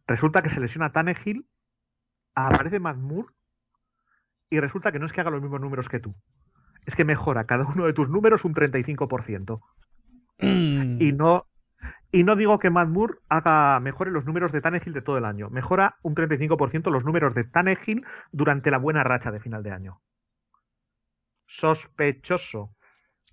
resulta 0.06 0.42
que 0.42 0.48
se 0.50 0.60
lesiona 0.60 0.92
Tannehill, 0.92 1.46
aparece 2.34 2.80
Matt 2.80 2.96
Moore 2.96 3.28
y 4.50 4.60
resulta 4.60 4.92
que 4.92 4.98
no 4.98 5.06
es 5.06 5.12
que 5.12 5.20
haga 5.20 5.30
los 5.30 5.42
mismos 5.42 5.60
números 5.60 5.88
que 5.88 6.00
tú, 6.00 6.14
es 6.86 6.94
que 6.94 7.04
mejora 7.04 7.44
cada 7.44 7.64
uno 7.66 7.86
de 7.86 7.92
tus 7.92 8.08
números 8.08 8.44
un 8.44 8.54
35%. 8.54 9.60
Mm. 10.40 11.02
Y 11.02 11.12
no 11.12 11.46
Y 12.10 12.24
no 12.24 12.36
digo 12.36 12.58
que 12.58 12.70
Matt 12.70 12.88
Moore 12.88 13.14
haga 13.28 13.78
mejore 13.80 14.10
los 14.10 14.24
números 14.24 14.52
de 14.52 14.60
Tannehill 14.60 14.94
de 14.94 15.02
todo 15.02 15.18
el 15.18 15.24
año. 15.24 15.50
Mejora 15.50 15.96
un 16.02 16.14
35% 16.14 16.90
los 16.90 17.04
números 17.04 17.34
de 17.34 17.44
Tannehill 17.44 18.04
durante 18.32 18.70
la 18.70 18.78
buena 18.78 19.04
racha 19.04 19.30
de 19.30 19.40
final 19.40 19.62
de 19.62 19.72
año. 19.72 20.00
Sospechoso. 21.46 22.70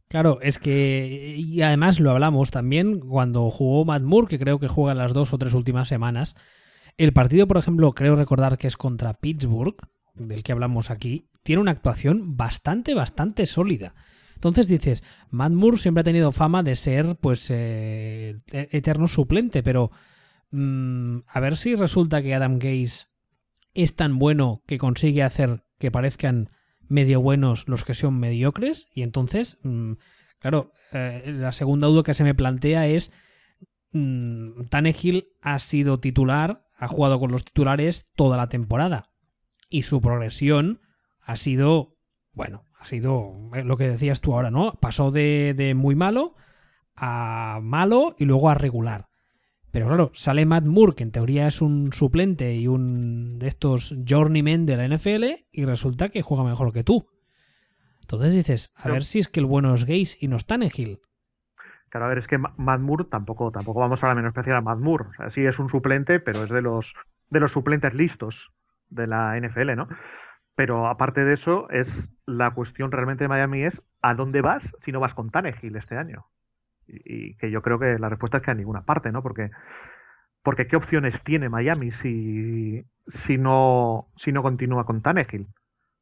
Claro, 0.10 0.40
es 0.42 0.60
que. 0.60 1.36
Y 1.38 1.62
además 1.62 2.00
lo 2.00 2.12
hablamos 2.12 2.52
también 2.52 3.00
cuando 3.00 3.50
jugó 3.50 3.86
Matt 3.86 4.04
Moore, 4.04 4.28
que 4.28 4.40
creo 4.40 4.60
que 4.60 4.68
juega 4.68 4.94
las 4.94 5.14
dos 5.14 5.34
o 5.34 5.38
tres 5.38 5.54
últimas 5.54 5.88
semanas. 5.88 6.36
El 6.98 7.12
partido, 7.12 7.48
por 7.48 7.58
ejemplo, 7.58 7.94
creo 7.94 8.16
recordar 8.16 8.58
que 8.58 8.68
es 8.68 8.78
contra 8.78 9.14
Pittsburgh, 9.14 9.76
del 10.16 10.44
que 10.44 10.52
hablamos 10.52 10.90
aquí, 10.92 11.30
tiene 11.44 11.62
una 11.62 11.72
actuación 11.72 12.38
bastante, 12.38 12.94
bastante 12.94 13.46
sólida. 13.46 13.94
Entonces 14.36 14.68
dices, 14.68 15.04
Matt 15.30 15.54
Moore 15.54 15.78
siempre 15.78 16.02
ha 16.02 16.04
tenido 16.04 16.32
fama 16.32 16.64
de 16.64 16.76
ser, 16.76 17.18
pues, 17.20 17.50
eh, 17.50 18.38
e-, 18.52 18.70
eterno 18.72 19.08
suplente, 19.08 19.64
pero 19.64 19.92
mm, 20.52 21.20
a 21.28 21.40
ver 21.40 21.58
si 21.58 21.76
resulta 21.76 22.22
que 22.22 22.36
Adam 22.36 22.60
Gaze 22.60 23.08
es 23.74 23.96
tan 23.96 24.20
bueno 24.20 24.64
que 24.68 24.78
consigue 24.78 25.24
hacer 25.24 25.64
que 25.80 25.92
parezcan 25.92 26.50
medio 26.88 27.22
buenos 27.22 27.68
los 27.68 27.84
que 27.84 27.94
son 27.94 28.20
mediocres. 28.20 28.88
Y 28.94 29.04
entonces, 29.04 29.58
mm, 29.64 29.94
claro, 30.40 30.72
eh, 30.94 31.24
la 31.36 31.52
segunda 31.52 31.88
duda 31.88 32.04
que 32.04 32.14
se 32.14 32.24
me 32.24 32.36
plantea 32.36 32.88
es, 32.88 33.12
mm, 33.92 34.66
Tannehill 34.70 35.28
ha 35.42 35.60
sido 35.60 36.00
titular, 36.00 36.68
ha 36.78 36.88
jugado 36.88 37.20
con 37.20 37.32
los 37.32 37.44
titulares 37.44 38.12
toda 38.16 38.38
la 38.38 38.50
temporada. 38.50 39.10
Y 39.76 39.84
su 39.84 40.00
progresión 40.00 40.80
ha 41.20 41.36
sido, 41.36 41.98
bueno, 42.32 42.64
ha 42.80 42.86
sido 42.86 43.34
eh, 43.54 43.66
lo 43.66 43.76
que 43.76 43.90
decías 43.90 44.22
tú 44.22 44.34
ahora, 44.34 44.50
¿no? 44.50 44.76
Pasó 44.80 45.12
de, 45.12 45.54
de 45.54 45.76
muy 45.76 45.96
malo 45.96 46.38
a 46.96 47.60
malo 47.62 48.16
y 48.18 48.24
luego 48.24 48.50
a 48.50 48.54
regular. 48.54 49.10
Pero 49.72 49.88
claro, 49.88 50.12
sale 50.14 50.46
Matt 50.46 50.64
Moore, 50.64 50.96
que 50.96 51.04
en 51.04 51.12
teoría 51.12 51.48
es 51.48 51.62
un 51.62 51.92
suplente 51.92 52.56
y 52.56 52.70
un 52.70 53.38
de 53.38 53.50
estos 53.50 53.94
journeymen 54.08 54.66
de 54.66 54.78
la 54.78 54.88
NFL, 54.88 55.26
y 55.52 55.66
resulta 55.66 56.08
que 56.08 56.22
juega 56.22 56.46
mejor 56.46 56.72
que 56.72 56.86
tú. 56.86 57.10
Entonces 58.00 58.32
dices, 58.32 58.72
a 58.78 58.88
ver 58.88 59.04
si 59.04 59.20
es 59.20 59.28
que 59.28 59.42
el 59.42 59.46
bueno 59.46 59.74
es 59.74 59.84
Gaze 59.84 60.16
y 60.22 60.30
no 60.30 60.38
es 60.38 60.46
Tannehill. 60.46 61.02
Claro, 61.90 62.06
a 62.06 62.08
ver, 62.08 62.20
es 62.20 62.28
que 62.28 62.38
Matt 62.38 62.80
Moore 62.80 63.08
tampoco, 63.12 63.52
tampoco 63.52 63.82
vamos 63.82 64.02
a 64.02 64.08
la 64.08 64.16
menospreciar 64.16 64.56
a 64.56 64.62
Matt 64.62 64.80
Moore. 64.80 65.10
O 65.10 65.14
sea, 65.16 65.30
sí 65.32 65.46
es 65.46 65.60
un 65.60 65.68
suplente, 65.68 66.22
pero 66.22 66.46
es 66.46 66.50
de 66.50 66.62
los, 66.62 66.94
de 67.30 67.42
los 67.42 67.52
suplentes 67.52 67.94
listos 67.94 68.54
de 68.90 69.08
la 69.08 69.38
NFL, 69.38 69.76
¿no? 69.76 69.88
Pero 70.56 70.88
aparte 70.88 71.26
de 71.26 71.34
eso, 71.34 71.70
es 71.70 72.12
la 72.26 72.52
cuestión 72.52 72.92
realmente 72.92 73.26
de 73.26 73.28
Miami 73.28 73.64
es 73.64 73.82
¿a 74.02 74.14
dónde 74.14 74.42
vas 74.42 74.76
si 74.82 74.92
no 74.92 75.00
vas 75.00 75.14
con 75.14 75.30
Tannehill 75.30 75.76
este 75.76 75.98
año? 75.98 76.26
Y, 76.88 77.36
que 77.36 77.52
yo 77.52 77.62
creo 77.62 77.80
que 77.80 77.98
la 78.00 78.10
respuesta 78.10 78.38
es 78.38 78.44
que 78.44 78.52
a 78.52 78.56
ninguna 78.56 78.84
parte, 78.84 79.12
¿no? 79.12 79.22
Porque, 79.22 79.52
porque 80.44 80.68
¿qué 80.68 80.76
opciones 80.76 81.22
tiene 81.24 81.50
Miami 81.50 81.92
si, 81.92 82.86
si, 83.08 83.38
no, 83.38 84.08
si 84.16 84.32
no 84.32 84.44
continúa 84.44 84.86
con 84.86 85.02
Tannehill? 85.02 85.48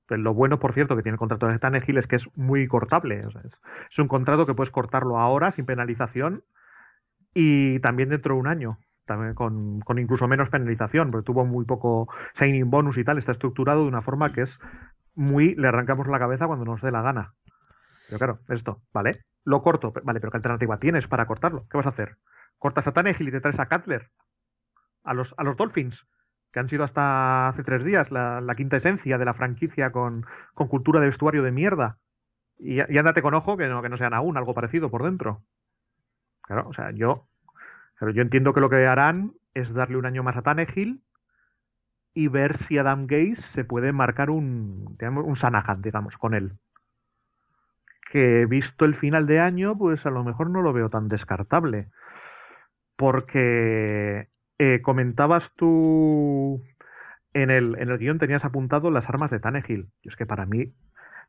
Pues 0.07 0.19
lo 0.19 0.33
bueno, 0.33 0.59
por 0.59 0.73
cierto, 0.73 0.95
que 0.95 1.01
tiene 1.01 1.15
el 1.15 1.19
contrato 1.19 1.47
de 1.47 1.59
Tannehill 1.59 1.97
es 1.97 2.07
que 2.07 2.17
es 2.17 2.27
muy 2.37 2.67
cortable. 2.67 3.25
es, 3.89 3.99
un 3.99 4.07
contrato 4.07 4.45
que 4.45 4.53
puedes 4.53 4.71
cortarlo 4.71 5.17
ahora 5.17 5.51
sin 5.53 5.65
penalización 5.65 6.43
y 7.33 7.79
también 7.79 8.09
dentro 8.09 8.35
de 8.35 8.41
un 8.41 8.47
año. 8.47 8.77
También 9.05 9.33
con, 9.33 9.81
con 9.81 9.99
incluso 9.99 10.27
menos 10.27 10.49
penalización, 10.49 11.11
porque 11.11 11.25
tuvo 11.25 11.45
muy 11.45 11.65
poco 11.65 12.07
signing 12.35 12.69
bonus 12.69 12.97
y 12.97 13.03
tal. 13.03 13.17
Está 13.17 13.33
estructurado 13.33 13.81
de 13.81 13.87
una 13.87 14.01
forma 14.01 14.31
que 14.31 14.41
es 14.41 14.59
muy. 15.15 15.55
Le 15.55 15.67
arrancamos 15.67 16.07
la 16.07 16.19
cabeza 16.19 16.47
cuando 16.47 16.65
nos 16.65 16.81
dé 16.81 16.91
la 16.91 17.01
gana. 17.01 17.33
Pero 18.07 18.17
claro, 18.17 18.39
esto, 18.49 18.81
¿vale? 18.93 19.21
Lo 19.45 19.61
corto, 19.61 19.93
vale, 20.03 20.19
pero 20.19 20.31
¿qué 20.31 20.37
alternativa 20.37 20.77
tienes 20.77 21.07
para 21.07 21.25
cortarlo? 21.25 21.65
¿Qué 21.69 21.77
vas 21.77 21.85
a 21.85 21.89
hacer? 21.89 22.17
¿Cortas 22.57 22.87
a 22.87 22.91
Tannehill 22.93 23.27
y 23.27 23.31
te 23.31 23.41
traes 23.41 23.59
a 23.59 23.67
Cutler? 23.67 24.09
A 25.03 25.13
los, 25.13 25.33
a 25.37 25.43
los 25.43 25.57
Dolphins, 25.57 26.05
que 26.51 26.59
han 26.59 26.69
sido 26.69 26.85
hasta 26.85 27.49
hace 27.49 27.63
tres 27.63 27.83
días 27.83 28.09
la, 28.11 28.53
quinta 28.55 28.77
esencia 28.77 29.17
de 29.17 29.25
la 29.25 29.33
franquicia 29.33 29.91
con, 29.91 30.25
cultura 30.53 31.01
de 31.01 31.07
vestuario 31.07 31.43
de 31.43 31.51
mierda. 31.51 31.97
Y, 32.57 32.75
y, 32.75 32.97
ándate 32.97 33.21
con 33.21 33.33
ojo 33.33 33.57
que 33.57 33.67
no, 33.67 33.81
que 33.81 33.89
no 33.89 33.97
sean 33.97 34.13
aún 34.13 34.37
algo 34.37 34.53
parecido 34.53 34.89
por 34.89 35.03
dentro. 35.03 35.41
Claro, 36.43 36.69
o 36.69 36.73
sea, 36.73 36.91
yo, 36.91 37.27
pero 38.03 38.15
yo 38.15 38.21
entiendo 38.21 38.53
que 38.53 38.61
lo 38.61 38.69
que 38.69 38.85
harán 38.85 39.33
es 39.53 39.73
darle 39.73 39.97
un 39.97 40.05
año 40.05 40.23
más 40.23 40.35
a 40.35 40.41
Tannehill 40.41 41.01
y 42.13 42.27
ver 42.27 42.57
si 42.57 42.77
Adam 42.77 43.07
Gaze 43.07 43.41
se 43.53 43.63
puede 43.63 43.91
marcar 43.91 44.29
un, 44.29 44.95
digamos, 44.99 45.25
un 45.25 45.35
Sanahan, 45.35 45.81
digamos, 45.81 46.17
con 46.17 46.33
él 46.33 46.57
que 48.13 48.45
visto 48.45 48.85
el 48.85 48.93
final 48.93 49.25
de 49.25 49.39
año, 49.39 49.75
pues 49.75 50.05
a 50.05 50.11
lo 50.11 50.23
mejor 50.23 50.51
no 50.51 50.61
lo 50.61 50.71
veo 50.71 50.87
tan 50.91 51.09
descartable. 51.09 51.87
Porque 52.95 54.29
eh, 54.59 54.81
comentabas 54.83 55.51
tú 55.55 56.61
en 57.33 57.49
el, 57.49 57.75
en 57.79 57.89
el 57.89 57.97
guion 57.97 58.19
tenías 58.19 58.45
apuntado 58.45 58.91
las 58.91 59.09
armas 59.09 59.31
de 59.31 59.39
Tannehill. 59.39 59.89
Y 60.03 60.09
es 60.09 60.15
que 60.15 60.27
para 60.27 60.45
mí, 60.45 60.75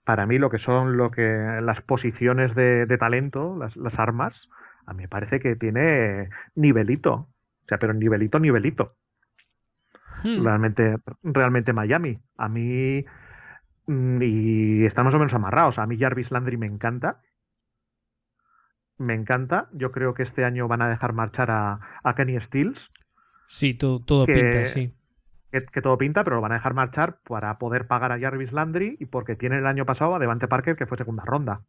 para 0.04 0.26
mí 0.26 0.36
lo 0.38 0.50
que 0.50 0.58
son 0.58 0.98
lo 0.98 1.10
que 1.10 1.58
las 1.62 1.80
posiciones 1.80 2.54
de, 2.54 2.86
talento, 2.98 3.56
las, 3.56 3.78
las, 3.78 3.98
armas, 3.98 4.50
a 4.86 4.92
mí 4.92 5.02
me 5.02 5.08
parece 5.08 5.40
que 5.40 5.56
tiene 5.56 6.28
nivelito. 6.54 7.12
O 7.12 7.66
sea, 7.68 7.78
pero 7.78 7.92
nivelito, 7.94 8.38
nivelito. 8.38 8.96
Hmm. 10.22 10.44
Realmente, 10.44 10.96
realmente 11.22 11.72
Miami. 11.72 12.18
A 12.36 12.48
mí 12.48 13.04
Mm, 13.86 14.22
y 14.22 14.84
están 14.86 15.04
más 15.04 15.14
o 15.14 15.18
menos 15.18 15.34
amarrados. 15.34 15.78
A 15.78 15.86
mí 15.86 15.98
Jarvis 15.98 16.30
Landry 16.30 16.56
me 16.56 16.66
encanta. 16.66 17.20
Me 18.96 19.14
encanta. 19.14 19.68
Yo 19.72 19.92
creo 19.92 20.14
que 20.14 20.22
este 20.22 20.44
año 20.44 20.68
van 20.68 20.82
a 20.82 20.88
dejar 20.88 21.12
marchar 21.12 21.50
a, 21.50 22.14
Kenny 22.16 22.40
Stills. 22.40 22.90
Sí, 23.46 23.74
todo, 23.74 24.26
pinta, 24.26 24.66
sí. 24.66 24.94
Que, 25.50 25.82
todo 25.82 25.98
pinta, 25.98 26.24
pero 26.24 26.36
lo 26.36 26.42
van 26.42 26.52
a 26.52 26.56
dejar 26.56 26.74
marchar 26.74 27.18
para 27.28 27.58
poder 27.58 27.86
pagar 27.86 28.10
a 28.10 28.18
Jarvis 28.18 28.52
Landry 28.52 28.96
y 28.98 29.06
porque 29.06 29.36
tienen 29.36 29.60
el 29.60 29.66
año 29.66 29.84
pasado 29.84 30.14
a 30.14 30.18
Devante 30.18 30.48
Parker, 30.48 30.76
que 30.76 30.86
fue 30.86 30.98
segunda 30.98 31.24
ronda. 31.24 31.60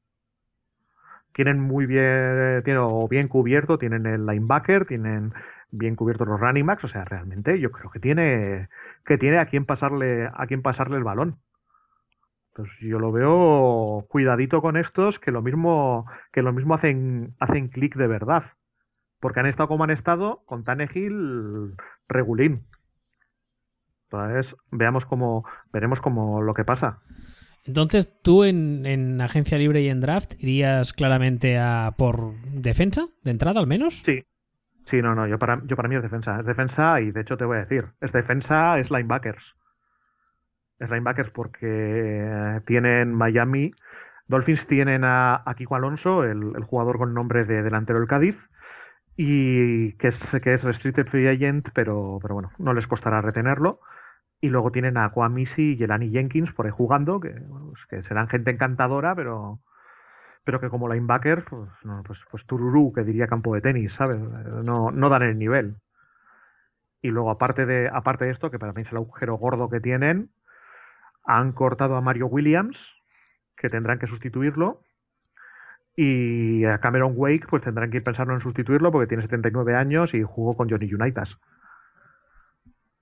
Tienen 1.36 1.60
muy 1.60 1.86
bien, 1.86 2.64
tienen, 2.64 2.88
bien 3.10 3.28
cubierto, 3.28 3.78
tienen 3.78 4.06
el 4.06 4.26
linebacker, 4.26 4.86
tienen 4.86 5.34
bien 5.70 5.98
cubiertos 5.98 6.26
los 6.30 6.40
running 6.40 6.66
backs, 6.66 6.86
o 6.86 6.88
sea, 6.88 7.04
realmente 7.04 7.60
yo 7.60 7.72
creo 7.72 7.92
que 7.92 8.00
tiene, 8.00 8.70
que 9.06 9.18
tiene 9.18 9.40
a 9.40 9.46
quien 9.46 9.66
pasarle, 9.66 10.30
a 10.34 10.48
quien 10.48 10.62
pasarle 10.62 10.96
el 10.96 11.04
balón. 11.04 11.38
Pues 12.54 12.70
yo 12.80 13.00
lo 13.00 13.12
veo 13.12 14.06
cuidadito 14.08 14.62
con 14.62 14.78
estos, 14.78 15.20
que 15.20 15.32
lo 15.32 15.42
mismo, 15.42 16.10
que 16.32 16.42
lo 16.42 16.54
mismo 16.54 16.74
hacen, 16.74 17.36
hacen 17.42 17.68
clic 17.68 17.96
de 17.96 18.08
verdad. 18.08 18.44
Porque 19.20 19.42
han 19.42 19.46
estado 19.46 19.68
como 19.68 19.84
han 19.84 19.90
estado 19.90 20.42
con 20.46 20.64
Tannehill 20.64 21.76
regulín. 22.08 22.66
Entonces, 24.06 24.56
veamos 24.72 25.06
cómo, 25.06 25.46
veremos 25.74 26.00
cómo 26.00 26.42
lo 26.42 26.54
que 26.54 26.64
pasa. 26.64 27.02
Entonces, 27.66 28.14
¿tú 28.22 28.44
en, 28.44 28.86
en, 28.86 29.20
agencia 29.22 29.58
libre 29.58 29.82
y 29.82 29.90
en 29.90 30.02
draft 30.02 30.34
irías 30.40 30.94
claramente 30.94 31.58
a 31.58 31.94
por 31.98 32.34
defensa, 32.44 33.08
de 33.24 33.32
entrada 33.32 33.60
al 33.60 33.68
menos? 33.68 34.04
Sí. 34.06 34.24
Sí, 34.88 35.02
no, 35.02 35.16
no, 35.16 35.26
yo 35.26 35.40
para, 35.40 35.64
yo 35.66 35.76
para 35.76 35.90
mí 35.90 35.96
es 35.96 36.04
defensa. 36.04 36.40
Es 36.40 36.46
defensa 36.46 37.02
y 37.02 37.12
de 37.12 37.22
hecho 37.22 37.38
te 37.38 37.46
voy 37.46 37.58
a 37.58 37.62
decir, 37.62 37.86
es 38.02 38.12
defensa, 38.12 38.78
es 38.78 38.92
linebackers 38.92 39.56
es 40.80 40.90
linebackers 40.90 41.30
porque 41.32 42.62
tienen 42.66 43.14
Miami. 43.14 43.74
Dolphins 44.28 44.66
tienen 44.68 45.04
a, 45.04 45.44
Kiko 45.58 45.76
Alonso, 45.76 46.24
el, 46.24 46.64
jugador 46.64 46.98
con 46.98 47.14
nombre 47.14 47.46
de 47.46 47.62
delantero 47.62 48.00
del 48.00 48.08
Cádiz, 48.08 48.38
y 49.16 49.94
que 49.94 50.08
es, 50.08 50.38
que 50.42 50.54
es 50.54 50.64
restricted 50.64 51.08
free 51.08 51.28
agent, 51.28 51.70
pero, 51.74 52.20
pero 52.22 52.34
bueno, 52.34 52.52
no 52.58 52.74
les 52.74 52.88
costará 52.88 53.22
retenerlo. 53.22 53.80
Y 54.46 54.50
luego 54.50 54.72
tienen 54.72 54.96
a 54.96 55.10
Kwamisi 55.10 55.72
y 55.72 55.76
Jelani 55.76 56.12
Jenkins 56.12 56.54
por 56.54 56.68
ahí 56.68 56.72
jugando, 56.72 57.20
que, 57.20 57.32
pues, 57.32 57.84
que 57.90 58.04
serán 58.04 58.28
gente 58.28 58.52
encantadora, 58.52 59.16
pero, 59.16 59.60
pero 60.44 60.62
que 60.62 60.70
como 60.70 60.88
linebacker, 60.88 61.46
pues, 61.46 61.68
no, 61.84 62.04
pues, 62.04 62.20
pues 62.30 62.44
que 62.94 63.04
diría 63.04 63.26
campo 63.26 63.56
de 63.56 63.62
tenis, 63.62 63.94
¿sabes? 63.94 64.20
No, 64.20 64.92
no 64.92 65.10
dan 65.10 65.24
el 65.24 65.40
nivel. 65.40 65.78
Y 67.02 67.10
luego, 67.10 67.32
aparte 67.32 67.66
de, 67.66 67.90
aparte 67.92 68.26
de 68.26 68.32
esto, 68.34 68.52
que 68.52 68.60
para 68.60 68.72
mí 68.72 68.84
es 68.84 68.92
el 68.92 68.98
agujero 68.98 69.34
gordo 69.34 69.68
que 69.68 69.80
tienen, 69.80 70.30
han 71.24 71.52
cortado 71.52 71.96
a 71.96 72.02
Mario 72.02 72.28
Williams, 72.28 72.78
que 73.58 73.72
tendrán 73.72 73.98
que 73.98 74.06
sustituirlo. 74.06 74.84
Y 75.96 76.66
a 76.66 76.78
Cameron 76.78 77.14
Wake, 77.16 77.48
pues 77.50 77.64
tendrán 77.64 77.90
que 77.90 77.98
ir 77.98 78.04
pensando 78.04 78.36
en 78.36 78.42
sustituirlo 78.42 78.92
porque 78.92 79.08
tiene 79.08 79.24
79 79.24 79.76
años 79.76 80.14
y 80.14 80.22
jugó 80.22 80.56
con 80.56 80.70
Johnny 80.70 80.94
Unitas. 80.94 81.36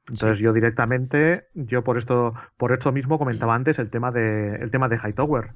Entonces 0.08 0.40
yo 0.40 0.52
directamente, 0.52 1.48
yo 1.54 1.84
por 1.84 1.98
esto, 1.98 2.34
por 2.58 2.74
esto 2.74 2.92
mismo 2.92 3.18
comentaba 3.18 3.56
antes 3.56 3.80
el 3.80 3.90
tema 3.90 4.12
de, 4.12 4.56
el 4.56 4.70
tema 4.70 4.90
de 4.90 4.98
Hightower. 4.98 5.52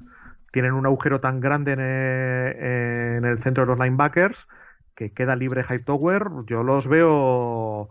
Tienen 0.53 0.73
un 0.73 0.85
agujero 0.85 1.19
tan 1.19 1.41
grande 1.41 1.73
en 1.73 1.79
el, 1.79 3.17
en 3.17 3.25
el 3.25 3.43
centro 3.43 3.63
de 3.63 3.67
los 3.67 3.79
linebackers 3.79 4.37
que 4.95 5.11
queda 5.11 5.35
libre 5.35 5.65
Hightower. 5.69 6.27
Yo 6.47 6.63
los 6.63 6.87
veo, 6.87 7.89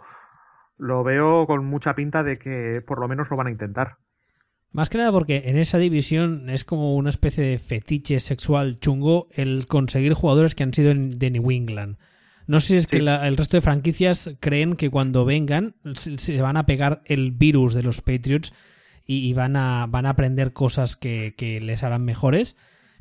lo 0.78 1.04
veo 1.04 1.46
con 1.46 1.64
mucha 1.66 1.94
pinta 1.94 2.22
de 2.22 2.38
que 2.38 2.82
por 2.86 3.00
lo 3.00 3.08
menos 3.08 3.30
lo 3.30 3.36
van 3.36 3.48
a 3.48 3.50
intentar. 3.50 3.96
Más 4.72 4.90
que 4.90 4.98
nada 4.98 5.12
porque 5.12 5.44
en 5.46 5.56
esa 5.56 5.78
división 5.78 6.50
es 6.50 6.64
como 6.64 6.96
una 6.96 7.10
especie 7.10 7.44
de 7.44 7.58
fetiche 7.58 8.20
sexual 8.20 8.78
chungo 8.78 9.28
el 9.30 9.66
conseguir 9.66 10.12
jugadores 10.14 10.54
que 10.54 10.64
han 10.64 10.74
sido 10.74 10.92
de 10.94 11.30
New 11.30 11.50
England. 11.50 11.96
No 12.46 12.60
sé 12.60 12.68
si 12.68 12.76
es 12.76 12.86
que 12.86 12.98
el 12.98 13.36
resto 13.36 13.56
de 13.56 13.60
franquicias 13.60 14.30
creen 14.38 14.76
que 14.76 14.90
cuando 14.90 15.24
vengan 15.24 15.74
se, 15.94 16.40
van 16.40 16.56
a 16.56 16.66
pegar 16.66 17.02
el 17.04 17.32
virus 17.32 17.74
de 17.74 17.82
los 17.82 18.00
Patriots 18.02 18.52
y, 19.04 19.32
van, 19.34 19.56
a, 19.56 19.86
van 19.86 20.06
a 20.06 20.10
aprender 20.10 20.52
cosas 20.52 20.96
que, 20.96 21.60
les 21.62 21.82
harán 21.82 22.04
mejores. 22.04 22.56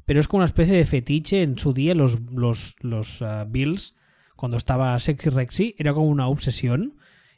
Pero 0.05 0.19
es 0.19 0.27
como 0.27 0.39
una 0.39 0.45
especie 0.45 0.75
de 0.75 0.85
fetiche 0.85 1.41
en 1.41 1.57
su 1.57 1.73
día 1.73 1.95
los, 1.95 2.19
los, 2.31 2.75
los 2.81 3.21
uh, 3.21 3.45
Bills, 3.47 3.95
cuando 4.35 4.57
estaba 4.57 4.99
Sexy 4.99 5.29
Rexy, 5.29 5.75
era 5.79 5.93
como 5.93 6.07
una 6.07 6.27
obsesión. 6.27 6.97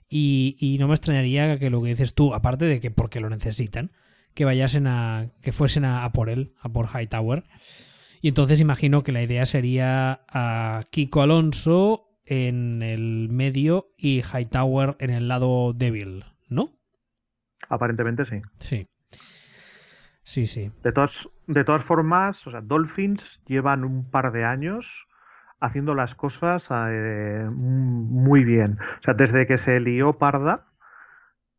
Y, 0.10 0.78
no 0.80 0.88
me 0.88 0.93
extrañaría 0.93 1.58
que 1.58 1.70
lo 1.70 1.82
que 1.82 1.89
dices 1.89 2.14
tú, 2.14 2.34
aparte 2.34 2.66
de 2.66 2.80
que 2.80 2.91
porque 2.91 3.20
lo 3.20 3.30
necesitan, 3.30 3.91
que 4.34 4.45
vayasen 4.45 4.88
a. 4.88 5.30
que 5.41 5.51
fuesen 5.51 5.86
a, 5.86 6.10
por 6.14 6.30
él, 6.30 6.53
a 6.62 6.70
por 6.70 6.88
Hightower. 6.88 7.43
Y 8.22 8.30
entonces 8.30 8.61
imagino 8.61 9.03
que 9.03 9.11
la 9.11 9.22
idea 9.22 9.45
sería 9.45 10.22
a 10.30 10.82
Kiko 10.89 11.22
Alonso 11.22 12.07
en 12.26 12.82
el 12.84 13.30
medio 13.30 13.93
y 13.97 14.22
Hightower 14.22 14.95
en 14.99 15.09
el 15.11 15.28
lado 15.28 15.74
débil, 15.74 16.26
¿no? 16.49 16.72
Aparentemente 17.70 18.26
sí. 18.26 18.41
Sí. 18.59 18.88
Sí, 20.24 20.45
sí. 20.45 20.72
De 20.84 20.91
todas, 20.91 21.11
de 21.47 21.63
todas 21.63 21.86
formas, 21.86 22.45
o 22.45 22.51
sea, 22.51 22.61
Dolphins 22.61 23.39
llevan 23.45 23.86
un 23.86 24.09
par 24.09 24.34
de 24.34 24.43
años 24.43 25.07
haciendo 25.59 25.95
las 25.95 26.15
cosas 26.15 26.68
eh, 26.70 27.47
muy 27.49 28.43
bien. 28.43 28.78
O 28.99 29.03
sea, 29.03 29.13
desde 29.13 29.47
que 29.47 29.57
se 29.57 29.80
lió 29.80 30.18
Parda, 30.18 30.65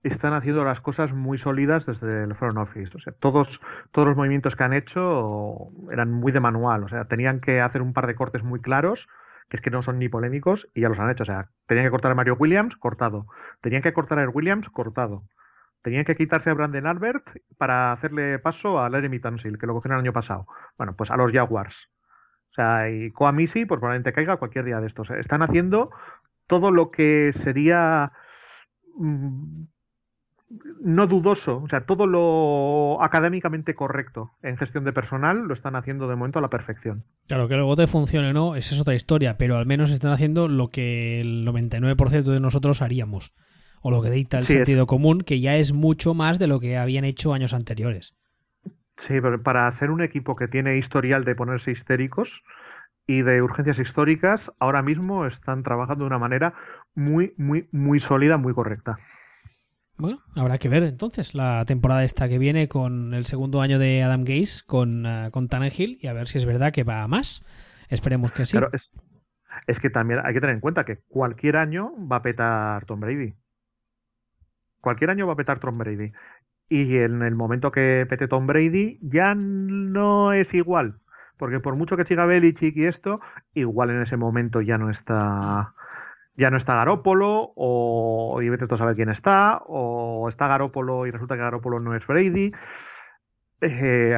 están 0.08 0.32
haciendo 0.34 0.64
las 0.64 0.80
cosas 0.80 1.12
muy 1.12 1.38
sólidas 1.38 1.86
desde 1.86 2.24
el 2.24 2.34
front 2.34 2.58
office. 2.58 2.96
O 2.96 3.00
sea, 3.00 3.12
todos, 3.12 3.60
todos 3.92 4.08
los 4.08 4.16
movimientos 4.16 4.56
que 4.56 4.64
han 4.64 4.72
hecho 4.72 5.68
eran 5.90 6.12
muy 6.12 6.32
de 6.32 6.40
manual. 6.40 6.84
O 6.84 6.88
sea, 6.88 7.06
tenían 7.06 7.40
que 7.40 7.60
hacer 7.60 7.82
un 7.82 7.92
par 7.92 8.06
de 8.06 8.14
cortes 8.14 8.42
muy 8.42 8.60
claros, 8.60 9.08
que 9.48 9.56
es 9.56 9.60
que 9.60 9.70
no 9.70 9.82
son 9.82 9.98
ni 9.98 10.08
polémicos, 10.08 10.68
y 10.74 10.82
ya 10.82 10.88
los 10.88 10.98
han 10.98 11.10
hecho. 11.10 11.22
O 11.22 11.26
sea, 11.26 11.48
tenían 11.66 11.86
que 11.86 11.90
cortar 11.90 12.12
a 12.12 12.14
Mario 12.14 12.36
Williams, 12.38 12.76
cortado. 12.76 13.26
Tenían 13.60 13.82
que 13.82 13.92
cortar 13.92 14.18
a 14.18 14.28
Williams, 14.28 14.68
cortado. 14.68 15.24
Tenían 15.82 16.04
que 16.04 16.16
quitarse 16.16 16.50
a 16.50 16.54
Brandon 16.54 16.86
Albert 16.86 17.24
para 17.56 17.92
hacerle 17.92 18.38
paso 18.38 18.80
a 18.80 18.90
Larry 18.90 19.20
Tansil, 19.20 19.58
que 19.58 19.66
lo 19.66 19.74
cogieron 19.74 19.98
el 19.98 20.04
año 20.04 20.12
pasado. 20.12 20.46
Bueno, 20.76 20.94
pues 20.96 21.10
a 21.10 21.16
los 21.16 21.32
Jaguars. 21.32 21.88
O 22.50 22.54
sea, 22.54 22.90
y 22.90 23.12
Coamisi, 23.12 23.64
pues 23.64 23.78
probablemente 23.78 24.12
caiga 24.12 24.36
cualquier 24.36 24.64
día 24.64 24.80
de 24.80 24.88
estos. 24.88 25.10
Están 25.10 25.42
haciendo 25.42 25.90
todo 26.48 26.72
lo 26.72 26.90
que 26.90 27.32
sería 27.32 28.12
mm, 28.96 29.64
no 30.80 31.06
dudoso, 31.06 31.58
o 31.58 31.68
sea, 31.68 31.82
todo 31.82 32.06
lo 32.06 33.02
académicamente 33.02 33.74
correcto 33.74 34.32
en 34.42 34.56
gestión 34.56 34.84
de 34.84 34.92
personal 34.92 35.46
lo 35.46 35.52
están 35.52 35.76
haciendo 35.76 36.08
de 36.08 36.16
momento 36.16 36.38
a 36.38 36.42
la 36.42 36.48
perfección. 36.48 37.04
Claro, 37.26 37.48
que 37.48 37.56
luego 37.56 37.76
te 37.76 37.86
funcione 37.86 38.30
o 38.30 38.32
no, 38.32 38.56
esa 38.56 38.74
es 38.74 38.80
otra 38.80 38.94
historia, 38.94 39.36
pero 39.36 39.58
al 39.58 39.66
menos 39.66 39.90
están 39.90 40.12
haciendo 40.12 40.48
lo 40.48 40.68
que 40.68 41.20
el 41.20 41.46
99% 41.46 42.22
de 42.22 42.40
nosotros 42.40 42.80
haríamos, 42.80 43.34
o 43.82 43.90
lo 43.90 44.02
que 44.02 44.10
dicta 44.10 44.38
el 44.38 44.46
sentido 44.46 44.86
común, 44.86 45.20
que 45.20 45.40
ya 45.40 45.56
es 45.56 45.72
mucho 45.72 46.14
más 46.14 46.38
de 46.38 46.46
lo 46.46 46.60
que 46.60 46.78
habían 46.78 47.04
hecho 47.04 47.34
años 47.34 47.52
anteriores. 47.52 48.16
Sí, 49.00 49.20
pero 49.20 49.42
para 49.42 49.70
ser 49.72 49.90
un 49.90 50.02
equipo 50.02 50.34
que 50.34 50.48
tiene 50.48 50.78
historial 50.78 51.24
de 51.24 51.34
ponerse 51.34 51.70
histéricos 51.70 52.42
y 53.06 53.22
de 53.22 53.42
urgencias 53.42 53.78
históricas, 53.78 54.50
ahora 54.58 54.82
mismo 54.82 55.26
están 55.26 55.62
trabajando 55.62 56.04
de 56.04 56.08
una 56.08 56.18
manera 56.18 56.54
muy, 56.94 57.34
muy, 57.36 57.68
muy 57.70 58.00
sólida, 58.00 58.38
muy 58.38 58.54
correcta. 58.54 58.98
Bueno, 59.98 60.20
habrá 60.36 60.58
que 60.58 60.68
ver 60.68 60.84
entonces 60.84 61.34
la 61.34 61.64
temporada 61.66 62.04
esta 62.04 62.28
que 62.28 62.38
viene 62.38 62.68
con 62.68 63.14
el 63.14 63.26
segundo 63.26 63.60
año 63.60 63.80
de 63.80 64.04
Adam 64.04 64.22
Gaze 64.22 64.62
con, 64.64 65.04
uh, 65.04 65.30
con 65.32 65.48
Tannehill 65.48 65.98
y 66.00 66.06
a 66.06 66.12
ver 66.12 66.28
si 66.28 66.38
es 66.38 66.46
verdad 66.46 66.72
que 66.72 66.84
va 66.84 67.02
a 67.02 67.08
más. 67.08 67.44
Esperemos 67.88 68.30
que 68.30 68.44
sí. 68.44 68.56
Pero 68.56 68.70
es, 69.66 69.80
que 69.80 69.90
también 69.90 70.20
hay 70.24 70.34
que 70.34 70.40
tener 70.40 70.54
en 70.54 70.60
cuenta 70.60 70.84
que 70.84 70.98
cualquier 71.08 71.56
año 71.56 71.92
va 72.06 72.16
a 72.16 72.22
petar 72.22 72.84
Tom 72.84 73.00
Brady. 73.00 73.34
Cualquier 74.80 75.10
año 75.10 75.26
va 75.26 75.32
a 75.32 75.36
petar 75.36 75.58
Tom 75.58 75.76
Brady. 75.78 76.12
Y 76.68 76.98
en 76.98 77.22
el 77.22 77.34
momento 77.34 77.72
que 77.72 78.06
pete 78.08 78.28
Tom 78.28 78.46
Brady 78.46 79.00
ya 79.02 79.34
no 79.34 80.32
es 80.32 80.54
igual. 80.54 81.00
Porque 81.38 81.58
por 81.58 81.74
mucho 81.74 81.96
que 81.96 82.04
siga 82.04 82.24
Belichick 82.24 82.76
y 82.76 82.86
esto, 82.86 83.20
igual 83.52 83.90
en 83.90 84.02
ese 84.02 84.16
momento 84.16 84.60
ya 84.60 84.78
no 84.78 84.90
está 84.90 85.74
ya 86.38 86.50
no 86.50 86.56
está 86.56 86.76
Garópolo, 86.76 87.52
o 87.56 88.40
y 88.40 88.48
vete 88.48 88.72
a 88.72 88.76
saber 88.76 88.94
quién 88.94 89.10
está, 89.10 89.60
o 89.66 90.28
está 90.28 90.46
Garópolo 90.46 91.04
y 91.04 91.10
resulta 91.10 91.34
que 91.34 91.42
Garópolo 91.42 91.80
no 91.80 91.96
es 91.96 92.06
Brady. 92.06 92.52
Eh, 93.60 94.16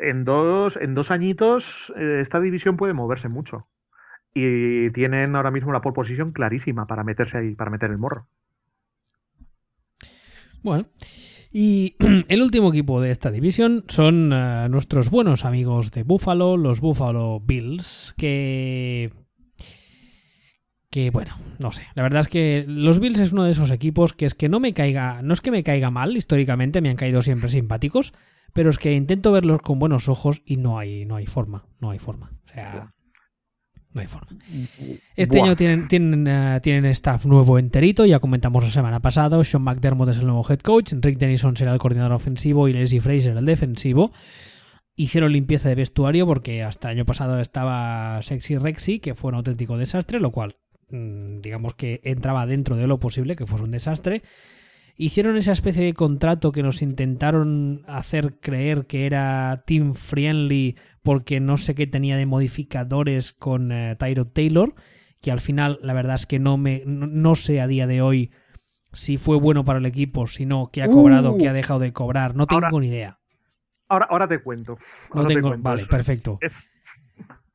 en, 0.00 0.24
dos, 0.24 0.78
en 0.80 0.94
dos 0.94 1.10
añitos 1.10 1.92
eh, 1.94 2.20
esta 2.22 2.40
división 2.40 2.78
puede 2.78 2.94
moverse 2.94 3.28
mucho. 3.28 3.68
Y 4.32 4.90
tienen 4.92 5.36
ahora 5.36 5.50
mismo 5.50 5.70
la 5.72 5.82
pole 5.82 5.94
position 5.94 6.32
clarísima 6.32 6.86
para 6.86 7.04
meterse 7.04 7.36
ahí, 7.36 7.54
para 7.54 7.70
meter 7.70 7.90
el 7.90 7.98
morro. 7.98 8.28
Bueno, 10.62 10.86
y 11.52 11.96
el 12.28 12.40
último 12.40 12.70
equipo 12.70 13.02
de 13.02 13.10
esta 13.10 13.30
división 13.30 13.84
son 13.88 14.32
eh, 14.32 14.68
nuestros 14.70 15.10
buenos 15.10 15.44
amigos 15.44 15.90
de 15.90 16.02
Buffalo, 16.02 16.56
los 16.56 16.80
Buffalo 16.80 17.40
Bills, 17.40 18.14
que 18.16 19.12
que 20.90 21.10
bueno, 21.10 21.36
no 21.58 21.72
sé. 21.72 21.86
La 21.94 22.02
verdad 22.02 22.20
es 22.20 22.28
que 22.28 22.64
los 22.66 22.98
Bills 22.98 23.18
es 23.18 23.32
uno 23.32 23.44
de 23.44 23.50
esos 23.50 23.70
equipos 23.70 24.14
que 24.14 24.26
es 24.26 24.34
que 24.34 24.48
no 24.48 24.60
me 24.60 24.72
caiga, 24.72 25.20
no 25.22 25.34
es 25.34 25.40
que 25.40 25.50
me 25.50 25.62
caiga 25.62 25.90
mal, 25.90 26.16
históricamente 26.16 26.80
me 26.80 26.90
han 26.90 26.96
caído 26.96 27.20
siempre 27.22 27.50
simpáticos, 27.50 28.14
pero 28.52 28.70
es 28.70 28.78
que 28.78 28.94
intento 28.94 29.32
verlos 29.32 29.60
con 29.60 29.78
buenos 29.78 30.08
ojos 30.08 30.42
y 30.46 30.56
no 30.56 30.78
hay, 30.78 31.04
no 31.04 31.16
hay 31.16 31.26
forma, 31.26 31.66
no 31.80 31.90
hay 31.90 31.98
forma. 31.98 32.32
O 32.46 32.52
sea, 32.54 32.94
no 33.92 34.00
hay 34.00 34.06
forma. 34.06 34.28
Este 35.14 35.40
año 35.40 35.56
tienen, 35.56 35.88
tienen, 35.88 36.26
eh, 36.26 36.60
tienen 36.62 36.86
staff 36.86 37.26
nuevo 37.26 37.58
enterito, 37.58 38.06
ya 38.06 38.18
comentamos 38.18 38.64
la 38.64 38.70
semana 38.70 39.00
pasada. 39.00 39.42
Sean 39.44 39.62
McDermott 39.62 40.08
es 40.08 40.18
el 40.18 40.26
nuevo 40.26 40.46
head 40.48 40.60
coach, 40.60 40.94
Rick 41.00 41.18
Denison 41.18 41.56
será 41.56 41.72
el 41.72 41.78
coordinador 41.78 42.12
ofensivo 42.12 42.66
y 42.66 42.72
Leslie 42.72 43.02
Fraser 43.02 43.36
el 43.36 43.44
defensivo. 43.44 44.12
Hicieron 44.96 45.32
limpieza 45.32 45.68
de 45.68 45.76
vestuario 45.76 46.26
porque 46.26 46.64
hasta 46.64 46.90
el 46.90 46.96
año 46.96 47.06
pasado 47.06 47.38
estaba 47.40 48.20
Sexy 48.22 48.56
Rexy, 48.56 48.98
que 48.98 49.14
fue 49.14 49.28
un 49.28 49.36
auténtico 49.36 49.78
desastre, 49.78 50.18
lo 50.18 50.32
cual 50.32 50.56
Mm, 50.58 50.67
digamos 50.90 51.74
que 51.74 52.00
entraba 52.04 52.46
dentro 52.46 52.76
de 52.76 52.86
lo 52.86 52.98
posible, 52.98 53.36
que 53.36 53.46
fuese 53.46 53.64
un 53.64 53.70
desastre. 53.70 54.22
Hicieron 54.96 55.36
esa 55.36 55.52
especie 55.52 55.84
de 55.84 55.94
contrato 55.94 56.50
que 56.50 56.62
nos 56.62 56.82
intentaron 56.82 57.82
hacer 57.86 58.40
creer 58.40 58.86
que 58.86 59.06
era 59.06 59.62
team 59.64 59.94
friendly 59.94 60.76
porque 61.02 61.38
no 61.38 61.56
sé 61.56 61.76
qué 61.76 61.86
tenía 61.86 62.16
de 62.16 62.26
modificadores 62.26 63.32
con 63.32 63.70
eh, 63.70 63.94
Tyro 63.96 64.26
Taylor, 64.26 64.74
que 65.20 65.30
al 65.30 65.40
final 65.40 65.78
la 65.82 65.92
verdad 65.92 66.16
es 66.16 66.26
que 66.26 66.40
no 66.40 66.56
me 66.56 66.82
no, 66.84 67.36
sé 67.36 67.60
a 67.60 67.68
día 67.68 67.86
de 67.86 68.02
hoy 68.02 68.32
si 68.92 69.18
fue 69.18 69.36
bueno 69.36 69.64
para 69.64 69.78
el 69.78 69.86
equipo, 69.86 70.26
si 70.26 70.46
no, 70.46 70.70
que 70.72 70.82
ha 70.82 70.90
cobrado, 70.90 71.36
que 71.38 71.48
ha 71.48 71.52
uh. 71.52 71.54
dejado 71.54 71.80
de 71.80 71.92
cobrar, 71.92 72.34
no 72.34 72.46
tengo 72.46 72.80
ni 72.80 72.88
idea. 72.88 73.20
Ahora, 73.88 74.06
ahora 74.10 74.26
te 74.26 74.42
cuento. 74.42 74.78
no 75.14 75.24
tengo, 75.26 75.54
vale, 75.58 75.86
perfecto. 75.86 76.38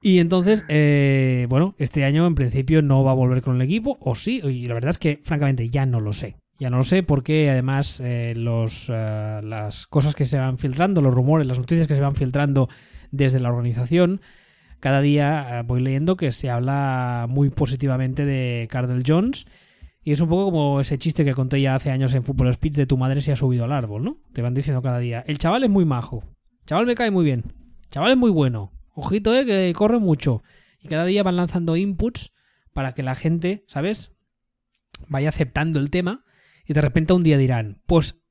Y 0.05 0.19
entonces, 0.19 0.65
eh, 0.67 1.47
bueno, 1.47 1.75
este 1.77 2.03
año 2.03 2.27
en 2.27 2.35
principio 2.35 2.81
no 2.81 3.05
va 3.05 3.11
a 3.11 3.15
volver 3.15 3.41
con 3.41 3.55
el 3.55 3.61
equipo, 3.61 3.97
o 4.01 4.15
sí, 4.15 4.41
y 4.43 4.67
la 4.67 4.73
verdad 4.73 4.89
es 4.89 4.97
que 4.97 5.21
francamente 5.23 5.69
ya 5.69 5.85
no 5.85 6.01
lo 6.01 6.11
sé. 6.11 6.35
Ya 6.59 6.69
no 6.69 6.75
lo 6.75 6.83
sé 6.83 7.03
porque 7.03 7.49
además 7.49 8.01
eh, 8.03 8.33
los, 8.35 8.91
eh, 8.93 9.39
las 9.41 9.87
cosas 9.87 10.13
que 10.13 10.25
se 10.25 10.37
van 10.37 10.57
filtrando, 10.57 11.01
los 11.01 11.13
rumores, 11.13 11.47
las 11.47 11.57
noticias 11.57 11.87
que 11.87 11.95
se 11.95 12.01
van 12.01 12.15
filtrando 12.15 12.67
desde 13.11 13.39
la 13.39 13.47
organización, 13.47 14.19
cada 14.81 14.99
día 14.99 15.63
voy 15.65 15.79
leyendo 15.79 16.17
que 16.17 16.33
se 16.33 16.49
habla 16.49 17.25
muy 17.29 17.49
positivamente 17.49 18.25
de 18.25 18.67
Cardell 18.69 19.03
Jones. 19.07 19.45
Y 20.03 20.11
es 20.11 20.19
un 20.19 20.27
poco 20.27 20.51
como 20.51 20.81
ese 20.81 20.97
chiste 20.97 21.23
que 21.23 21.33
conté 21.33 21.61
ya 21.61 21.75
hace 21.75 21.91
años 21.91 22.13
en 22.13 22.25
Fútbol 22.25 22.53
Speech 22.53 22.75
de 22.75 22.85
tu 22.85 22.97
madre 22.97 23.21
se 23.21 23.31
ha 23.31 23.37
subido 23.37 23.63
al 23.63 23.71
árbol, 23.71 24.03
¿no? 24.03 24.17
Te 24.33 24.41
van 24.41 24.53
diciendo 24.53 24.81
cada 24.81 24.99
día, 24.99 25.23
el 25.27 25.37
chaval 25.37 25.63
es 25.63 25.69
muy 25.69 25.85
majo, 25.85 26.25
chaval 26.65 26.85
me 26.87 26.95
cae 26.95 27.09
muy 27.09 27.23
bien, 27.23 27.45
chaval 27.89 28.11
es 28.11 28.17
muy 28.17 28.31
bueno, 28.31 28.72
Ojito, 28.93 29.35
eh, 29.35 29.45
que 29.45 29.73
corre 29.73 29.99
mucho. 29.99 30.43
Y 30.79 30.87
cada 30.87 31.05
día 31.05 31.23
van 31.23 31.35
lanzando 31.35 31.75
inputs 31.75 32.33
para 32.73 32.93
que 32.93 33.03
la 33.03 33.15
gente, 33.15 33.63
¿sabes? 33.67 34.11
Vaya 35.07 35.29
aceptando 35.29 35.79
el 35.79 35.89
tema. 35.89 36.25
Y 36.65 36.73
de 36.73 36.81
repente 36.81 37.13
un 37.13 37.23
día 37.23 37.37
dirán, 37.37 37.81
pues 37.85 38.21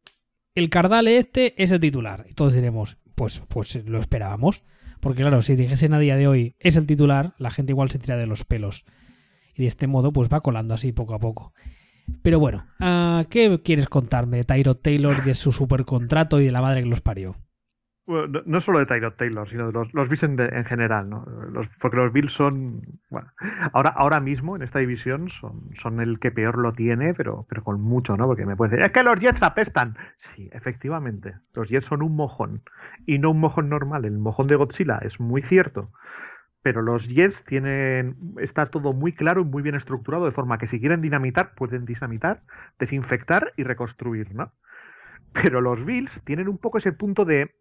el 0.55 0.71
Cardale 0.71 1.17
este 1.17 1.61
es 1.63 1.71
el 1.71 1.81
titular. 1.81 2.27
Y 2.29 2.35
todos 2.35 2.55
diremos, 2.55 2.99
pues, 3.15 3.43
pues 3.49 3.75
lo 3.87 3.99
esperábamos. 3.99 4.65
Porque 5.01 5.23
claro, 5.23 5.43
si 5.43 5.57
dijesen 5.57 5.95
a 5.95 5.99
día 5.99 6.17
de 6.17 6.29
hoy 6.29 6.57
es 6.61 6.77
el 6.77 6.87
titular, 6.87 7.35
la 7.39 7.51
gente 7.51 7.73
igual 7.73 7.91
se 7.91 7.99
tira 7.99 8.17
de 8.17 8.27
los 8.27 8.45
pelos. 8.45 8.85
Y 9.55 9.63
de 9.63 9.69
este 9.69 9.87
modo, 9.87 10.13
pues 10.13 10.29
va 10.29 10.41
colando 10.41 10.75
así 10.75 10.93
poco 10.93 11.15
a 11.15 11.19
poco. 11.19 11.53
Pero 12.23 12.39
bueno, 12.39 12.67
ah, 12.79 13.25
¿qué 13.29 13.61
quieres 13.65 13.89
contarme 13.89 14.39
de 14.39 14.45
Tyro 14.45 14.77
Taylor, 14.77 15.25
de 15.25 15.35
su 15.35 15.53
supercontrato 15.53 16.41
y 16.41 16.45
de 16.45 16.53
la 16.53 16.63
madre 16.63 16.83
que 16.83 16.89
los 16.89 17.01
parió? 17.01 17.37
No, 18.07 18.61
solo 18.61 18.80
de 18.80 18.86
Tyrod 18.86 19.12
Taylor, 19.12 19.48
sino 19.48 19.66
de 19.66 19.72
los, 19.72 19.94
los 19.94 20.09
Bills 20.09 20.24
en, 20.24 20.64
general, 20.64 21.09
¿no? 21.09 21.24
porque 21.80 21.96
los 21.96 22.12
Bills 22.12 22.32
son, 22.32 22.82
bueno, 23.11 23.30
ahora, 23.72 23.90
ahora 23.90 24.18
mismo 24.18 24.57
en 24.57 24.62
esta 24.62 24.80
división 24.80 25.28
son, 25.28 25.70
son 25.80 26.00
el 26.00 26.18
que 26.18 26.32
peor 26.32 26.59
lo 26.59 26.72
tiene, 26.72 27.14
pero, 27.14 27.46
pero 27.48 27.62
con 27.62 27.80
mucho, 27.80 28.16
¿no? 28.16 28.26
Porque 28.26 28.44
me 28.44 28.57
puede 28.57 28.72
decir, 28.72 28.84
es 28.84 28.92
que 28.92 29.05
los 29.05 29.20
Jets 29.20 29.42
apestan. 29.42 29.96
Sí, 30.34 30.50
efectivamente, 30.53 31.34
los 31.55 31.68
Jets 31.68 31.86
son 31.86 32.03
un 32.03 32.16
mojón, 32.16 32.62
y 33.07 33.18
no 33.18 33.30
un 33.30 33.40
mojón 33.40 33.68
normal, 33.68 34.05
el 34.05 34.18
mojón 34.18 34.48
de 34.48 34.57
Godzilla 34.57 34.98
es 35.03 35.20
muy 35.20 35.42
cierto, 35.42 35.90
Pero 36.62 36.82
los 36.82 37.09
Jets 37.09 37.44
tienen. 37.44 38.16
Está 38.38 38.66
todo 38.66 38.92
muy 38.92 39.12
claro 39.12 39.42
y 39.42 39.44
muy 39.44 39.62
bien 39.62 39.74
estructurado, 39.76 40.24
de 40.24 40.32
forma 40.32 40.59
que 40.59 40.66
si 40.66 40.80
quieren 40.80 41.03
dinamitar, 41.03 41.55
pueden 41.55 41.84
dinamitar, 41.84 42.42
desinfectar 42.78 43.53
y 43.57 43.62
reconstruir, 43.62 44.34
¿no? 44.34 44.53
Pero 45.32 45.61
los 45.61 45.84
Bills 45.84 46.20
tienen 46.24 46.48
un 46.48 46.59
poco 46.59 46.78
ese 46.78 46.92
punto 46.92 47.24
de, 47.24 47.55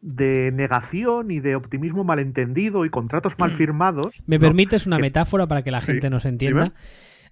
de 0.00 0.52
negación 0.52 1.30
y 1.30 1.40
de 1.40 1.56
optimismo 1.56 2.04
malentendido 2.04 2.84
y 2.84 2.90
contratos 2.90 3.32
mal 3.38 3.56
firmados. 3.56 4.14
¿Me 4.26 4.38
permites 4.38 4.86
una 4.86 4.98
metáfora 4.98 5.46
para 5.46 5.62
que 5.62 5.70
la 5.70 5.80
gente 5.80 6.10
nos 6.10 6.24
entienda? 6.24 6.74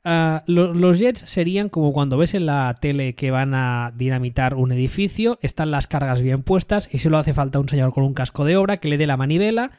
Ah, 0.05 0.45
los 0.47 0.99
Jets 0.99 1.21
serían 1.27 1.69
como 1.71 1.93
cuando 1.93 2.19
ves 2.19 2.35
en 2.35 2.47
la 2.47 2.77
tele 2.81 3.15
que 3.15 3.31
van 3.31 3.55
a 3.55 3.93
dinamitar 3.97 4.55
un 4.55 4.73
edificio, 4.73 5.39
están 5.41 5.71
las 5.71 5.87
cargas 5.87 6.21
bien 6.21 6.43
puestas 6.43 6.89
y 6.93 6.99
solo 6.99 7.17
hace 7.17 7.33
falta 7.33 7.59
un 7.59 7.69
señor 7.69 7.93
con 7.95 8.05
un 8.05 8.13
casco 8.13 8.45
de 8.45 8.57
obra 8.57 8.77
que 8.77 8.89
le 8.89 8.99
dé 8.99 9.07
la 9.07 9.17
manivela 9.17 9.71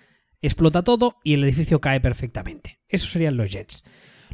explota 0.45 0.83
todo 0.83 1.17
y 1.23 1.33
el 1.33 1.43
edificio 1.43 1.81
cae 1.81 1.99
perfectamente. 1.99 2.79
Eso 2.87 3.07
serían 3.07 3.37
los 3.37 3.51
Jets. 3.51 3.83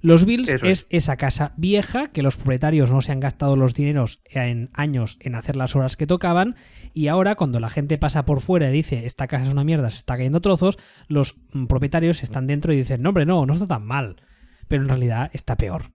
Los 0.01 0.25
Bills 0.25 0.49
es. 0.63 0.87
esa 0.89 1.15
casa 1.15 1.53
vieja 1.57 2.07
que 2.07 2.23
los 2.23 2.37
propietarios 2.37 2.89
no 2.89 3.01
se 3.01 3.11
han 3.11 3.19
gastado 3.19 3.55
los 3.55 3.75
dineros 3.75 4.21
en 4.25 4.69
años 4.73 5.17
en 5.21 5.35
hacer 5.35 5.55
las 5.55 5.75
horas 5.75 5.95
que 5.95 6.07
tocaban 6.07 6.55
y 6.93 7.07
ahora 7.07 7.35
cuando 7.35 7.59
la 7.59 7.69
gente 7.69 7.99
pasa 7.99 8.25
por 8.25 8.41
fuera 8.41 8.69
y 8.69 8.73
dice 8.73 9.05
esta 9.05 9.27
casa 9.27 9.45
es 9.45 9.53
una 9.53 9.63
mierda, 9.63 9.91
se 9.91 9.97
está 9.97 10.17
cayendo 10.17 10.41
trozos, 10.41 10.79
los 11.07 11.39
propietarios 11.67 12.23
están 12.23 12.47
dentro 12.47 12.73
y 12.73 12.77
dicen 12.77 13.03
no 13.03 13.09
hombre 13.09 13.25
no, 13.27 13.45
no 13.45 13.53
está 13.53 13.67
tan 13.67 13.85
mal, 13.85 14.23
pero 14.67 14.81
en 14.81 14.89
realidad 14.89 15.29
está 15.33 15.55
peor. 15.55 15.91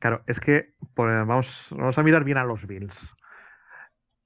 Claro, 0.00 0.22
es 0.26 0.38
que 0.38 0.74
pues, 0.94 1.26
vamos, 1.26 1.68
vamos 1.70 1.96
a 1.96 2.02
mirar 2.02 2.24
bien 2.24 2.36
a 2.36 2.44
los 2.44 2.66
Bills. 2.66 2.94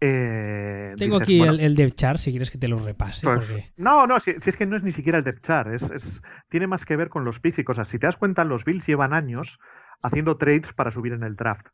Eh, 0.01 0.95
Tengo 0.97 1.17
aquí 1.17 1.43
el, 1.43 1.59
el 1.59 1.75
depth 1.75 1.97
chart, 1.97 2.19
si 2.19 2.31
quieres 2.31 2.51
que 2.51 2.59
te 2.59 2.69
lo 2.69 2.79
repase. 2.79 3.27
Pues, 3.27 3.73
no, 3.77 4.07
no, 4.07 4.21
si, 4.21 4.31
es 4.31 4.57
que 4.57 4.67
no 4.67 4.77
es 4.77 4.83
ni 4.83 4.93
siquiera 4.93 5.19
el 5.19 5.25
depth 5.25 5.45
chart, 5.45 5.73
es, 5.73 6.23
tiene 6.49 6.67
más 6.67 6.85
que 6.85 6.97
ver 6.97 7.09
con 7.09 7.25
los 7.25 7.41
picks 7.41 7.59
y 7.59 7.65
cosas. 7.65 7.89
Si 7.89 7.99
te 7.99 8.07
das 8.07 8.17
cuenta, 8.17 8.45
los 8.45 8.65
Bills 8.65 8.87
llevan 8.87 9.13
años 9.13 9.59
haciendo 10.03 10.37
trades 10.37 10.73
para 10.73 10.93
subir 10.93 11.13
en 11.13 11.25
el 11.25 11.35
draft. 11.35 11.67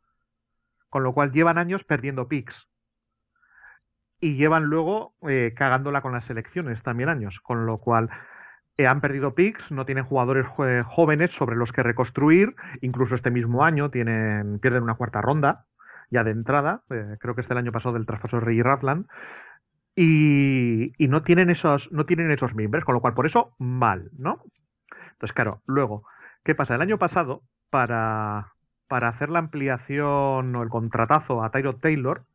Con 0.89 1.03
lo 1.03 1.13
cual 1.13 1.31
llevan 1.33 1.57
años 1.57 1.83
perdiendo 1.83 2.27
picks. 2.27 2.67
Y 4.19 4.35
llevan 4.35 4.63
luego 4.65 5.13
eh, 5.27 5.53
cagándola 5.55 6.01
con 6.01 6.13
las 6.13 6.25
selecciones 6.25 6.81
también 6.81 7.09
años. 7.09 7.39
Con 7.41 7.67
lo 7.67 7.77
cual 7.77 8.09
eh, 8.77 8.87
han 8.87 9.01
perdido 9.01 9.35
picks, 9.35 9.71
no 9.71 9.85
tienen 9.85 10.05
jugadores 10.05 10.47
jóvenes 10.47 11.31
sobre 11.31 11.57
los 11.57 11.71
que 11.71 11.83
reconstruir. 11.83 12.55
Incluso 12.81 13.13
este 13.13 13.29
mismo 13.29 13.63
año 13.63 13.91
tienen, 13.91 14.57
pierden 14.59 14.83
una 14.83 14.95
cuarta 14.95 15.21
ronda 15.21 15.65
ya 16.11 16.23
de 16.23 16.31
entrada, 16.31 16.83
eh, 16.89 17.17
creo 17.19 17.35
que 17.35 17.41
es 17.41 17.49
del 17.49 17.57
año 17.57 17.71
pasado 17.71 17.93
del 17.93 18.05
traspaso 18.05 18.37
de 18.37 18.45
Rey 18.45 18.61
Ratland, 18.61 19.07
y, 19.95 20.93
y, 20.97 21.07
no 21.07 21.21
tienen 21.23 21.49
esos, 21.49 21.91
no 21.91 22.05
tienen 22.05 22.29
esos 22.31 22.53
miembros, 22.53 22.83
con 22.83 22.95
lo 22.95 23.01
cual 23.01 23.13
por 23.13 23.25
eso 23.25 23.55
mal, 23.59 24.09
¿no? 24.17 24.43
Entonces, 25.13 25.33
claro, 25.33 25.61
luego, 25.65 26.03
¿qué 26.43 26.53
pasa? 26.53 26.75
El 26.75 26.81
año 26.81 26.97
pasado, 26.97 27.43
para, 27.69 28.53
para 28.87 29.09
hacer 29.09 29.29
la 29.29 29.39
ampliación 29.39 30.55
o 30.55 30.63
el 30.63 30.69
contratazo 30.69 31.43
a 31.43 31.51
Tyro 31.51 31.77
Taylor 31.77 32.25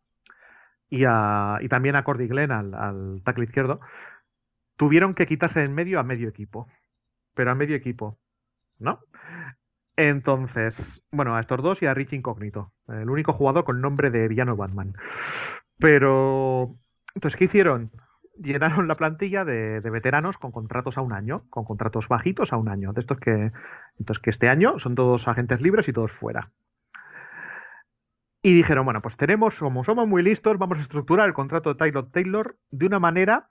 y, 0.89 1.05
a, 1.07 1.59
y 1.61 1.69
también 1.69 1.97
a 1.97 2.05
Cordy 2.05 2.29
Glenn 2.29 2.51
al 2.51 3.23
tackle 3.25 3.45
izquierdo, 3.45 3.81
tuvieron 4.77 5.15
que 5.15 5.27
quitarse 5.27 5.63
en 5.63 5.75
medio 5.75 6.01
a 6.01 6.03
medio 6.03 6.29
equipo. 6.29 6.67
Pero 7.35 7.51
a 7.51 7.55
medio 7.55 7.77
equipo, 7.77 8.19
¿no? 8.79 9.01
Entonces, 10.03 11.03
bueno, 11.13 11.37
a 11.37 11.41
estos 11.41 11.63
dos 11.63 11.83
y 11.83 11.87
a 11.87 11.93
Rich 11.93 12.15
Incógnito, 12.15 12.73
el 12.89 13.11
único 13.11 13.35
jugador 13.35 13.65
con 13.65 13.83
nombre 13.83 14.09
de 14.09 14.29
villano 14.29 14.57
Batman. 14.57 14.95
Pero, 15.79 16.75
entonces, 17.15 17.39
¿qué 17.39 17.45
hicieron? 17.45 17.91
Llenaron 18.39 18.89
la 18.89 18.95
plantilla 18.95 19.45
de, 19.45 19.81
veteranos 19.81 20.39
con 20.39 20.53
contratos 20.53 20.97
a 20.97 21.03
un 21.03 21.13
año, 21.13 21.43
con 21.51 21.67
contratos 21.67 22.09
bajitos 22.09 22.55
a 22.55 22.57
un 22.57 22.71
año. 22.71 22.95
De 22.95 23.03
estos 23.03 23.19
que, 23.21 23.53
entonces, 23.99 24.23
que 24.23 24.31
este 24.31 24.49
año 24.49 24.79
son 24.79 24.95
todos 24.95 25.29
agentes 25.29 25.61
libres 25.61 25.87
y 25.87 25.93
todos 25.93 26.13
fuera. 26.13 26.51
Y 28.43 28.55
dijeron, 28.55 28.87
bueno, 28.87 29.03
pues 29.03 29.19
tenemos, 29.19 29.59
como 29.59 29.85
somos 29.85 30.09
muy 30.09 30.23
listos, 30.23 30.57
vamos 30.57 30.79
a 30.79 30.81
estructurar 30.81 31.29
el 31.29 31.35
contrato 31.35 31.69
de 31.69 31.75
Taylor 31.75 32.11
Taylor 32.11 32.57
de 32.71 32.87
una 32.87 33.01
manera 33.01 33.51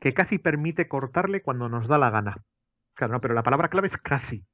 que 0.00 0.12
casi 0.12 0.38
permite 0.38 0.88
cortarle 0.88 1.42
cuando 1.42 1.68
nos 1.68 1.86
da 1.86 1.96
la 1.96 2.10
gana. 2.10 2.38
Claro, 2.94 3.20
pero 3.20 3.34
la 3.34 3.44
palabra 3.44 3.68
clave 3.68 3.86
es 3.86 3.96
casi 3.96 4.44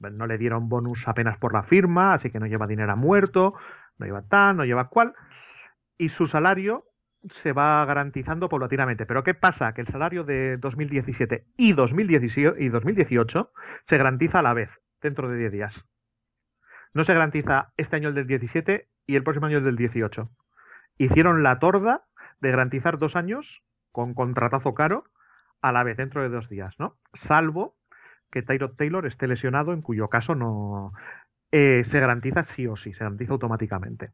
no 0.00 0.26
le 0.26 0.38
dieron 0.38 0.68
bonus 0.68 1.06
apenas 1.06 1.36
por 1.38 1.52
la 1.52 1.62
firma, 1.62 2.14
así 2.14 2.30
que 2.30 2.40
no 2.40 2.46
lleva 2.46 2.66
dinero 2.66 2.92
a 2.92 2.96
muerto, 2.96 3.54
no 3.98 4.06
lleva 4.06 4.22
tan, 4.22 4.56
no 4.56 4.64
lleva 4.64 4.88
cual, 4.88 5.14
y 5.98 6.08
su 6.08 6.26
salario 6.26 6.86
se 7.42 7.52
va 7.52 7.84
garantizando 7.84 8.48
paulatinamente. 8.48 9.04
Pero 9.06 9.22
¿qué 9.22 9.34
pasa? 9.34 9.74
Que 9.74 9.82
el 9.82 9.88
salario 9.88 10.24
de 10.24 10.56
2017 10.56 11.46
y 11.56 11.72
2018 11.72 13.52
se 13.84 13.98
garantiza 13.98 14.38
a 14.38 14.42
la 14.42 14.54
vez, 14.54 14.70
dentro 15.02 15.28
de 15.28 15.36
10 15.36 15.52
días. 15.52 15.84
No 16.94 17.04
se 17.04 17.14
garantiza 17.14 17.72
este 17.76 17.96
año 17.96 18.08
el 18.08 18.14
del 18.14 18.26
17 18.26 18.88
y 19.06 19.16
el 19.16 19.22
próximo 19.22 19.46
año 19.46 19.58
el 19.58 19.64
del 19.64 19.76
18. 19.76 20.30
Hicieron 20.98 21.42
la 21.42 21.58
torda 21.58 22.04
de 22.40 22.50
garantizar 22.50 22.98
dos 22.98 23.16
años 23.16 23.62
con 23.92 24.14
contratazo 24.14 24.74
caro 24.74 25.04
a 25.62 25.72
la 25.72 25.82
vez, 25.82 25.96
dentro 25.96 26.22
de 26.22 26.30
dos 26.30 26.48
días, 26.48 26.74
¿no? 26.78 26.96
Salvo 27.12 27.76
que 28.30 28.42
Tyrod 28.42 28.76
Taylor 28.76 29.06
esté 29.06 29.26
lesionado, 29.26 29.72
en 29.72 29.82
cuyo 29.82 30.08
caso 30.08 30.34
no 30.34 30.92
eh, 31.52 31.82
se 31.84 32.00
garantiza 32.00 32.44
sí 32.44 32.66
o 32.66 32.76
sí, 32.76 32.92
se 32.92 33.04
garantiza 33.04 33.32
automáticamente. 33.32 34.12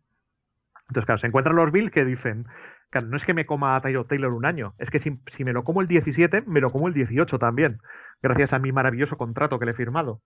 Entonces, 0.89 1.07
claro, 1.07 1.21
se 1.21 1.27
encuentran 1.27 1.57
los 1.57 1.73
Bills 1.73 1.91
que 1.91 2.05
dicen, 2.05 2.47
claro, 2.91 3.09
no 3.09 3.17
es 3.17 3.25
que 3.25 3.35
me 3.35 3.47
coma 3.47 3.77
a 3.77 3.81
Tyrod 3.81 4.07
Taylor 4.07 4.33
un 4.33 4.47
año, 4.47 4.75
es 4.79 4.91
que 4.91 4.99
si, 4.99 5.45
me 5.45 5.53
lo 5.53 5.65
como 5.65 5.81
el 5.81 5.89
17, 5.89 6.43
me 6.47 6.61
lo 6.61 6.71
como 6.71 6.89
el 6.89 6.95
18 6.95 7.39
también, 7.39 7.81
gracias 8.23 8.53
a 8.53 8.59
mi 8.59 8.73
maravilloso 8.73 9.17
contrato 9.17 9.59
que 9.59 9.67
le 9.67 9.73
he 9.73 9.75
firmado. 9.75 10.23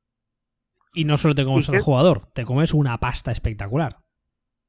Y 0.92 1.04
no 1.04 1.16
solo 1.16 1.34
te 1.34 1.44
comes 1.44 1.68
al 1.68 1.80
jugador, 1.80 2.26
te 2.32 2.44
comes 2.44 2.74
una 2.74 2.98
pasta 2.98 3.30
espectacular. 3.30 3.98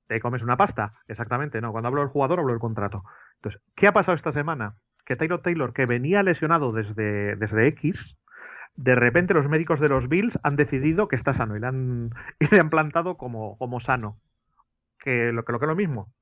Te 0.07 0.19
comes 0.19 0.43
una 0.43 0.57
pasta, 0.57 0.93
exactamente, 1.07 1.61
no. 1.61 1.71
Cuando 1.71 1.87
hablo 1.87 2.01
del 2.01 2.09
jugador, 2.09 2.39
hablo 2.39 2.51
del 2.51 2.59
contrato. 2.59 3.03
Entonces, 3.35 3.61
¿qué 3.75 3.87
ha 3.87 3.91
pasado 3.91 4.15
esta 4.15 4.31
semana? 4.31 4.75
Que 5.05 5.15
Tyrod 5.15 5.41
Taylor, 5.41 5.73
que 5.73 5.85
venía 5.85 6.21
lesionado 6.21 6.73
desde, 6.73 7.35
desde 7.37 7.67
X, 7.69 8.17
de 8.75 8.95
repente 8.95 9.33
los 9.33 9.47
médicos 9.47 9.79
de 9.79 9.89
los 9.89 10.07
Bills 10.07 10.39
han 10.43 10.55
decidido 10.55 11.07
que 11.07 11.15
está 11.15 11.33
sano 11.33 11.55
y 11.55 11.59
le 11.59 11.67
han, 11.67 12.11
y 12.39 12.55
han 12.55 12.69
plantado 12.69 13.17
como, 13.17 13.57
como 13.57 13.79
sano. 13.79 14.19
Que 14.99 15.31
lo, 15.31 15.43
que 15.45 15.51
lo 15.51 15.59
que 15.59 15.65
es 15.65 15.69
lo 15.69 15.75
mismo. 15.75 16.13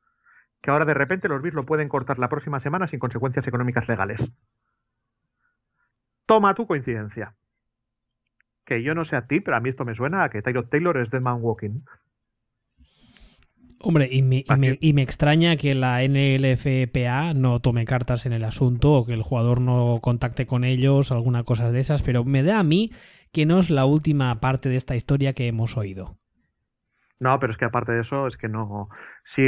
Que 0.61 0.71
ahora 0.71 0.85
de 0.85 0.93
repente 0.93 1.27
los 1.27 1.41
Bills 1.41 1.55
lo 1.55 1.65
pueden 1.65 1.89
cortar 1.89 2.19
la 2.19 2.29
próxima 2.29 2.59
semana 2.59 2.87
sin 2.87 2.99
consecuencias 2.99 3.47
económicas 3.47 3.87
legales. 3.87 4.31
Toma 6.25 6.53
tu 6.53 6.67
coincidencia. 6.67 7.35
Que 8.65 8.83
yo 8.83 8.93
no 8.93 9.03
sé 9.03 9.15
a 9.15 9.25
ti, 9.25 9.39
pero 9.39 9.57
a 9.57 9.59
mí 9.59 9.69
esto 9.69 9.83
me 9.83 9.95
suena 9.95 10.23
a 10.23 10.29
que 10.29 10.41
Tyrod 10.41 10.67
Taylor 10.67 10.97
es 10.97 11.09
Dead 11.09 11.21
Man 11.21 11.39
Walking. 11.41 11.81
Hombre, 13.81 14.09
y 14.11 14.23
me, 14.23 15.01
extraña 15.01 15.55
que 15.55 15.73
la 15.73 16.01
NLFPA 16.01 17.33
no 17.33 17.61
tome 17.61 17.85
cartas 17.85 18.25
en 18.25 18.33
el 18.33 18.43
asunto 18.43 18.91
o 18.91 19.05
que 19.05 19.13
el 19.13 19.23
jugador 19.23 19.61
no 19.61 19.99
contacte 20.01 20.45
con 20.45 20.65
ellos, 20.65 21.13
alguna 21.13 21.43
cosa 21.43 21.71
de 21.71 21.79
esas, 21.79 22.01
pero 22.01 22.25
me 22.25 22.43
da 22.43 22.59
a 22.59 22.63
mí 22.63 22.91
que 23.31 23.45
no 23.45 23.57
es 23.59 23.69
la 23.69 23.85
última 23.85 24.39
parte 24.41 24.67
de 24.67 24.75
esta 24.75 24.95
historia 24.95 25.33
que 25.33 25.47
hemos 25.47 25.77
oído. 25.77 26.17
No, 27.19 27.39
pero 27.39 27.53
es 27.53 27.57
que 27.57 27.65
aparte 27.65 27.93
de 27.93 28.01
eso, 28.01 28.27
es 28.27 28.35
que 28.35 28.49
no. 28.49 28.89
Si, 29.23 29.43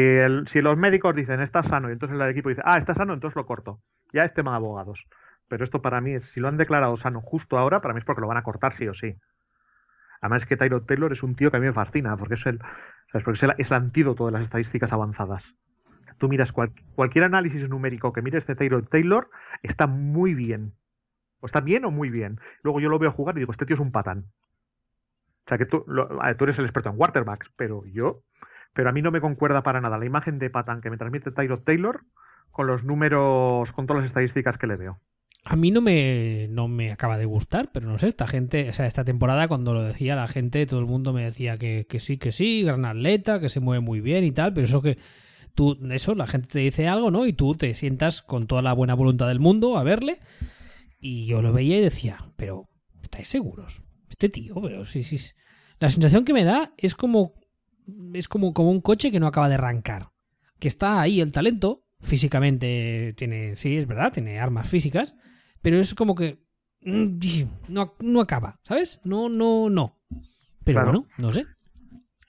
si 0.47 0.61
los 0.61 0.77
médicos 0.77 1.15
dicen 1.15 1.41
está 1.41 1.63
sano 1.63 1.89
y 1.89 1.93
entonces 1.93 2.19
el 2.19 2.29
equipo 2.29 2.49
dice 2.49 2.61
ah, 2.63 2.77
está 2.77 2.93
sano, 2.93 3.13
entonces 3.13 3.35
lo 3.35 3.45
corto. 3.45 3.81
Ya 4.13 4.23
es 4.23 4.33
tema 4.33 4.51
de 4.51 4.57
abogados. 4.57 5.05
Pero 5.49 5.65
esto 5.65 5.81
para 5.81 5.99
mí 5.99 6.13
es, 6.13 6.25
si 6.25 6.39
lo 6.39 6.47
han 6.47 6.57
declarado 6.57 6.95
sano 6.97 7.19
justo 7.21 7.57
ahora, 7.57 7.81
para 7.81 7.93
mí 7.93 7.99
es 7.99 8.05
porque 8.05 8.21
lo 8.21 8.27
van 8.27 8.37
a 8.37 8.43
cortar 8.43 8.73
sí 8.77 8.87
o 8.87 8.93
sí. 8.93 9.15
Además 10.21 10.43
es 10.43 10.47
que 10.47 10.55
Tyro 10.55 10.83
Taylor 10.83 11.11
es 11.11 11.23
un 11.23 11.35
tío 11.35 11.49
que 11.49 11.57
a 11.57 11.59
mí 11.59 11.65
me 11.65 11.73
fascina, 11.73 12.15
porque 12.15 12.35
es 12.35 12.45
el, 12.45 12.59
porque 13.11 13.31
es 13.55 13.71
el, 13.71 13.77
antídoto 13.77 14.25
de 14.25 14.31
las 14.31 14.43
estadísticas 14.43 14.93
avanzadas. 14.93 15.55
Tú 16.17 16.29
miras 16.29 16.51
cualquier 16.51 17.23
análisis 17.23 17.67
numérico 17.67 18.13
que 18.13 18.21
mires 18.21 18.45
de 18.45 18.55
Taylor 18.55 18.85
Taylor, 18.87 19.29
está 19.63 19.87
muy 19.87 20.33
bien. 20.33 20.73
O 21.39 21.47
está 21.47 21.61
bien 21.61 21.83
o 21.85 21.91
muy 21.91 22.09
bien. 22.09 22.39
Luego 22.61 22.79
yo 22.79 22.89
lo 22.89 22.99
veo 22.99 23.11
jugar 23.11 23.35
y 23.35 23.39
digo, 23.39 23.51
este 23.51 23.65
tío 23.65 23.73
es 23.73 23.79
un 23.79 23.91
patán. 23.91 24.25
O 25.45 25.49
sea 25.49 25.57
que 25.57 25.65
tú, 25.65 25.83
tú 26.37 26.43
eres 26.43 26.59
el 26.59 26.65
experto 26.65 26.89
en 26.89 26.97
quarterbacks, 26.97 27.51
pero 27.55 27.83
yo, 27.85 28.21
pero 28.73 28.89
a 28.89 28.93
mí 28.93 29.01
no 29.01 29.11
me 29.11 29.19
concuerda 29.19 29.63
para 29.63 29.81
nada 29.81 29.97
la 29.97 30.05
imagen 30.05 30.37
de 30.39 30.49
patán 30.49 30.81
que 30.81 30.89
me 30.89 30.97
transmite 30.97 31.31
Taylor 31.31 31.61
Taylor 31.63 32.01
con 32.51 32.67
los 32.67 32.83
números, 32.83 33.71
con 33.71 33.87
todas 33.87 34.03
las 34.03 34.09
estadísticas 34.09 34.57
que 34.57 34.67
le 34.67 34.75
veo. 34.75 34.99
A 35.43 35.55
mí 35.55 35.71
no 35.71 35.81
me, 35.81 36.47
no 36.49 36.67
me 36.67 36.91
acaba 36.91 37.17
de 37.17 37.25
gustar, 37.25 37.71
pero 37.71 37.89
no 37.89 37.97
sé, 37.97 38.07
esta 38.07 38.27
gente, 38.27 38.69
o 38.69 38.73
sea, 38.73 38.85
esta 38.85 39.03
temporada 39.03 39.47
cuando 39.47 39.73
lo 39.73 39.83
decía 39.83 40.15
la 40.15 40.27
gente, 40.27 40.65
todo 40.67 40.79
el 40.79 40.85
mundo 40.85 41.13
me 41.13 41.23
decía 41.23 41.57
que, 41.57 41.87
que 41.89 41.99
sí, 41.99 42.17
que 42.17 42.31
sí, 42.31 42.63
gran 42.63 42.85
atleta, 42.85 43.39
que 43.39 43.49
se 43.49 43.59
mueve 43.59 43.81
muy 43.81 44.01
bien 44.01 44.23
y 44.23 44.31
tal, 44.31 44.53
pero 44.53 44.65
eso 44.65 44.81
que 44.81 44.99
tú, 45.55 45.77
eso, 45.91 46.15
la 46.15 46.27
gente 46.27 46.47
te 46.47 46.59
dice 46.59 46.87
algo, 46.87 47.11
¿no? 47.11 47.25
Y 47.25 47.33
tú 47.33 47.55
te 47.55 47.73
sientas 47.73 48.21
con 48.21 48.47
toda 48.47 48.61
la 48.61 48.73
buena 48.73 48.93
voluntad 48.93 49.27
del 49.27 49.39
mundo 49.39 49.77
a 49.77 49.83
verle. 49.83 50.19
Y 50.99 51.25
yo 51.25 51.41
lo 51.41 51.51
veía 51.51 51.77
y 51.77 51.81
decía, 51.81 52.29
pero, 52.35 52.69
¿estáis 53.01 53.27
seguros? 53.27 53.81
Este 54.09 54.29
tío, 54.29 54.61
pero 54.61 54.85
sí, 54.85 55.03
sí. 55.03 55.19
La 55.79 55.89
sensación 55.89 56.25
que 56.25 56.33
me 56.33 56.43
da 56.43 56.73
es 56.77 56.95
como, 56.95 57.33
es 58.13 58.27
como, 58.27 58.53
como 58.53 58.69
un 58.69 58.81
coche 58.81 59.11
que 59.11 59.19
no 59.19 59.27
acaba 59.27 59.49
de 59.49 59.55
arrancar. 59.55 60.11
Que 60.59 60.67
está 60.67 61.01
ahí 61.01 61.21
el 61.21 61.31
talento, 61.31 61.87
físicamente 62.01 63.13
tiene, 63.17 63.55
sí, 63.55 63.77
es 63.77 63.87
verdad, 63.87 64.13
tiene 64.13 64.39
armas 64.39 64.69
físicas, 64.69 65.15
pero 65.61 65.79
es 65.79 65.93
como 65.93 66.15
que 66.15 66.43
mm, 66.81 67.17
no, 67.67 67.95
no 67.99 68.21
acaba, 68.21 68.59
¿sabes? 68.63 68.99
No, 69.03 69.29
no, 69.29 69.69
no. 69.69 69.99
Pero 70.63 70.83
bueno, 70.83 71.07
no 71.17 71.33
sé. 71.33 71.45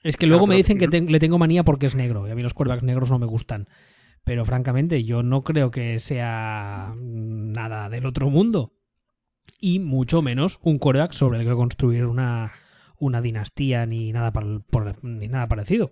Es 0.03 0.17
que 0.17 0.27
luego 0.27 0.47
me 0.47 0.55
dicen 0.55 0.77
que 0.77 0.87
le 0.87 1.19
tengo 1.19 1.37
manía 1.37 1.63
porque 1.63 1.85
es 1.85 1.95
negro 1.95 2.27
y 2.27 2.31
a 2.31 2.35
mí 2.35 2.43
los 2.43 2.53
quarterbacks 2.53 2.83
negros 2.83 3.09
no 3.09 3.19
me 3.19 3.25
gustan. 3.25 3.67
Pero 4.25 4.45
francamente 4.45 5.03
yo 5.03 5.23
no 5.23 5.43
creo 5.43 5.71
que 5.71 5.99
sea 5.99 6.93
nada 6.97 7.89
del 7.89 8.05
otro 8.05 8.29
mundo. 8.29 8.73
Y 9.59 9.79
mucho 9.79 10.21
menos 10.21 10.59
un 10.61 10.77
quarterback 10.77 11.13
sobre 11.13 11.39
el 11.39 11.47
que 11.47 11.53
construir 11.53 12.05
una, 12.05 12.53
una 12.97 13.21
dinastía 13.21 13.85
ni 13.85 14.11
nada, 14.11 14.31
ni 15.01 15.27
nada 15.27 15.47
parecido. 15.47 15.91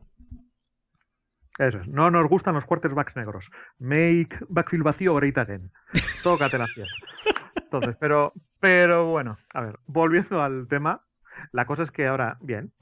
Eso 1.57 1.79
es. 1.79 1.87
No 1.87 2.09
nos 2.09 2.27
gustan 2.27 2.55
los 2.55 2.65
quarterbacks 2.65 3.15
negros. 3.15 3.49
Make 3.79 4.37
backfield 4.49 4.83
vacío 4.83 5.15
great 5.15 5.37
again. 5.37 5.71
Tócate 6.23 6.57
las 6.57 6.73
pies. 6.73 6.89
Entonces, 7.55 7.95
pero, 7.99 8.33
pero 8.59 9.07
bueno, 9.07 9.37
a 9.53 9.61
ver, 9.61 9.79
volviendo 9.85 10.41
al 10.41 10.67
tema, 10.67 11.03
la 11.51 11.65
cosa 11.65 11.83
es 11.83 11.91
que 11.91 12.07
ahora, 12.07 12.37
bien, 12.41 12.73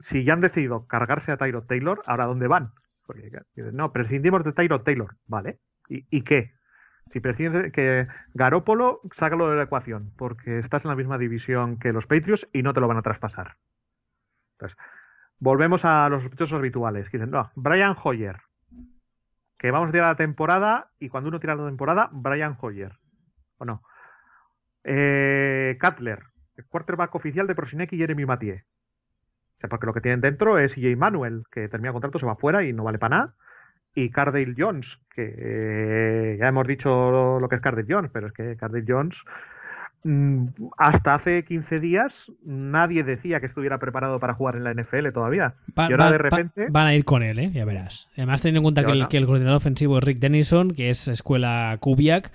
si 0.00 0.24
ya 0.24 0.32
han 0.32 0.40
decidido 0.40 0.86
cargarse 0.86 1.32
a 1.32 1.36
Tyrod 1.36 1.64
Taylor, 1.64 2.02
¿ahora 2.06 2.26
dónde 2.26 2.46
van? 2.46 2.72
Porque, 3.06 3.30
no, 3.54 3.92
prescindimos 3.92 4.44
de 4.44 4.52
Tyrod 4.52 4.82
Taylor, 4.82 5.16
¿vale? 5.26 5.58
¿Y, 5.88 6.22
qué? 6.22 6.52
Si 7.12 7.20
prescindes 7.20 7.72
que 7.72 8.06
Garópolo, 8.32 9.00
sácalo 9.12 9.50
de 9.50 9.56
la 9.56 9.64
ecuación, 9.64 10.12
porque 10.16 10.58
estás 10.58 10.84
en 10.84 10.90
la 10.90 10.96
misma 10.96 11.18
división 11.18 11.78
que 11.78 11.92
los 11.92 12.06
Patriots 12.06 12.48
y 12.52 12.62
no 12.62 12.72
te 12.72 12.80
lo 12.80 12.88
van 12.88 12.96
a 12.96 13.02
traspasar. 13.02 13.56
Entonces, 14.52 14.78
volvemos 15.42 15.84
a 15.84 16.08
los 16.08 16.22
sospechosos 16.22 16.58
habituales. 16.58 17.10
Que 17.10 17.18
dicen, 17.18 17.32
no, 17.32 17.50
Brian 17.56 17.96
Hoyer. 18.00 18.38
Que 19.58 19.70
vamos 19.70 19.88
a 19.88 19.92
tirar 19.92 20.08
la 20.08 20.16
temporada 20.16 20.90
y 21.00 21.08
cuando 21.08 21.28
uno 21.28 21.40
tira 21.40 21.56
la 21.56 21.66
temporada, 21.66 22.08
Brian 22.12 22.56
Hoyer. 22.60 22.92
¿O 23.58 23.64
no? 23.64 23.82
Eh, 24.84 25.76
Cutler 25.80 26.32
el 26.56 26.66
quarterback 26.66 27.14
oficial 27.14 27.46
de 27.46 27.54
Prosinek 27.54 27.92
y 27.92 27.98
Jeremy 27.98 28.26
Mathieu. 28.26 28.56
O 28.56 29.60
sea, 29.60 29.68
porque 29.68 29.86
lo 29.86 29.94
que 29.94 30.00
tienen 30.00 30.20
dentro 30.20 30.58
es 30.58 30.74
J. 30.74 30.96
Manuel, 30.96 31.44
que 31.50 31.68
termina 31.68 31.92
contrato, 31.92 32.18
se 32.18 32.26
va 32.26 32.36
fuera 32.36 32.62
y 32.64 32.72
no 32.72 32.84
vale 32.84 32.98
para 32.98 33.16
nada. 33.16 33.34
Y 33.94 34.10
Cardale 34.10 34.54
Jones, 34.56 34.98
que 35.14 35.34
eh, 35.36 36.36
ya 36.38 36.48
hemos 36.48 36.66
dicho 36.66 37.38
lo 37.40 37.48
que 37.48 37.56
es 37.56 37.62
Cardale 37.62 37.86
Jones, 37.88 38.10
pero 38.12 38.28
es 38.28 38.32
que 38.32 38.56
Cardale 38.56 38.84
Jones 38.86 39.16
hasta 40.78 41.14
hace 41.14 41.44
15 41.44 41.78
días 41.78 42.32
nadie 42.44 43.04
decía 43.04 43.38
que 43.38 43.46
estuviera 43.46 43.78
preparado 43.78 44.18
para 44.18 44.34
jugar 44.34 44.56
en 44.56 44.64
la 44.64 44.74
NFL 44.74 45.10
todavía. 45.12 45.54
y 45.76 45.92
ahora 45.92 46.10
de 46.10 46.18
repente. 46.18 46.66
van 46.70 46.86
a 46.86 46.94
ir 46.94 47.04
con 47.04 47.22
él, 47.22 47.38
¿eh? 47.38 47.50
ya 47.52 47.64
verás. 47.64 48.10
Además, 48.16 48.42
teniendo 48.42 48.58
en 48.58 48.62
cuenta 48.64 48.84
que 48.84 48.92
el, 48.92 49.08
que 49.08 49.18
el, 49.18 49.26
coordinador 49.26 49.58
ofensivo 49.58 49.98
es 49.98 50.04
Rick 50.04 50.18
Denison, 50.18 50.72
que 50.72 50.90
es 50.90 51.06
escuela 51.06 51.76
Kubiak, 51.80 52.32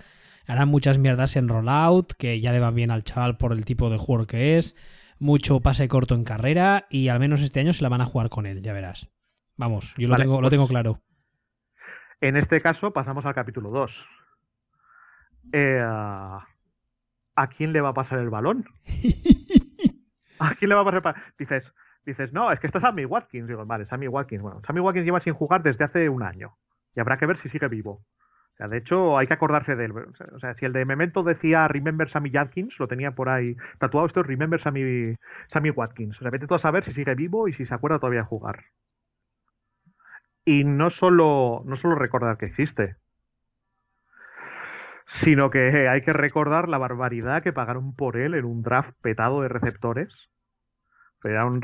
harán 0.47 0.69
muchas 0.69 0.97
mierdas 0.97 1.35
en 1.35 1.49
rollout, 1.49 2.13
que 2.13 2.39
ya 2.39 2.53
le 2.53 2.59
van 2.59 2.73
bien 2.75 2.89
al 2.89 3.03
chaval 3.03 3.35
por 3.35 3.51
el 3.51 3.65
tipo 3.65 3.89
de 3.89 3.97
jugador 3.97 4.27
que 4.27 4.57
es, 4.57 4.75
mucho 5.19 5.59
pase 5.59 5.89
corto 5.89 6.15
en 6.15 6.23
carrera 6.23 6.85
y 6.89 7.09
al 7.09 7.19
menos 7.19 7.41
este 7.41 7.59
año 7.59 7.73
se 7.73 7.83
la 7.83 7.89
van 7.89 8.01
a 8.01 8.05
jugar 8.05 8.29
con 8.29 8.45
él, 8.45 8.61
ya 8.61 8.71
verás. 8.71 9.11
Vamos, 9.57 9.93
yo 9.97 10.07
lo, 10.07 10.15
tengo, 10.15 10.35
lo 10.35 10.41
pues 10.41 10.51
tengo 10.51 10.67
claro. 10.67 11.01
En 12.21 12.37
este 12.37 12.61
caso 12.61 12.91
pasamos 12.93 13.25
al 13.25 13.33
capítulo 13.33 13.71
2. 13.71 13.91
Eh, 15.53 15.83
¿A 17.37 17.47
quién 17.47 17.71
le 17.71 17.79
va 17.79 17.89
a 17.89 17.93
pasar 17.93 18.19
el 18.19 18.29
balón? 18.29 18.65
¿A 20.39 20.55
quién 20.55 20.67
le 20.67 20.75
va 20.75 20.81
a 20.81 20.83
pasar 20.83 20.97
el 20.97 21.03
balón? 21.03 21.21
Dices, 21.39 21.71
dices, 22.05 22.33
no, 22.33 22.51
es 22.51 22.59
que 22.59 22.67
está 22.67 22.81
Sammy 22.81 23.05
Watkins. 23.05 23.47
Digo, 23.47 23.65
vale, 23.65 23.85
Sammy 23.85 24.09
Watkins. 24.09 24.41
Bueno, 24.41 24.61
Sammy 24.67 24.81
Watkins 24.81 25.05
lleva 25.05 25.21
sin 25.21 25.33
jugar 25.33 25.63
desde 25.63 25.85
hace 25.85 26.09
un 26.09 26.23
año. 26.23 26.57
Y 26.93 26.99
habrá 26.99 27.17
que 27.17 27.25
ver 27.25 27.37
si 27.37 27.47
sigue 27.47 27.69
vivo 27.69 28.01
de 28.65 28.77
hecho, 28.77 29.17
hay 29.17 29.27
que 29.27 29.35
acordarse 29.35 29.75
de 29.75 29.85
él. 29.85 29.93
O 30.33 30.39
sea, 30.39 30.55
si 30.55 30.65
el 30.65 30.73
de 30.73 30.83
Memento 30.83 31.21
decía 31.21 31.67
Remember 31.67 32.09
Sammy 32.09 32.31
Watkins, 32.31 32.79
lo 32.79 32.87
tenía 32.87 33.11
por 33.11 33.29
ahí 33.29 33.55
tatuado, 33.77 34.07
esto 34.07 34.21
es 34.21 34.27
Remember 34.27 34.59
Sammy, 34.59 35.15
Sammy 35.47 35.69
Watkins. 35.69 36.17
O 36.17 36.21
sea, 36.21 36.31
vete 36.31 36.47
tú 36.47 36.55
a 36.55 36.59
saber 36.59 36.83
si 36.83 36.93
sigue 36.93 37.13
vivo 37.13 37.47
y 37.47 37.53
si 37.53 37.65
se 37.65 37.75
acuerda 37.75 37.99
todavía 37.99 38.21
de 38.21 38.25
jugar. 38.25 38.65
Y 40.43 40.63
no 40.63 40.89
solo, 40.89 41.61
no 41.65 41.75
solo 41.75 41.95
recordar 41.95 42.37
que 42.37 42.47
existe, 42.47 42.95
sino 45.21 45.49
que 45.49 45.87
hay 45.87 46.01
que 46.01 46.13
recordar 46.13 46.69
la 46.69 46.77
barbaridad 46.77 47.43
que 47.43 47.53
pagaron 47.53 47.95
por 47.95 48.17
él 48.17 48.33
en 48.33 48.45
un 48.45 48.61
draft 48.61 48.91
petado 49.01 49.41
de 49.41 49.49
receptores 49.49 50.29
era 51.23 51.45
un 51.45 51.61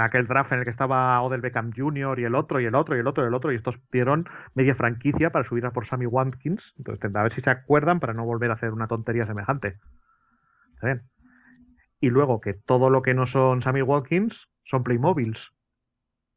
aquel 0.00 0.26
draft 0.26 0.52
en 0.52 0.60
el 0.60 0.64
que 0.64 0.70
estaba 0.70 1.20
Odell 1.20 1.40
Beckham 1.40 1.72
Jr. 1.74 2.18
y 2.18 2.24
el 2.24 2.34
otro, 2.34 2.60
y 2.60 2.64
el 2.64 2.74
otro, 2.74 2.96
y 2.96 3.00
el 3.00 3.06
otro, 3.06 3.24
y 3.24 3.28
el 3.28 3.34
otro, 3.34 3.52
y 3.52 3.56
estos 3.56 3.76
dieron 3.92 4.26
media 4.54 4.74
franquicia 4.74 5.30
para 5.30 5.46
subir 5.46 5.66
a 5.66 5.72
por 5.72 5.86
Sammy 5.86 6.06
Watkins. 6.06 6.74
Entonces, 6.78 7.14
a 7.14 7.22
ver 7.22 7.34
si 7.34 7.40
se 7.40 7.50
acuerdan 7.50 8.00
para 8.00 8.14
no 8.14 8.24
volver 8.24 8.50
a 8.50 8.54
hacer 8.54 8.70
una 8.70 8.88
tontería 8.88 9.24
semejante. 9.24 9.78
¿Está 10.74 10.86
bien? 10.86 11.02
Y 12.00 12.10
luego 12.10 12.40
que 12.40 12.54
todo 12.54 12.90
lo 12.90 13.02
que 13.02 13.14
no 13.14 13.26
son 13.26 13.62
Sammy 13.62 13.82
Watkins 13.82 14.48
son 14.64 14.82
Playmobiles. 14.82 15.50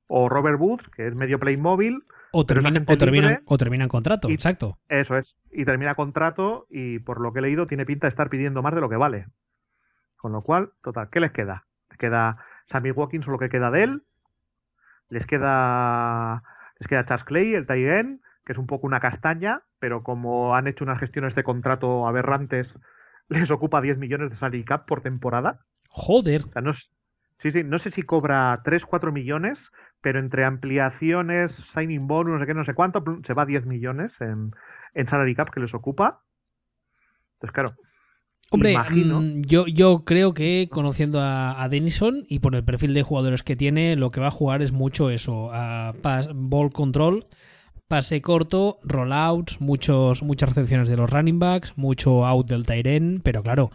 O 0.07 0.29
Robert 0.29 0.59
Woods, 0.59 0.87
que 0.95 1.07
es 1.07 1.15
medio 1.15 1.39
Playmobil. 1.39 2.03
O, 2.31 2.45
termina, 2.45 2.83
o, 2.85 2.97
terminan, 2.97 3.39
o 3.45 3.57
terminan 3.57 3.87
contrato, 3.87 4.29
exacto. 4.29 4.77
Eso 4.89 5.17
es. 5.17 5.35
Y 5.51 5.65
termina 5.65 5.95
contrato 5.95 6.67
y 6.69 6.99
por 6.99 7.21
lo 7.21 7.31
que 7.33 7.39
he 7.39 7.41
leído 7.41 7.67
tiene 7.67 7.85
pinta 7.85 8.07
de 8.07 8.09
estar 8.09 8.29
pidiendo 8.29 8.61
más 8.61 8.75
de 8.75 8.81
lo 8.81 8.89
que 8.89 8.97
vale. 8.97 9.27
Con 10.17 10.31
lo 10.31 10.41
cual, 10.41 10.71
total, 10.83 11.09
¿qué 11.11 11.19
les 11.19 11.31
queda? 11.31 11.65
Les 11.89 11.97
queda 11.97 12.37
Sammy 12.69 12.91
Watkins 12.91 13.27
lo 13.27 13.37
que 13.37 13.49
queda 13.49 13.71
de 13.71 13.83
él. 13.83 14.03
Les 15.09 15.25
queda, 15.25 16.43
les 16.79 16.87
queda 16.87 17.05
Charles 17.05 17.25
Clay, 17.25 17.53
el 17.53 17.65
Tyrion, 17.65 18.21
que 18.45 18.53
es 18.53 18.57
un 18.57 18.67
poco 18.67 18.87
una 18.87 18.99
castaña, 18.99 19.61
pero 19.79 20.03
como 20.03 20.55
han 20.55 20.67
hecho 20.67 20.83
unas 20.83 20.99
gestiones 20.99 21.35
de 21.35 21.43
contrato 21.43 22.07
aberrantes, 22.07 22.77
les 23.29 23.51
ocupa 23.51 23.81
10 23.81 23.97
millones 23.97 24.29
de 24.29 24.35
salary 24.35 24.63
cap 24.63 24.85
por 24.85 25.01
temporada. 25.01 25.59
Joder. 25.89 26.43
no, 26.61 26.73
sí, 27.39 27.51
sí, 27.51 27.63
no 27.63 27.79
sé 27.79 27.91
si 27.91 28.03
cobra 28.03 28.61
3, 28.63 28.85
4 28.85 29.11
millones, 29.11 29.71
pero 30.01 30.19
entre 30.19 30.45
ampliaciones, 30.45 31.53
signing 31.73 32.07
bonus, 32.07 32.33
no 32.33 32.39
sé 32.39 32.45
qué, 32.45 32.53
no 32.53 32.65
sé 32.65 32.73
cuánto, 32.73 33.03
se 33.25 33.33
va 33.33 33.43
a 33.43 33.47
10 33.47 33.65
millones 33.65 34.19
en, 34.21 34.51
en 34.93 35.07
salary 35.07 35.35
cap 35.35 35.49
que 35.49 35.59
les 35.59 35.73
ocupa. 35.73 36.23
Entonces, 37.35 37.53
claro, 37.53 37.75
Hombre, 38.49 38.77
mm, 38.77 39.41
yo, 39.41 39.67
yo 39.67 40.03
creo 40.05 40.33
que 40.33 40.69
conociendo 40.71 41.19
a, 41.21 41.67
Denison 41.69 42.23
y 42.29 42.39
por 42.39 42.55
el 42.55 42.63
perfil 42.63 42.93
de 42.93 43.03
jugadores 43.03 43.43
que 43.43 43.57
tiene, 43.57 43.97
lo 43.97 44.09
que 44.09 44.21
va 44.21 44.27
a 44.27 44.31
jugar 44.31 44.61
es 44.61 44.71
mucho 44.71 45.09
eso, 45.09 45.49
a 45.51 45.93
ball 46.33 46.71
control, 46.71 47.25
pase 47.89 48.21
corto, 48.21 48.79
rollouts, 48.83 49.59
muchos, 49.59 50.23
muchas 50.23 50.49
recepciones 50.49 50.87
de 50.87 50.95
los 50.95 51.09
running 51.09 51.39
backs, 51.39 51.73
mucho 51.77 52.25
out 52.25 52.47
del 52.47 52.65
Tyren, 52.65 53.19
pero 53.21 53.43
claro, 53.43 53.69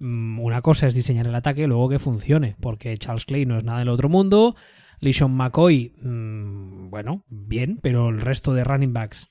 una 0.00 0.62
cosa 0.62 0.86
es 0.86 0.94
diseñar 0.94 1.26
el 1.26 1.34
ataque, 1.34 1.66
luego 1.66 1.88
que 1.88 1.98
funcione, 1.98 2.56
porque 2.60 2.96
Charles 2.96 3.24
Clay 3.24 3.46
no 3.46 3.56
es 3.56 3.64
nada 3.64 3.80
del 3.80 3.88
otro 3.88 4.08
mundo, 4.08 4.56
Lishon 5.00 5.34
McCoy, 5.34 5.94
mm, 6.02 6.90
bueno, 6.90 7.24
bien, 7.28 7.78
pero 7.82 8.08
el 8.08 8.20
resto 8.20 8.54
de 8.54 8.64
running 8.64 8.92
backs, 8.92 9.28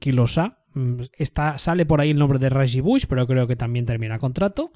kilosa, 0.00 0.62
Mm, 0.74 1.02
está, 1.18 1.58
sale 1.58 1.86
por 1.86 2.00
ahí 2.00 2.10
el 2.10 2.18
nombre 2.18 2.38
de 2.38 2.48
Reggie 2.48 2.80
Bush, 2.80 3.04
pero 3.08 3.26
creo 3.26 3.46
que 3.46 3.56
también 3.56 3.86
termina 3.86 4.18
contrato. 4.18 4.72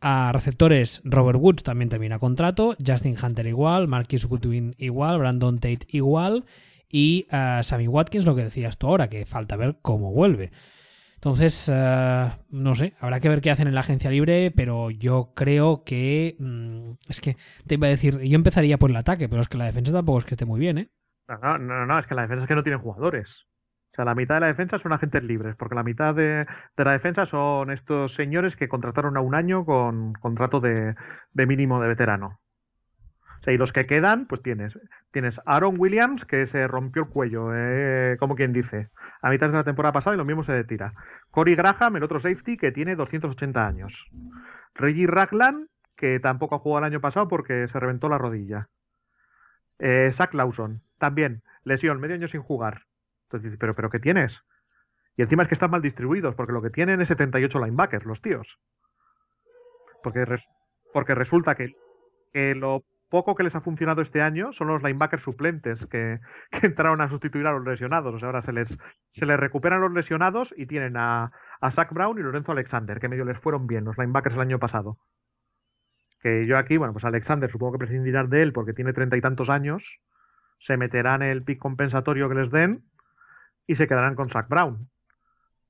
A 0.00 0.32
receptores, 0.32 1.00
Robert 1.04 1.38
Woods 1.40 1.62
también 1.62 1.88
termina 1.88 2.18
contrato. 2.18 2.74
Justin 2.84 3.16
Hunter 3.22 3.46
igual. 3.46 3.86
Marquis 3.86 4.26
Goodwin 4.26 4.74
igual. 4.78 5.18
Brandon 5.18 5.56
Tate 5.58 5.86
igual. 5.88 6.44
Y 6.90 7.26
eh, 7.30 7.60
Sammy 7.62 7.86
Watkins, 7.86 8.24
lo 8.24 8.34
que 8.34 8.44
decías 8.44 8.78
tú 8.78 8.88
ahora, 8.88 9.08
que 9.08 9.24
falta 9.26 9.56
ver 9.56 9.78
cómo 9.80 10.12
vuelve. 10.12 10.50
Entonces, 11.22 11.70
eh, 11.72 12.32
no 12.50 12.74
sé, 12.74 12.94
habrá 12.98 13.20
que 13.20 13.28
ver 13.28 13.40
qué 13.40 13.52
hacen 13.52 13.68
en 13.68 13.76
la 13.76 13.82
agencia 13.82 14.10
libre, 14.10 14.50
pero 14.56 14.90
yo 14.90 15.34
creo 15.36 15.84
que. 15.84 16.34
Mm, 16.40 16.94
es 17.08 17.20
que 17.20 17.36
te 17.64 17.76
iba 17.76 17.86
a 17.86 17.90
decir, 17.90 18.18
yo 18.18 18.34
empezaría 18.34 18.76
por 18.76 18.90
el 18.90 18.96
ataque, 18.96 19.28
pero 19.28 19.40
es 19.40 19.48
que 19.48 19.56
la 19.56 19.66
defensa 19.66 19.92
tampoco 19.92 20.18
es 20.18 20.24
que 20.24 20.34
esté 20.34 20.46
muy 20.46 20.58
bien, 20.58 20.78
¿eh? 20.78 20.90
No, 21.28 21.58
no, 21.58 21.86
no, 21.86 21.98
es 22.00 22.08
que 22.08 22.16
la 22.16 22.22
defensa 22.22 22.42
es 22.42 22.48
que 22.48 22.56
no 22.56 22.64
tienen 22.64 22.80
jugadores. 22.80 23.46
O 23.92 23.94
sea, 23.94 24.04
la 24.04 24.16
mitad 24.16 24.34
de 24.34 24.40
la 24.40 24.46
defensa 24.48 24.80
son 24.80 24.92
agentes 24.92 25.22
libres, 25.22 25.54
porque 25.54 25.76
la 25.76 25.84
mitad 25.84 26.12
de, 26.12 26.44
la 26.76 26.90
defensa 26.90 27.24
son 27.26 27.70
estos 27.70 28.14
señores 28.14 28.56
que 28.56 28.68
contrataron 28.68 29.16
a 29.16 29.20
un 29.20 29.36
año 29.36 29.64
con 29.64 30.14
contrato 30.14 30.58
de, 30.58 30.96
mínimo 31.34 31.80
de 31.80 31.86
veterano. 31.86 32.40
O 33.40 33.44
sea, 33.44 33.54
y 33.54 33.58
los 33.58 33.72
que 33.72 33.86
quedan, 33.86 34.26
pues 34.26 34.42
tienes, 34.42 34.76
tienes 35.12 35.40
Aaron 35.44 35.76
Williams, 35.78 36.24
que 36.24 36.46
se 36.46 36.66
rompió 36.66 37.02
el 37.02 37.08
cuello, 37.08 37.50
eh, 37.54 38.16
como 38.18 38.34
quien 38.34 38.52
dice, 38.52 38.88
a 39.20 39.30
mitad 39.30 39.48
de 39.48 39.52
la 39.52 39.64
temporada 39.64 39.92
pasada 39.92 40.14
y 40.14 40.18
lo 40.18 40.24
mismo 40.24 40.42
se 40.42 40.64
tira. 40.64 40.94
Corey 41.30 41.54
Graham, 41.54 41.96
el 41.96 42.02
otro 42.02 42.18
safety, 42.18 42.56
que 42.56 42.72
tiene 42.72 42.96
280 42.96 43.66
años. 43.66 44.06
Reggie 44.74 45.06
Ragland, 45.06 45.68
que 45.96 46.18
tampoco 46.18 46.56
ha 46.56 46.58
jugado 46.58 46.86
el 46.86 46.92
año 46.92 47.00
pasado 47.00 47.28
porque 47.28 47.68
se 47.68 47.78
reventó 47.78 48.08
la 48.08 48.18
rodilla. 48.18 48.68
Eh, 49.78 50.10
Zach 50.12 50.32
Lawson, 50.34 50.82
también, 50.98 51.42
lesión, 51.64 52.00
medio 52.00 52.16
año 52.16 52.28
sin 52.28 52.42
jugar. 52.42 52.82
Entonces 53.24 53.56
pero, 53.58 53.74
pero 53.74 53.90
¿qué 53.90 53.98
tienes? 53.98 54.42
Y 55.16 55.22
encima 55.22 55.42
es 55.42 55.48
que 55.48 55.54
están 55.54 55.70
mal 55.70 55.82
distribuidos, 55.82 56.34
porque 56.34 56.52
lo 56.52 56.62
que 56.62 56.70
tienen 56.70 57.00
es 57.00 57.08
78 57.08 57.58
linebackers, 57.58 58.06
los 58.06 58.22
tíos. 58.22 58.58
Porque, 60.02 60.24
porque 60.92 61.14
resulta 61.14 61.54
que, 61.54 61.74
que 62.32 62.54
lo 62.54 62.82
poco 63.12 63.34
que 63.34 63.42
les 63.42 63.54
ha 63.54 63.60
funcionado 63.60 64.00
este 64.00 64.22
año 64.22 64.54
son 64.54 64.68
los 64.68 64.82
linebackers 64.82 65.22
suplentes 65.22 65.86
que, 65.90 66.18
entraron 66.50 67.00
a 67.02 67.08
sustituir 67.08 67.46
a 67.46 67.52
los 67.52 67.64
lesionados. 67.64 68.14
O 68.14 68.18
sea, 68.18 68.28
ahora 68.28 68.42
se 68.42 68.52
les, 68.52 68.76
se 69.12 69.26
les 69.26 69.38
recuperan 69.38 69.82
los 69.82 69.92
lesionados 69.92 70.52
y 70.56 70.66
tienen 70.66 70.96
a, 70.96 71.30
a 71.60 71.70
Zach 71.70 71.92
Brown 71.92 72.18
y 72.18 72.22
Lorenzo 72.22 72.52
Alexander, 72.52 72.98
que 72.98 73.08
medio 73.08 73.26
les 73.26 73.38
fueron 73.38 73.66
bien 73.66 73.84
los 73.84 73.98
linebackers 73.98 74.34
el 74.34 74.40
año 74.40 74.58
pasado. 74.58 74.96
Que 76.22 76.46
yo 76.46 76.56
aquí, 76.56 76.78
bueno, 76.78 76.94
pues 76.94 77.04
Alexander 77.04 77.50
supongo 77.50 77.72
que 77.72 77.80
prescindirán 77.80 78.30
de 78.30 78.42
él 78.42 78.52
porque 78.54 78.72
tiene 78.72 78.94
treinta 78.94 79.16
y 79.16 79.20
tantos 79.20 79.50
años. 79.50 79.84
Se 80.58 80.78
meterán 80.78 81.20
el 81.20 81.42
pick 81.42 81.58
compensatorio 81.58 82.30
que 82.30 82.36
les 82.36 82.50
den 82.50 82.82
y 83.66 83.74
se 83.74 83.86
quedarán 83.86 84.14
con 84.14 84.30
Zach 84.30 84.48
Brown. 84.48 84.88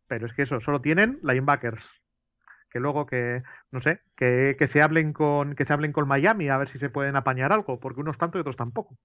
Pero 0.07 0.27
es 0.27 0.33
que 0.35 0.43
eso, 0.43 0.61
solo 0.61 0.81
tienen 0.81 1.19
linebackers 1.23 2.02
que 2.73 2.81
luego 2.81 3.07
que 3.07 3.43
no 3.71 3.81
sé 3.81 4.01
que, 4.17 4.57
se 4.67 4.83
hablen 4.83 5.13
con 5.13 5.55
que 5.55 5.65
se 5.65 5.73
hablen 5.73 5.93
con 5.93 6.09
Miami 6.09 6.49
a 6.49 6.57
ver 6.57 6.69
si 6.71 6.79
se 6.79 6.89
pueden 6.91 7.17
apañar 7.17 7.53
algo 7.53 7.79
porque 7.79 8.01
unos 8.01 8.19
tanto 8.19 8.39
y 8.39 8.41
otros 8.41 8.57
tampoco. 8.57 8.97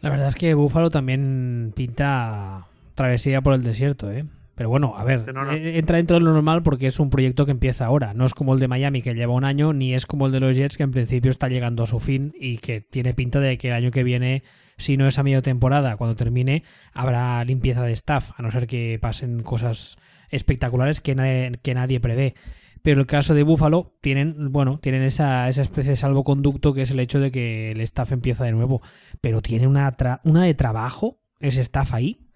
La 0.00 0.10
verdad 0.10 0.28
es 0.28 0.34
que 0.34 0.54
Buffalo 0.54 0.90
también 0.90 1.72
pinta 1.74 2.66
travesía 2.94 3.40
por 3.40 3.54
el 3.54 3.62
desierto 3.62 4.12
eh 4.12 4.24
pero 4.56 4.70
bueno, 4.70 4.94
a 4.96 5.04
ver, 5.04 5.26
eh, 5.52 5.76
entra 5.76 5.98
dentro 5.98 6.16
de 6.16 6.24
lo 6.24 6.32
normal 6.32 6.62
porque 6.62 6.86
es 6.86 6.98
un 6.98 7.10
proyecto 7.10 7.44
que 7.44 7.52
empieza 7.52 7.84
ahora. 7.84 8.14
No 8.14 8.24
es 8.24 8.32
como 8.32 8.54
el 8.54 8.58
de 8.60 8.68
Miami 8.68 9.02
que 9.02 9.14
lleva 9.14 9.34
un 9.34 9.44
año, 9.44 9.74
ni 9.74 9.92
es 9.92 10.06
como 10.06 10.24
el 10.26 10.32
de 10.32 10.40
los 10.40 10.56
Jets 10.56 10.78
que 10.78 10.82
en 10.82 10.92
principio 10.92 11.30
está 11.30 11.48
llegando 11.48 11.82
a 11.82 11.86
su 11.86 12.00
fin 12.00 12.32
y 12.40 12.56
que 12.56 12.80
tiene 12.80 13.12
pinta 13.12 13.38
de 13.38 13.58
que 13.58 13.68
el 13.68 13.74
año 13.74 13.90
que 13.90 14.02
viene, 14.02 14.44
si 14.78 14.96
no 14.96 15.06
es 15.06 15.18
a 15.18 15.22
medio 15.22 15.42
temporada, 15.42 15.98
cuando 15.98 16.16
termine, 16.16 16.62
habrá 16.94 17.44
limpieza 17.44 17.82
de 17.82 17.92
staff, 17.92 18.30
a 18.38 18.42
no 18.42 18.50
ser 18.50 18.66
que 18.66 18.98
pasen 18.98 19.42
cosas 19.42 19.98
espectaculares 20.30 21.00
que 21.00 21.14
nadie, 21.14 21.52
que 21.62 21.74
nadie 21.74 22.00
prevé. 22.00 22.34
Pero 22.82 23.00
el 23.00 23.06
caso 23.06 23.34
de 23.34 23.42
Buffalo 23.42 23.94
tienen, 24.00 24.52
bueno, 24.52 24.78
tienen 24.78 25.02
esa, 25.02 25.48
esa 25.48 25.62
especie 25.62 25.90
de 25.90 25.96
salvoconducto 25.96 26.72
que 26.72 26.82
es 26.82 26.90
el 26.92 27.00
hecho 27.00 27.18
de 27.18 27.32
que 27.32 27.72
el 27.72 27.80
staff 27.80 28.12
empieza 28.12 28.44
de 28.44 28.52
nuevo. 28.52 28.80
Pero 29.20 29.42
tiene 29.42 29.66
una, 29.66 29.92
una 30.22 30.44
de 30.44 30.54
trabajo 30.54 31.18
ese 31.40 31.62
staff 31.62 31.94
ahí. 31.94 32.28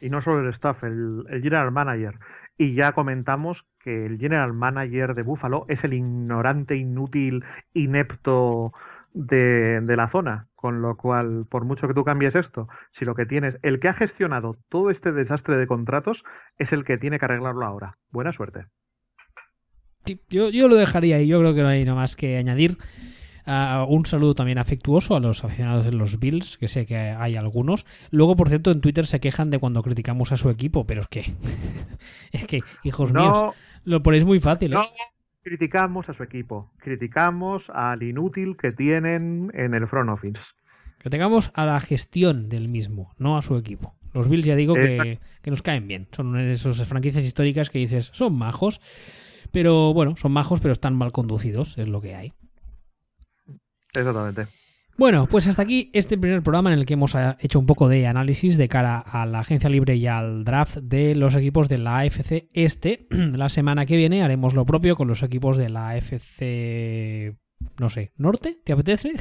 Y 0.00 0.08
no 0.08 0.20
solo 0.20 0.40
el 0.40 0.54
staff, 0.54 0.84
el, 0.84 1.24
el 1.30 1.42
general 1.42 1.72
manager. 1.72 2.14
Y 2.56 2.74
ya 2.74 2.92
comentamos 2.92 3.66
que 3.80 4.06
el 4.06 4.18
general 4.18 4.52
manager 4.52 5.14
de 5.14 5.22
Buffalo 5.22 5.66
es 5.68 5.84
el 5.84 5.94
ignorante, 5.94 6.76
inútil, 6.76 7.44
inepto 7.74 8.72
de, 9.16 9.80
de, 9.80 9.96
la 9.96 10.08
zona. 10.08 10.46
Con 10.54 10.82
lo 10.82 10.96
cual, 10.96 11.46
por 11.48 11.64
mucho 11.64 11.88
que 11.88 11.94
tú 11.94 12.04
cambies 12.04 12.34
esto, 12.34 12.68
si 12.92 13.04
lo 13.04 13.14
que 13.14 13.26
tienes, 13.26 13.58
el 13.62 13.80
que 13.80 13.88
ha 13.88 13.94
gestionado 13.94 14.56
todo 14.68 14.90
este 14.90 15.12
desastre 15.12 15.56
de 15.56 15.66
contratos 15.66 16.22
es 16.58 16.72
el 16.72 16.84
que 16.84 16.98
tiene 16.98 17.18
que 17.18 17.24
arreglarlo 17.24 17.64
ahora. 17.64 17.96
Buena 18.10 18.32
suerte. 18.32 18.66
yo, 20.28 20.50
yo 20.50 20.68
lo 20.68 20.76
dejaría 20.76 21.16
ahí, 21.16 21.26
yo 21.26 21.40
creo 21.40 21.54
que 21.54 21.62
no 21.62 21.68
hay 21.68 21.84
nada 21.84 21.96
más 21.96 22.14
que 22.14 22.36
añadir. 22.36 22.78
Uh, 23.46 23.84
un 23.88 24.04
saludo 24.06 24.34
también 24.34 24.58
afectuoso 24.58 25.14
a 25.14 25.20
los 25.20 25.44
aficionados 25.44 25.84
de 25.84 25.92
los 25.92 26.18
Bills, 26.18 26.58
que 26.58 26.66
sé 26.66 26.84
que 26.84 26.96
hay 26.96 27.36
algunos. 27.36 27.86
Luego, 28.10 28.34
por 28.34 28.48
cierto, 28.48 28.72
en 28.72 28.80
Twitter 28.80 29.06
se 29.06 29.20
quejan 29.20 29.50
de 29.50 29.60
cuando 29.60 29.82
criticamos 29.82 30.32
a 30.32 30.36
su 30.36 30.50
equipo, 30.50 30.84
pero 30.84 31.02
es 31.02 31.08
que, 31.08 31.20
es 32.32 32.44
que, 32.46 32.60
hijos 32.82 33.12
míos, 33.12 33.54
lo 33.84 34.02
ponéis 34.02 34.24
muy 34.24 34.40
fácil. 34.40 34.74
¿eh? 34.74 34.78
Criticamos 35.46 36.08
a 36.08 36.12
su 36.12 36.24
equipo, 36.24 36.72
criticamos 36.78 37.70
al 37.70 38.02
inútil 38.02 38.56
que 38.56 38.72
tienen 38.72 39.52
en 39.54 39.74
el 39.74 39.86
front 39.86 40.10
office. 40.10 40.40
Criticamos 40.98 41.52
a 41.54 41.64
la 41.64 41.78
gestión 41.78 42.48
del 42.48 42.66
mismo, 42.66 43.14
no 43.16 43.38
a 43.38 43.42
su 43.42 43.56
equipo. 43.56 43.94
Los 44.12 44.28
Bills 44.28 44.44
ya 44.44 44.56
digo 44.56 44.74
que, 44.74 45.20
nos 45.44 45.62
caen 45.62 45.86
bien. 45.86 46.08
Son 46.10 46.36
esas 46.36 46.84
franquicias 46.88 47.22
históricas 47.22 47.70
que 47.70 47.78
dices, 47.78 48.10
son 48.12 48.36
majos, 48.36 48.80
pero 49.52 49.94
bueno, 49.94 50.16
son 50.16 50.32
majos, 50.32 50.58
pero 50.58 50.72
están 50.72 50.96
mal 50.96 51.12
conducidos, 51.12 51.78
es 51.78 51.86
lo 51.86 52.00
que 52.00 52.16
hay. 52.16 52.32
Exactamente. 53.94 54.48
Bueno, 54.98 55.26
pues 55.26 55.46
hasta 55.46 55.60
aquí 55.60 55.90
este 55.92 56.16
primer 56.16 56.42
programa 56.42 56.72
en 56.72 56.78
el 56.78 56.86
que 56.86 56.94
hemos 56.94 57.14
eh, 57.14 57.36
hecho 57.40 57.58
un 57.58 57.66
poco 57.66 57.86
de 57.88 58.06
análisis 58.06 58.56
de 58.56 58.66
cara 58.66 58.98
a 58.98 59.26
la 59.26 59.40
agencia 59.40 59.68
libre 59.68 59.96
y 59.96 60.06
al 60.06 60.42
draft 60.44 60.78
de 60.78 61.14
los 61.14 61.34
equipos 61.34 61.68
de 61.68 61.76
la 61.76 61.98
AFC 61.98 62.48
Este. 62.54 63.06
La 63.10 63.50
semana 63.50 63.84
que 63.84 63.96
viene 63.96 64.22
haremos 64.22 64.54
lo 64.54 64.64
propio 64.64 64.96
con 64.96 65.06
los 65.06 65.22
equipos 65.22 65.58
de 65.58 65.68
la 65.68 65.90
AFC, 65.90 67.36
no 67.78 67.90
sé, 67.90 68.12
Norte, 68.16 68.58
¿te 68.64 68.72
apetece? 68.72 69.12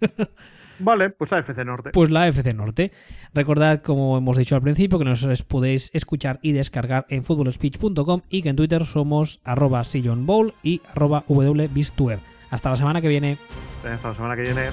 Vale, 0.80 1.10
pues 1.10 1.30
la 1.30 1.38
AFC 1.38 1.58
Norte. 1.64 1.90
Pues 1.92 2.10
la 2.10 2.24
AFC 2.24 2.52
Norte. 2.54 2.90
Recordad, 3.32 3.82
como 3.82 4.18
hemos 4.18 4.36
dicho 4.36 4.56
al 4.56 4.62
principio, 4.62 4.98
que 4.98 5.04
nos 5.04 5.42
podéis 5.44 5.94
escuchar 5.94 6.40
y 6.42 6.50
descargar 6.50 7.06
en 7.08 7.22
footballspeech.com 7.22 8.22
y 8.28 8.42
que 8.42 8.48
en 8.48 8.56
Twitter 8.56 8.84
somos 8.84 9.40
arroba 9.44 9.84
sillonbowl 9.84 10.54
y 10.64 10.82
arroba 10.92 11.24
wbistuer. 11.28 12.18
Hasta 12.50 12.70
la 12.70 12.76
semana 12.76 13.00
que 13.00 13.08
viene. 13.08 13.38
Hasta 13.84 14.08
la 14.08 14.14
semana 14.14 14.34
que 14.34 14.42
viene. 14.42 14.70